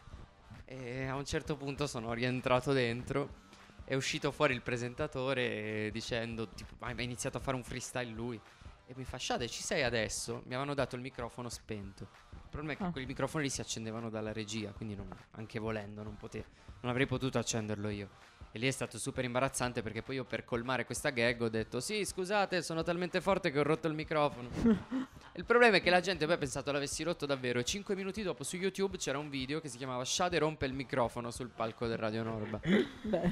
E 0.66 1.06
a 1.06 1.16
un 1.16 1.26
certo 1.26 1.56
punto 1.56 1.88
sono 1.88 2.14
rientrato 2.14 2.74
dentro. 2.74 3.42
È 3.86 3.96
uscito 3.96 4.32
fuori 4.32 4.54
il 4.54 4.62
presentatore 4.62 5.90
dicendo, 5.92 6.48
tipo, 6.50 6.76
ma 6.80 6.88
ha 6.88 7.02
iniziato 7.02 7.38
a 7.38 7.42
fare 7.42 7.56
un 7.56 7.64
freestyle 7.64 8.12
lui. 8.12 8.40
E 8.86 8.94
mi 8.96 9.06
fa, 9.06 9.18
Shade, 9.18 9.48
ci 9.48 9.64
sei 9.64 9.84
adesso? 9.84 10.42
Mi 10.46 10.56
avevano 10.56 10.74
dato 10.74 10.96
il 10.96 11.02
microfono 11.02 11.50
spento. 11.50 12.23
Il 12.54 12.60
problema 12.60 12.74
è 12.74 12.78
che 12.78 12.84
Ah. 12.84 12.92
quei 12.92 13.06
microfoni 13.08 13.50
si 13.50 13.62
accendevano 13.62 14.10
dalla 14.12 14.32
regia, 14.32 14.72
quindi 14.74 14.94
non- 14.96 15.10
anche 15.32 15.58
volendo 15.58 16.04
non, 16.04 16.16
potevo, 16.18 16.46
non 16.82 16.92
avrei 16.92 17.08
potuto 17.08 17.40
accenderlo 17.40 17.90
io. 17.90 18.10
E 18.52 18.60
lì 18.60 18.68
è 18.68 18.72
stato 18.72 19.00
super 19.00 19.24
imbarazzante 19.26 19.82
perché 19.82 20.04
poi 20.04 20.18
io 20.18 20.26
per 20.26 20.46
colmare 20.46 20.86
questa 20.86 21.10
gag 21.10 21.42
ho 21.42 21.50
detto 21.50 21.80
sì 21.80 22.06
scusate 22.06 22.62
sono 22.62 22.84
talmente 22.84 23.20
forte 23.20 23.50
che 23.50 23.58
ho 23.58 23.64
rotto 23.64 23.88
il 23.88 23.96
microfono. 23.96 24.48
il 25.34 25.44
problema 25.46 25.78
è 25.78 25.82
che 25.82 25.90
la 25.90 26.02
gente 26.02 26.26
poi 26.26 26.36
ha 26.36 26.38
pensato 26.38 26.72
l'avessi 26.72 27.02
rotto 27.02 27.26
davvero 27.26 27.58
e 27.58 27.64
5 27.64 27.96
minuti 27.96 28.22
dopo 28.22 28.44
su 28.44 28.58
YouTube 28.58 28.98
c'era 28.98 29.18
un 29.18 29.30
video 29.32 29.60
che 29.60 29.70
si 29.70 29.78
chiamava 29.78 30.06
Shade 30.06 30.38
rompe 30.38 30.68
il 30.68 30.74
microfono 30.74 31.32
sul 31.32 31.50
palco 31.50 31.88
del 31.88 31.98
Radio 31.98 32.22
Norba. 32.22 32.60
Beh. 33.02 33.32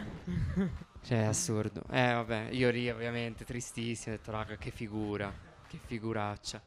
Cioè, 1.03 1.19
è 1.19 1.26
assurdo. 1.26 1.84
Eh, 1.91 2.13
vabbè, 2.13 2.47
io 2.53 2.72
lì 2.72 2.89
ovviamente 2.89 3.45
tristissimo, 3.45 4.15
ho 4.15 4.17
detto, 4.17 4.32
raga, 4.32 4.55
che 4.57 4.72
figura, 4.72 5.32
che 5.67 5.78
figuraccia. 5.86 6.59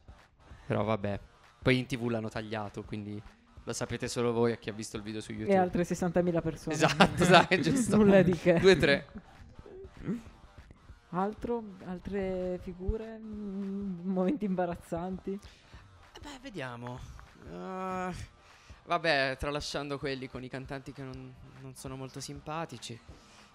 Però 0.65 0.81
vabbè, 0.83 1.19
poi 1.65 1.79
in 1.79 1.87
tv 1.87 2.09
l'hanno 2.09 2.29
tagliato, 2.29 2.83
quindi 2.83 3.19
lo 3.63 3.73
sapete 3.73 4.07
solo 4.07 4.31
voi 4.31 4.51
a 4.51 4.55
chi 4.57 4.69
ha 4.69 4.73
visto 4.73 4.97
il 4.97 5.01
video 5.01 5.19
su 5.19 5.31
YouTube. 5.31 5.51
E 5.51 5.57
altre 5.57 5.81
60.000 5.81 6.41
persone. 6.43 6.75
Esatto, 6.75 7.25
dai, 7.25 7.47
giusto. 7.59 7.95
Nulla 7.97 8.21
di 8.21 8.33
che. 8.33 8.59
Due, 8.59 8.77
tre. 8.77 9.07
Altro? 11.09 11.63
Altre 11.85 12.59
figure? 12.61 13.17
Mm, 13.17 14.07
momenti 14.11 14.45
imbarazzanti? 14.45 15.31
Eh 15.31 16.19
Beh, 16.21 16.37
vediamo. 16.43 16.99
Uh, 17.49 18.13
vabbè, 18.85 19.35
tralasciando 19.39 19.97
quelli 19.97 20.29
con 20.29 20.43
i 20.43 20.49
cantanti 20.49 20.91
che 20.91 21.01
non, 21.01 21.33
non 21.63 21.73
sono 21.73 21.95
molto 21.95 22.19
simpatici. 22.19 22.99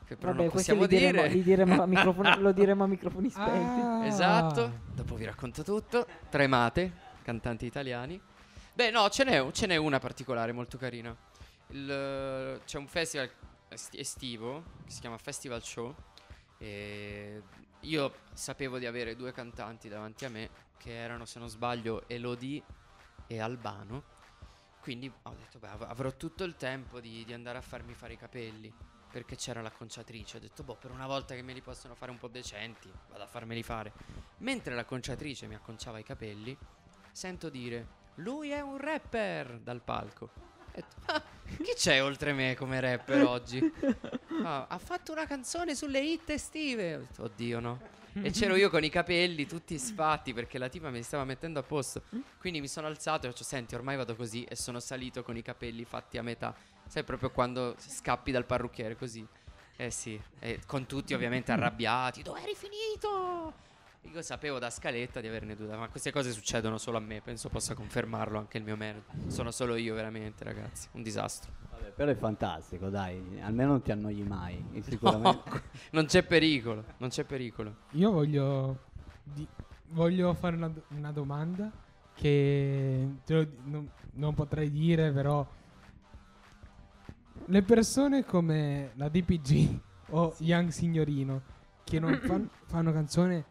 che 0.04 0.16
però 0.16 0.32
Vabbè, 0.32 0.42
non 0.42 0.50
possiamo 0.50 0.80
li 0.80 0.88
diremo, 0.88 1.22
dire. 1.22 1.28
li 1.32 1.42
diremo 1.44 1.80
a 1.80 1.86
microfoni- 1.86 2.38
lo 2.42 2.50
diremo 2.50 2.82
a 2.82 2.86
microfoni 2.88 3.30
spenti. 3.30 3.80
Ah. 3.80 4.04
Esatto, 4.06 4.80
dopo 4.94 5.14
vi 5.14 5.26
racconto 5.26 5.62
tutto. 5.62 6.04
Tremate, 6.28 7.08
cantanti 7.30 7.64
italiani. 7.64 8.20
Beh, 8.74 8.90
no, 8.90 9.08
ce 9.08 9.22
n'è, 9.24 9.50
ce 9.52 9.66
n'è 9.66 9.76
una 9.76 10.00
particolare 10.00 10.50
molto 10.52 10.76
carina. 10.78 11.16
Il- 11.68 12.60
c'è 12.64 12.78
un 12.78 12.88
festival 12.88 13.30
esti- 13.68 13.98
estivo 13.98 14.64
che 14.84 14.90
si 14.90 15.00
chiama 15.00 15.16
Festival 15.16 15.62
Show. 15.62 15.94
E 16.58 17.42
io 17.80 18.14
sapevo 18.34 18.78
di 18.78 18.86
avere 18.86 19.14
due 19.14 19.32
cantanti 19.32 19.88
davanti 19.88 20.24
a 20.24 20.28
me 20.28 20.50
che 20.76 20.92
erano, 20.92 21.24
se 21.24 21.38
non 21.38 21.48
sbaglio, 21.48 22.08
Elodie 22.08 22.62
e 23.28 23.38
Albano. 23.40 24.18
Quindi 24.80 25.10
ho 25.22 25.34
detto, 25.38 25.58
beh, 25.58 25.68
av- 25.68 25.86
avrò 25.88 26.10
tutto 26.16 26.42
il 26.42 26.56
tempo 26.56 26.98
di, 27.00 27.24
di 27.24 27.32
andare 27.32 27.58
a 27.58 27.62
farmi 27.62 27.94
fare 27.94 28.14
i 28.14 28.16
capelli. 28.18 28.72
Perché 29.10 29.34
c'era 29.36 29.60
l'acconciatrice. 29.60 30.36
Ho 30.36 30.40
detto, 30.40 30.62
boh, 30.62 30.76
per 30.76 30.90
una 30.92 31.06
volta 31.06 31.34
che 31.34 31.42
me 31.42 31.52
li 31.52 31.60
possono 31.60 31.94
fare 31.96 32.10
un 32.12 32.18
po' 32.18 32.28
decenti, 32.28 32.90
vado 33.10 33.22
a 33.24 33.26
farmeli 33.26 33.62
fare. 33.62 33.92
Mentre 34.38 34.74
l'acconciatrice 34.74 35.46
mi 35.48 35.54
acconciava 35.56 35.98
i 35.98 36.04
capelli, 36.04 36.56
sento 37.20 37.50
dire, 37.50 37.86
lui 38.14 38.48
è 38.48 38.62
un 38.62 38.78
rapper 38.78 39.58
dal 39.62 39.82
palco. 39.82 40.30
"Ah, 41.04 41.22
chi 41.44 41.74
c'è 41.74 42.02
oltre 42.02 42.32
me 42.32 42.56
come 42.56 42.80
rapper 42.80 43.24
oggi? 43.24 43.60
"Ah, 44.42 44.64
ha 44.66 44.78
fatto 44.78 45.12
una 45.12 45.26
canzone 45.26 45.74
sulle 45.74 46.00
hit 46.00 46.30
estive. 46.30 47.08
Oddio 47.18 47.60
no. 47.60 47.78
E 48.14 48.30
c'ero 48.30 48.56
io 48.56 48.70
con 48.70 48.82
i 48.84 48.88
capelli 48.88 49.46
tutti 49.46 49.78
sfatti 49.78 50.32
perché 50.32 50.56
la 50.56 50.70
tipa 50.70 50.88
mi 50.88 51.02
stava 51.02 51.24
mettendo 51.24 51.58
a 51.58 51.62
posto. 51.62 52.04
Quindi 52.38 52.62
mi 52.62 52.68
sono 52.68 52.86
alzato 52.86 53.26
e 53.26 53.28
ho 53.28 53.32
detto, 53.32 53.44
senti, 53.44 53.74
ormai 53.74 53.96
vado 53.96 54.16
così. 54.16 54.42
E 54.44 54.56
sono 54.56 54.80
salito 54.80 55.22
con 55.22 55.36
i 55.36 55.42
capelli 55.42 55.84
fatti 55.84 56.16
a 56.16 56.22
metà. 56.22 56.54
Sai, 56.88 57.04
proprio 57.04 57.30
quando 57.30 57.74
scappi 57.76 58.32
dal 58.32 58.46
parrucchiere 58.46 58.96
così. 58.96 59.26
Eh 59.76 59.90
sì, 59.90 60.18
e 60.38 60.60
con 60.64 60.86
tutti 60.86 61.12
ovviamente 61.12 61.52
arrabbiati. 61.52 62.22
Dove 62.22 62.40
eri 62.40 62.54
finito? 62.54 63.68
Io 64.02 64.22
sapevo 64.22 64.58
da 64.58 64.70
scaletta 64.70 65.20
di 65.20 65.28
averne 65.28 65.54
due, 65.54 65.76
ma 65.76 65.88
queste 65.88 66.10
cose 66.10 66.32
succedono 66.32 66.78
solo 66.78 66.96
a 66.96 67.00
me. 67.00 67.20
Penso 67.20 67.48
possa 67.48 67.74
confermarlo 67.74 68.38
anche 68.38 68.58
il 68.58 68.64
mio 68.64 68.76
manager. 68.76 69.04
Sono 69.28 69.50
solo 69.50 69.76
io, 69.76 69.94
veramente, 69.94 70.42
ragazzi. 70.42 70.88
Un 70.92 71.02
disastro. 71.02 71.52
Vabbè, 71.70 71.90
però 71.90 72.10
è 72.10 72.16
fantastico, 72.16 72.88
dai. 72.88 73.38
Almeno 73.40 73.70
non 73.70 73.82
ti 73.82 73.92
annoi 73.92 74.22
mai. 74.22 74.64
Sicuramente. 74.82 75.50
No, 75.50 75.62
non 75.92 76.06
c'è 76.06 76.24
pericolo, 76.24 76.84
non 76.98 77.10
c'è 77.10 77.24
pericolo. 77.24 77.76
Io 77.92 78.10
voglio, 78.10 78.80
di- 79.22 79.46
voglio 79.90 80.34
fare 80.34 80.56
una, 80.56 80.72
una 80.88 81.12
domanda 81.12 81.70
che 82.14 83.08
te 83.24 83.34
lo 83.34 83.46
non, 83.64 83.90
non 84.14 84.34
potrei 84.34 84.70
dire, 84.70 85.12
però 85.12 85.46
le 87.46 87.62
persone 87.62 88.24
come 88.24 88.90
la 88.94 89.08
DPG 89.08 89.80
o 90.10 90.34
Young 90.38 90.70
Signorino 90.70 91.42
che 91.84 91.98
non 92.00 92.18
fan- 92.24 92.48
fanno 92.66 92.92
canzone 92.92 93.49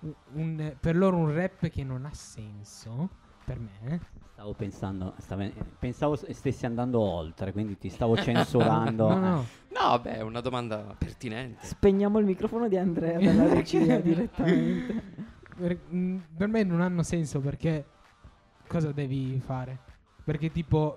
un- 0.00 0.14
un- 0.32 0.76
per 0.80 0.96
loro 0.96 1.16
un 1.16 1.32
rap 1.34 1.68
che 1.68 1.84
non 1.84 2.04
ha 2.06 2.12
senso 2.14 3.08
per 3.44 3.58
me 3.58 4.00
Stavo 4.40 4.54
pensando, 4.54 5.14
stavo- 5.18 5.50
pensavo 5.78 6.16
stessi 6.16 6.64
andando 6.64 6.98
oltre, 7.00 7.52
quindi 7.52 7.76
ti 7.76 7.90
stavo 7.90 8.16
censurando. 8.22 9.08
No, 9.08 9.18
no. 9.18 9.46
No, 9.68 9.98
beh, 10.00 10.16
è 10.16 10.20
una 10.22 10.40
domanda 10.40 10.78
pertinente. 10.96 11.66
Spegniamo 11.66 12.18
il 12.18 12.24
microfono 12.24 12.66
di 12.66 12.78
Andrea 12.78 13.18
dalla 13.18 13.46
regia 13.52 13.98
direttamente. 14.00 15.02
per, 15.56 15.78
mm, 15.92 16.16
per 16.38 16.48
me 16.48 16.62
non 16.62 16.80
hanno 16.80 17.02
senso 17.02 17.40
perché 17.40 17.84
cosa 18.66 18.92
devi 18.92 19.38
fare? 19.44 19.78
Perché 20.24 20.50
tipo 20.50 20.96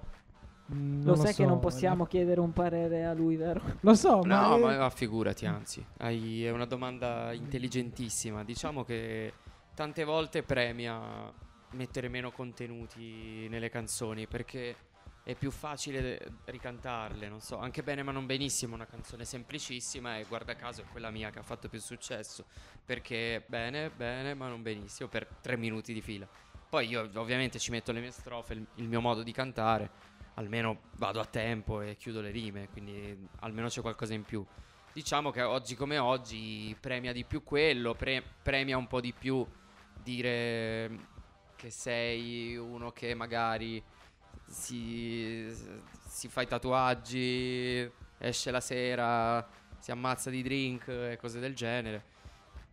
mm, 0.72 1.04
Lo 1.04 1.16
non 1.16 1.18
sai 1.18 1.34
che 1.34 1.44
so, 1.44 1.48
non 1.48 1.60
possiamo 1.60 2.06
chiedere 2.06 2.40
un 2.40 2.54
parere 2.54 3.06
a 3.06 3.14
lui, 3.14 3.36
vero? 3.36 3.62
Lo 3.82 3.96
so, 3.96 4.22
ma, 4.24 4.48
No, 4.48 4.56
eh, 4.56 4.60
ma, 4.60 4.78
ma 4.78 4.90
figurati, 4.90 5.46
anzi, 5.46 5.84
hai- 5.98 6.46
è 6.46 6.52
una 6.52 6.66
domanda 6.66 7.34
intelligentissima. 7.34 8.44
Diciamo 8.44 8.84
che 8.84 9.34
tante 9.74 10.04
volte 10.04 10.44
premia 10.44 11.32
mettere 11.72 12.08
meno 12.08 12.32
contenuti 12.32 13.48
nelle 13.50 13.70
canzoni 13.70 14.28
perché 14.28 14.76
è 15.24 15.36
più 15.36 15.52
facile 15.52 16.20
ricantarle, 16.46 17.30
non 17.30 17.40
so, 17.40 17.58
anche 17.58 17.82
bene 17.82 18.04
ma 18.04 18.12
non 18.12 18.26
benissimo, 18.26 18.76
una 18.76 18.86
canzone 18.86 19.24
semplicissima 19.24 20.18
e 20.18 20.26
guarda 20.26 20.56
caso 20.56 20.82
è 20.82 20.86
quella 20.92 21.10
mia 21.12 21.30
che 21.30 21.40
ha 21.40 21.44
fatto 21.44 21.70
più 21.70 21.80
successo 21.80 22.46
perché 22.86 23.38
è 23.38 23.44
bene, 23.46 23.90
bene 23.90 24.34
ma 24.34 24.50
non 24.50 24.62
benissimo 24.62 25.08
per 25.08 25.26
tre 25.42 25.56
minuti 25.56 25.94
di 25.94 26.02
fila. 26.02 26.28
Poi 26.70 26.88
io 26.90 27.10
ovviamente 27.16 27.58
ci 27.60 27.72
metto 27.72 27.92
le 27.92 28.02
mie 28.02 28.12
strofe, 28.12 28.54
il, 28.54 28.66
il 28.76 28.88
mio 28.88 29.00
modo 29.00 29.24
di 29.24 29.32
cantare, 29.32 29.92
almeno 30.36 30.82
vado 30.98 31.20
a 31.20 31.26
tempo 31.26 31.82
e 31.82 31.96
chiudo 31.96 32.22
le 32.22 32.32
rime, 32.32 32.70
quindi 32.70 33.28
almeno 33.40 33.68
c'è 33.68 33.82
qualcosa 33.82 34.14
in 34.14 34.24
più. 34.24 34.46
Diciamo 34.92 35.32
che 35.32 35.42
oggi 35.42 35.76
come 35.76 35.98
oggi 35.98 36.76
premia 36.80 37.12
di 37.12 37.24
più 37.24 37.44
quello, 37.44 37.96
pre- 37.96 38.24
premia 38.42 38.78
un 38.78 38.88
po' 38.88 39.02
di 39.02 39.12
più 39.12 39.46
dire 40.04 40.90
che 41.56 41.70
sei 41.70 42.56
uno 42.56 42.92
che 42.92 43.14
magari 43.16 43.82
si, 44.46 45.48
si 46.06 46.28
fa 46.28 46.42
i 46.42 46.48
tatuaggi, 46.48 47.90
esce 48.18 48.52
la 48.52 48.60
sera, 48.60 49.48
si 49.80 49.92
ammazza 49.92 50.30
di 50.30 50.44
drink 50.44 50.88
e 50.88 51.18
cose 51.20 51.40
del 51.40 51.56
genere. 51.56 52.12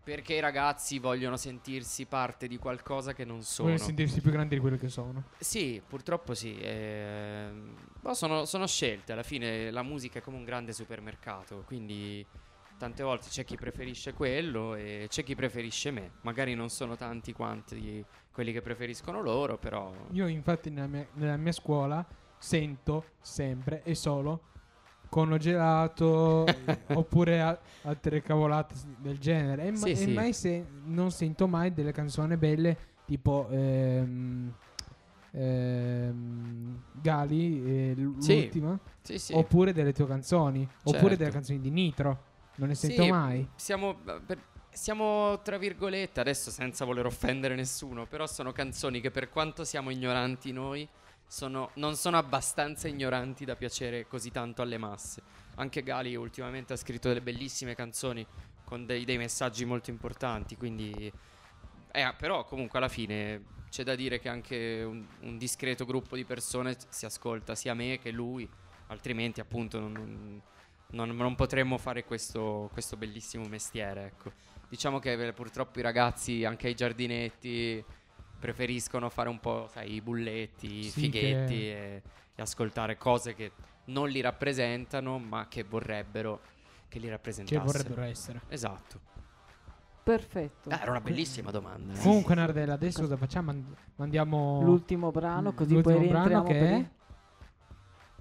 Perché 0.03 0.35
i 0.35 0.41
ragazzi 0.41 0.99
vogliono 0.99 1.37
sentirsi 1.37 2.07
parte 2.07 2.49
di 2.49 2.57
qualcosa 2.57 3.13
che 3.13 3.25
non 3.25 3.43
sono. 3.43 3.69
vogliono 3.69 3.87
sentirsi 3.87 4.21
più 4.21 4.31
grandi 4.31 4.55
di 4.55 4.61
quello 4.61 4.77
che 4.77 4.89
sono. 4.89 5.25
Sì, 5.39 5.81
purtroppo 5.87 6.35
sì. 6.35 6.59
ehm, 6.61 7.75
ma 8.01 8.15
sono, 8.15 8.45
sono 8.45 8.67
scelte. 8.67 9.13
Alla 9.13 9.23
fine 9.23 9.71
la 9.71 9.83
musica 9.83 10.19
è 10.19 10.23
come 10.23 10.39
un 10.39 10.45
grande 10.45 10.73
supermercato. 10.73 11.65
Quindi 11.67 12.27
tante 12.79 13.03
volte 13.03 13.29
c'è 13.29 13.45
chi 13.45 13.57
preferisce 13.57 14.15
quello 14.15 14.75
e 14.75 15.07
c'è 15.09 15.23
chi 15.23 15.35
preferisce 15.35 15.91
me. 15.91 16.13
Magari 16.23 16.55
non 16.55 16.71
sono 16.71 16.97
tanti 16.97 17.35
quanti 17.35 18.03
quelli 18.33 18.53
che 18.53 18.63
preferiscono 18.63 19.21
loro, 19.21 19.59
però. 19.59 19.93
Io 20.13 20.27
infatti 20.27 20.71
nella 20.71 20.87
mia, 20.87 21.07
nella 21.15 21.37
mia 21.37 21.53
scuola 21.53 22.05
sento 22.39 23.05
sempre 23.21 23.83
e 23.83 23.95
solo 23.95 24.49
cono 25.11 25.37
gelato 25.37 26.47
eh, 26.47 26.79
oppure 26.95 27.43
a- 27.43 27.59
altre 27.83 28.23
cavolate 28.23 28.75
del 28.99 29.19
genere 29.19 29.67
e, 29.67 29.71
ma- 29.73 29.77
Sì, 29.79 29.91
e 29.91 29.97
sì. 29.97 30.13
mai 30.13 30.33
se- 30.33 30.65
non 30.85 31.11
sento 31.11 31.47
mai 31.47 31.75
delle 31.75 31.93
canzoni 31.93 32.37
belle 32.39 32.77
tipo 33.05 33.47
ehm, 33.51 34.53
ehm, 35.33 36.81
Gali 36.93 37.65
eh, 37.91 37.95
l- 37.97 38.15
Sì, 38.19 38.35
l'ultima 38.37 38.79
Sì, 39.03 39.19
sì. 39.19 39.33
oppure 39.35 39.73
delle 39.73 39.93
tue 39.93 40.07
canzoni 40.07 40.63
oppure 40.85 41.01
Certo. 41.01 41.17
delle 41.17 41.31
canzoni 41.31 41.61
di 41.61 41.71
Nitro 41.71 42.25
non 42.57 42.69
ne 42.69 42.75
Sì, 42.75 42.87
sento 42.89 43.07
mai 43.07 43.47
Siamo, 43.57 43.97
per- 44.25 44.39
siamo, 44.73 45.41
tra 45.43 45.59
virgolette, 45.59 46.21
adesso 46.21 46.51
senza 46.53 46.85
voler 46.85 47.05
offendere 47.07 47.57
nessuno, 47.57 48.07
però 48.07 48.27
sono 48.29 48.53
canzoni 48.53 49.01
che 49.01 49.11
per 49.11 49.29
quanto 49.29 49.65
siamo 49.65 49.91
ignoranti 49.91 50.53
noi, 50.53 50.87
sono- 51.31 51.71
non 51.75 51.95
sono 51.95 52.19
abbastanza 52.19 52.89
ignoranti 52.89 53.45
da 53.45 53.55
piacere 53.55 54.09
così 54.09 54.33
tanto 54.33 54.63
alle 54.63 54.79
masse. 54.79 55.23
Anche 55.57 55.85
Gali 55.85 56.17
ultimamente 56.17 56.73
ha 56.73 56.77
scritto 56.77 57.07
delle 57.07 57.21
bellissime 57.21 57.77
canzoni 57.77 58.27
con 58.65 58.85
dei, 58.85 59.05
dei 59.05 59.17
messaggi 59.17 59.65
molto 59.65 59.91
importanti, 59.91 60.57
quindi... 60.57 61.13
eh, 61.93 62.15
però 62.19 62.45
comunque 62.45 62.79
alla 62.79 62.89
fine 62.89 63.45
c'è 63.71 63.85
da 63.85 63.95
dire 63.95 64.19
che 64.19 64.29
anche 64.29 64.83
un, 64.85 65.07
un 65.21 65.39
discreto 65.39 65.85
gruppo 65.85 66.17
di 66.17 66.25
persone 66.25 66.77
si 66.89 67.05
ascolta 67.05 67.55
sia 67.55 67.75
me 67.75 68.01
che 68.01 68.11
lui, 68.11 68.49
altrimenti 68.89 69.39
appunto 69.39 69.79
non, 69.79 70.43
non- 70.89 71.15
non, 71.17 71.35
potremmo 71.37 71.79
fare 71.79 72.05
questo, 72.05 72.69
questo 72.73 72.97
bellissimo 72.97 73.47
mestiere. 73.47 74.07
Ecco. 74.07 74.33
Diciamo 74.69 74.99
che 74.99 75.33
purtroppo 75.33 75.79
i 75.79 75.83
ragazzi, 75.83 76.45
anche 76.45 76.67
ai 76.67 76.75
giardinetti, 76.75 77.85
preferiscono 78.41 79.09
fare 79.11 79.29
un 79.29 79.39
po' 79.39 79.69
sai, 79.71 79.95
i 79.95 80.01
bulletti, 80.01 80.79
i 80.79 80.83
Sì, 80.91 81.01
fighetti 81.03 81.55
che- 81.55 81.95
e, 81.95 82.03
e 82.35 82.43
ascoltare 82.43 82.97
cose 82.97 83.35
che 83.35 83.53
non 83.87 84.09
li 84.09 84.21
rappresentano, 84.21 85.19
ma 85.19 85.47
che 85.49 85.63
vorrebbero 85.63 86.41
che 86.89 86.99
li 86.99 87.05
che 87.05 87.11
rappresentassero. 87.11 87.65
vorrebbero 87.65 88.03
essere 88.03 88.41
Esatto. 88.49 88.99
Perfetto. 90.03 90.71
Ah, 90.71 90.81
era 90.81 90.91
una 90.91 91.01
bellissima 91.01 91.51
domanda. 91.53 91.93
eh. 91.93 91.99
comunque 92.03 92.35
Nardella 92.35 92.73
adesso 92.73 93.01
cosa 93.03 93.17
facciamo 93.17 93.51
And- 93.51 93.77
mandiamo 93.97 94.61
L'ultimo 94.63 95.11
brano, 95.13 95.53
così 95.53 95.75
l'ultimo 95.75 95.95
poi 95.99 96.09
brano 96.09 96.25
rientriamo 96.43 96.45
che 96.45 96.59
per 96.59 96.81
è 96.81 96.91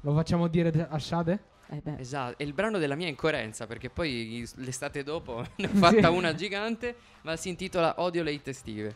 lo 0.02 0.14
facciamo 0.14 0.48
dire 0.48 0.88
a 0.90 1.00
Shade 1.00 1.44
Eh 1.72 1.82
Esatto, 1.98 2.38
è 2.38 2.44
il 2.44 2.54
brano 2.54 2.78
della 2.78 2.96
mia 2.96 3.08
incoerenza 3.08 3.66
perché 3.68 3.90
poi 3.90 4.48
l'estate 4.56 5.04
dopo 5.04 5.44
ne 5.58 5.66
ho 5.66 5.70
fatta 5.70 6.10
Sì. 6.10 6.16
una 6.16 6.34
gigante, 6.36 6.96
ma 7.22 7.36
si 7.36 7.50
intitola 7.50 7.96
Odio 8.02 8.24
le 8.24 8.32
hit 8.34 8.48
estive. 8.50 8.96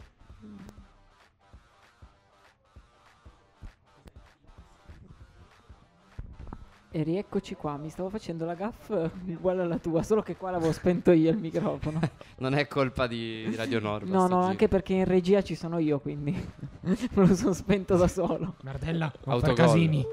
E 6.95 7.01
rieccoci 7.01 7.55
qua, 7.55 7.75
mi 7.77 7.89
stavo 7.89 8.07
facendo 8.09 8.45
la 8.45 8.53
gaff 8.53 8.89
uguale 9.25 9.63
alla 9.63 9.79
tua, 9.79 10.03
solo 10.03 10.21
che 10.21 10.35
qua 10.37 10.51
l'avevo 10.51 10.71
spento 10.71 11.11
io 11.11 11.31
il 11.31 11.37
microfono. 11.37 11.99
Non 12.37 12.53
è 12.53 12.67
colpa 12.67 13.07
di, 13.07 13.45
di 13.49 13.55
Radio 13.55 13.79
Nord. 13.79 14.07
no, 14.07 14.27
no, 14.27 14.41
anche 14.43 14.67
perché 14.67 14.93
in 14.93 15.05
regia 15.05 15.41
ci 15.41 15.55
sono 15.55 15.79
io, 15.79 15.99
quindi 15.99 16.31
me 16.81 16.97
lo 17.13 17.33
sono 17.35 17.53
spento 17.53 17.95
da 17.95 18.07
solo. 18.07 18.55
Nardella 18.61 19.05
non 19.25 19.39
fare 19.39 19.51
Autogol. 19.53 19.55
casini 19.55 20.05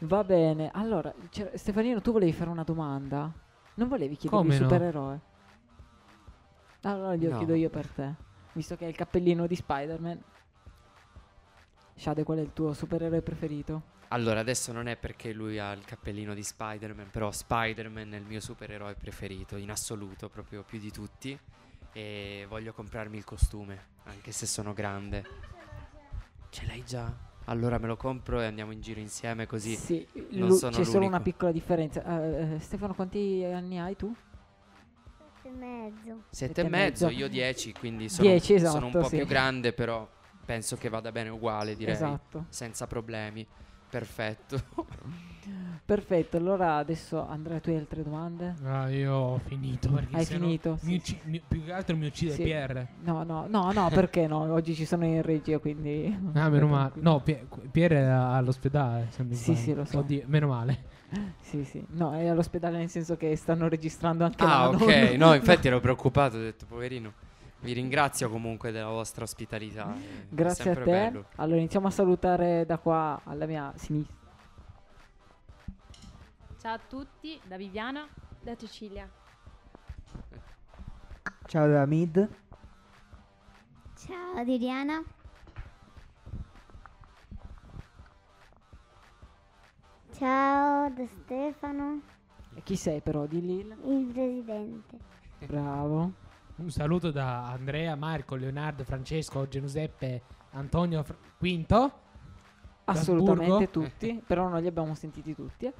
Va 0.00 0.24
bene, 0.24 0.70
allora, 0.74 1.14
Stefanino, 1.54 2.00
tu 2.02 2.12
volevi 2.12 2.32
fare 2.32 2.50
una 2.50 2.64
domanda? 2.64 3.32
Non 3.76 3.88
volevi 3.88 4.16
chiedere 4.16 4.42
Come 4.42 4.54
il 4.54 4.60
no? 4.60 4.68
supereroe? 4.68 5.20
Allora 6.82 7.16
glielo 7.16 7.32
No. 7.32 7.36
chiedo 7.38 7.54
io 7.54 7.70
per 7.70 7.86
te. 7.88 8.14
Visto 8.52 8.76
che 8.76 8.84
è 8.84 8.88
il 8.88 8.94
cappellino 8.96 9.46
di 9.46 9.54
Spider-Man. 9.54 10.20
Shade, 11.94 12.24
qual 12.24 12.38
è 12.38 12.42
il 12.42 12.52
tuo 12.52 12.72
supereroe 12.74 13.22
preferito? 13.22 13.94
Allora, 14.08 14.40
adesso 14.40 14.72
non 14.72 14.86
è 14.86 14.96
perché 14.96 15.32
lui 15.32 15.58
ha 15.58 15.72
il 15.72 15.84
cappellino 15.84 16.32
di 16.32 16.42
Spider-Man, 16.42 17.10
però 17.10 17.32
Spider-Man 17.32 18.14
è 18.14 18.16
il 18.16 18.24
mio 18.24 18.40
supereroe 18.40 18.94
preferito, 18.94 19.56
in 19.56 19.70
assoluto, 19.70 20.28
proprio 20.28 20.62
più 20.62 20.78
di 20.78 20.90
tutti. 20.92 21.38
E 21.92 22.44
voglio 22.48 22.72
comprarmi 22.72 23.16
il 23.16 23.24
costume, 23.24 23.84
anche 24.04 24.30
se 24.30 24.46
sono 24.46 24.72
grande. 24.74 25.24
Ce 26.50 26.66
l'hai 26.66 26.84
già? 26.84 27.12
Allora 27.46 27.78
me 27.78 27.86
lo 27.86 27.96
compro 27.96 28.40
e 28.40 28.46
andiamo 28.46 28.72
in 28.72 28.80
giro 28.80 29.00
insieme 29.00 29.46
così. 29.46 29.74
Sì, 29.74 30.06
non 30.30 30.48
lu- 30.48 30.56
sono 30.56 30.76
c'è 30.76 30.84
solo 30.84 30.98
una 30.98 31.06
l'unico. 31.06 31.22
piccola 31.22 31.52
differenza. 31.52 32.02
Eh, 32.54 32.58
Stefano, 32.60 32.94
quanti 32.94 33.42
anni 33.44 33.78
hai 33.80 33.96
tu? 33.96 34.14
e 35.42 35.50
mezzo. 35.50 36.22
Sette 36.30 36.60
e 36.60 36.64
Sette 36.64 36.68
mezzo, 36.68 37.08
io 37.08 37.28
dieci, 37.28 37.72
quindi 37.72 38.08
sono, 38.08 38.28
Dieci, 38.28 38.58
sono 38.58 38.78
un 38.78 38.82
esatto, 38.86 38.98
po' 39.00 39.08
sì. 39.08 39.16
più 39.16 39.26
grande, 39.26 39.72
però 39.72 40.08
penso 40.44 40.76
che 40.76 40.88
vada 40.88 41.12
bene 41.12 41.28
uguale, 41.28 41.76
direi. 41.76 41.94
Esatto. 41.94 42.46
Senza 42.48 42.86
problemi. 42.86 43.46
Perfetto. 43.96 44.60
Perfetto, 45.86 46.36
allora 46.36 46.76
adesso 46.76 47.24
Andrea, 47.26 47.60
tu 47.60 47.70
hai 47.70 47.76
altre 47.76 48.02
domande? 48.02 48.56
Ah, 48.64 48.90
io 48.90 49.14
ho 49.14 49.38
finito. 49.38 49.88
Perché 49.90 50.16
Hai 50.16 50.22
no 50.22 50.26
finito? 50.40 50.78
mi 50.82 50.90
Sì, 50.90 50.94
ucci- 50.96 51.20
mi- 51.24 51.42
più 51.46 51.64
che 51.64 51.72
altro 51.72 51.96
mi 51.96 52.06
uccide 52.06 52.32
Sì. 52.32 52.42
Pierre. 52.42 52.88
No, 53.04 53.22
no, 53.22 53.46
no, 53.48 53.70
no, 53.72 53.88
perché 53.88 54.26
no? 54.26 54.52
Oggi 54.52 54.74
ci 54.74 54.84
sono 54.84 55.06
in 55.06 55.22
regia, 55.22 55.58
quindi... 55.58 56.14
Ah, 56.34 56.48
meno 56.50 56.66
male. 56.66 56.90
No, 56.96 57.20
Pie- 57.20 57.46
Pierre 57.70 57.98
è 58.00 58.02
all'ospedale. 58.04 59.08
mi 59.18 59.34
Sì, 59.34 59.54
sbaglio. 59.54 59.58
sì, 59.60 59.74
lo 59.74 59.84
so. 59.86 59.98
Oddio, 59.98 60.22
meno 60.26 60.48
male. 60.48 60.82
Sì, 61.40 61.64
sì. 61.64 61.82
No, 61.90 62.12
è 62.12 62.26
all'ospedale 62.26 62.76
nel 62.78 62.90
senso 62.90 63.16
che 63.16 63.34
stanno 63.36 63.68
registrando 63.68 64.24
anche 64.24 64.44
Ah, 64.44 64.48
là, 64.48 64.68
ok. 64.70 64.80
non- 64.80 65.16
No, 65.16 65.32
infatti 65.36 65.68
ero 65.68 65.80
preoccupato, 65.80 66.36
ho 66.36 66.40
detto, 66.40 66.66
poverino. 66.66 67.12
Vi 67.60 67.72
ringrazio 67.72 68.28
comunque 68.30 68.70
della 68.70 68.88
vostra 68.90 69.24
ospitalità. 69.24 69.92
Grazie 70.28 70.70
a 70.70 70.74
te. 70.74 70.84
bello. 70.84 71.24
Allora 71.36 71.58
iniziamo 71.58 71.86
a 71.88 71.90
salutare 71.90 72.64
da 72.66 72.78
qua 72.78 73.20
alla 73.24 73.46
mia 73.46 73.72
sinistra. 73.76 74.14
Ciao 76.60 76.74
a 76.74 76.78
tutti, 76.78 77.40
da 77.46 77.56
Viviana. 77.56 78.06
Da 78.40 78.56
Cecilia. 78.56 79.08
Ciao 81.46 81.68
da 81.68 81.86
Mid. 81.86 82.28
Ciao 83.96 84.44
Diriana. 84.44 85.02
Ciao 90.12 90.88
da 90.90 91.06
Stefano, 91.06 92.00
E 92.54 92.62
chi 92.62 92.76
sei 92.76 93.00
però 93.00 93.26
di 93.26 93.40
Lille? 93.40 93.76
il 93.84 94.06
presidente. 94.12 94.98
Bravo. 95.46 96.12
Un 96.56 96.70
saluto 96.70 97.10
da 97.10 97.50
Andrea, 97.50 97.94
Marco, 97.96 98.34
Leonardo, 98.34 98.82
Francesco, 98.84 99.46
Giuseppe, 99.46 100.22
Antonio 100.52 101.02
Fr- 101.02 101.16
Quinto. 101.36 102.04
Assolutamente 102.84 103.66
Strasburgo. 103.66 103.88
tutti, 103.90 104.22
però 104.26 104.48
non 104.48 104.60
li 104.60 104.66
abbiamo 104.66 104.94
sentiti 104.94 105.34
tutti. 105.34 105.70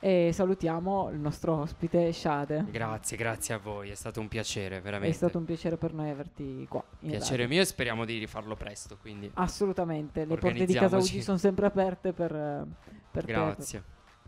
E 0.00 0.30
salutiamo 0.32 1.10
il 1.10 1.18
nostro 1.18 1.56
ospite 1.56 2.12
Shade. 2.12 2.66
Grazie, 2.70 3.16
grazie 3.16 3.54
a 3.54 3.58
voi, 3.58 3.90
è 3.90 3.94
stato 3.94 4.20
un 4.20 4.28
piacere, 4.28 4.80
veramente. 4.80 5.12
È 5.12 5.16
stato 5.16 5.38
un 5.38 5.44
piacere 5.44 5.76
per 5.76 5.94
noi 5.94 6.10
averti 6.10 6.66
qua. 6.68 6.84
piacere 7.00 7.42
radio. 7.42 7.48
mio 7.48 7.62
e 7.62 7.64
speriamo 7.64 8.04
di 8.04 8.18
rifarlo 8.18 8.54
presto, 8.56 8.98
quindi 9.00 9.30
Assolutamente, 9.34 10.24
le 10.24 10.36
porte 10.36 10.66
di 10.66 10.74
casa. 10.74 10.98
Ugi 10.98 11.22
sono 11.22 11.38
sempre 11.38 11.66
aperte 11.66 12.12
per, 12.12 12.34
eh, 12.34 12.64
per 13.10 13.24
te. 13.24 13.32
grazie. 13.32 13.82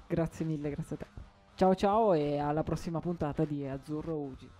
Grazie 0.06 0.44
mille, 0.44 0.70
grazie 0.70 0.96
a 0.96 0.98
te. 0.98 1.06
Ciao 1.54 1.74
ciao 1.74 2.14
e 2.14 2.38
alla 2.38 2.62
prossima 2.62 2.98
puntata 2.98 3.44
di 3.44 3.66
Azzurro 3.66 4.16
Ugi. 4.16 4.50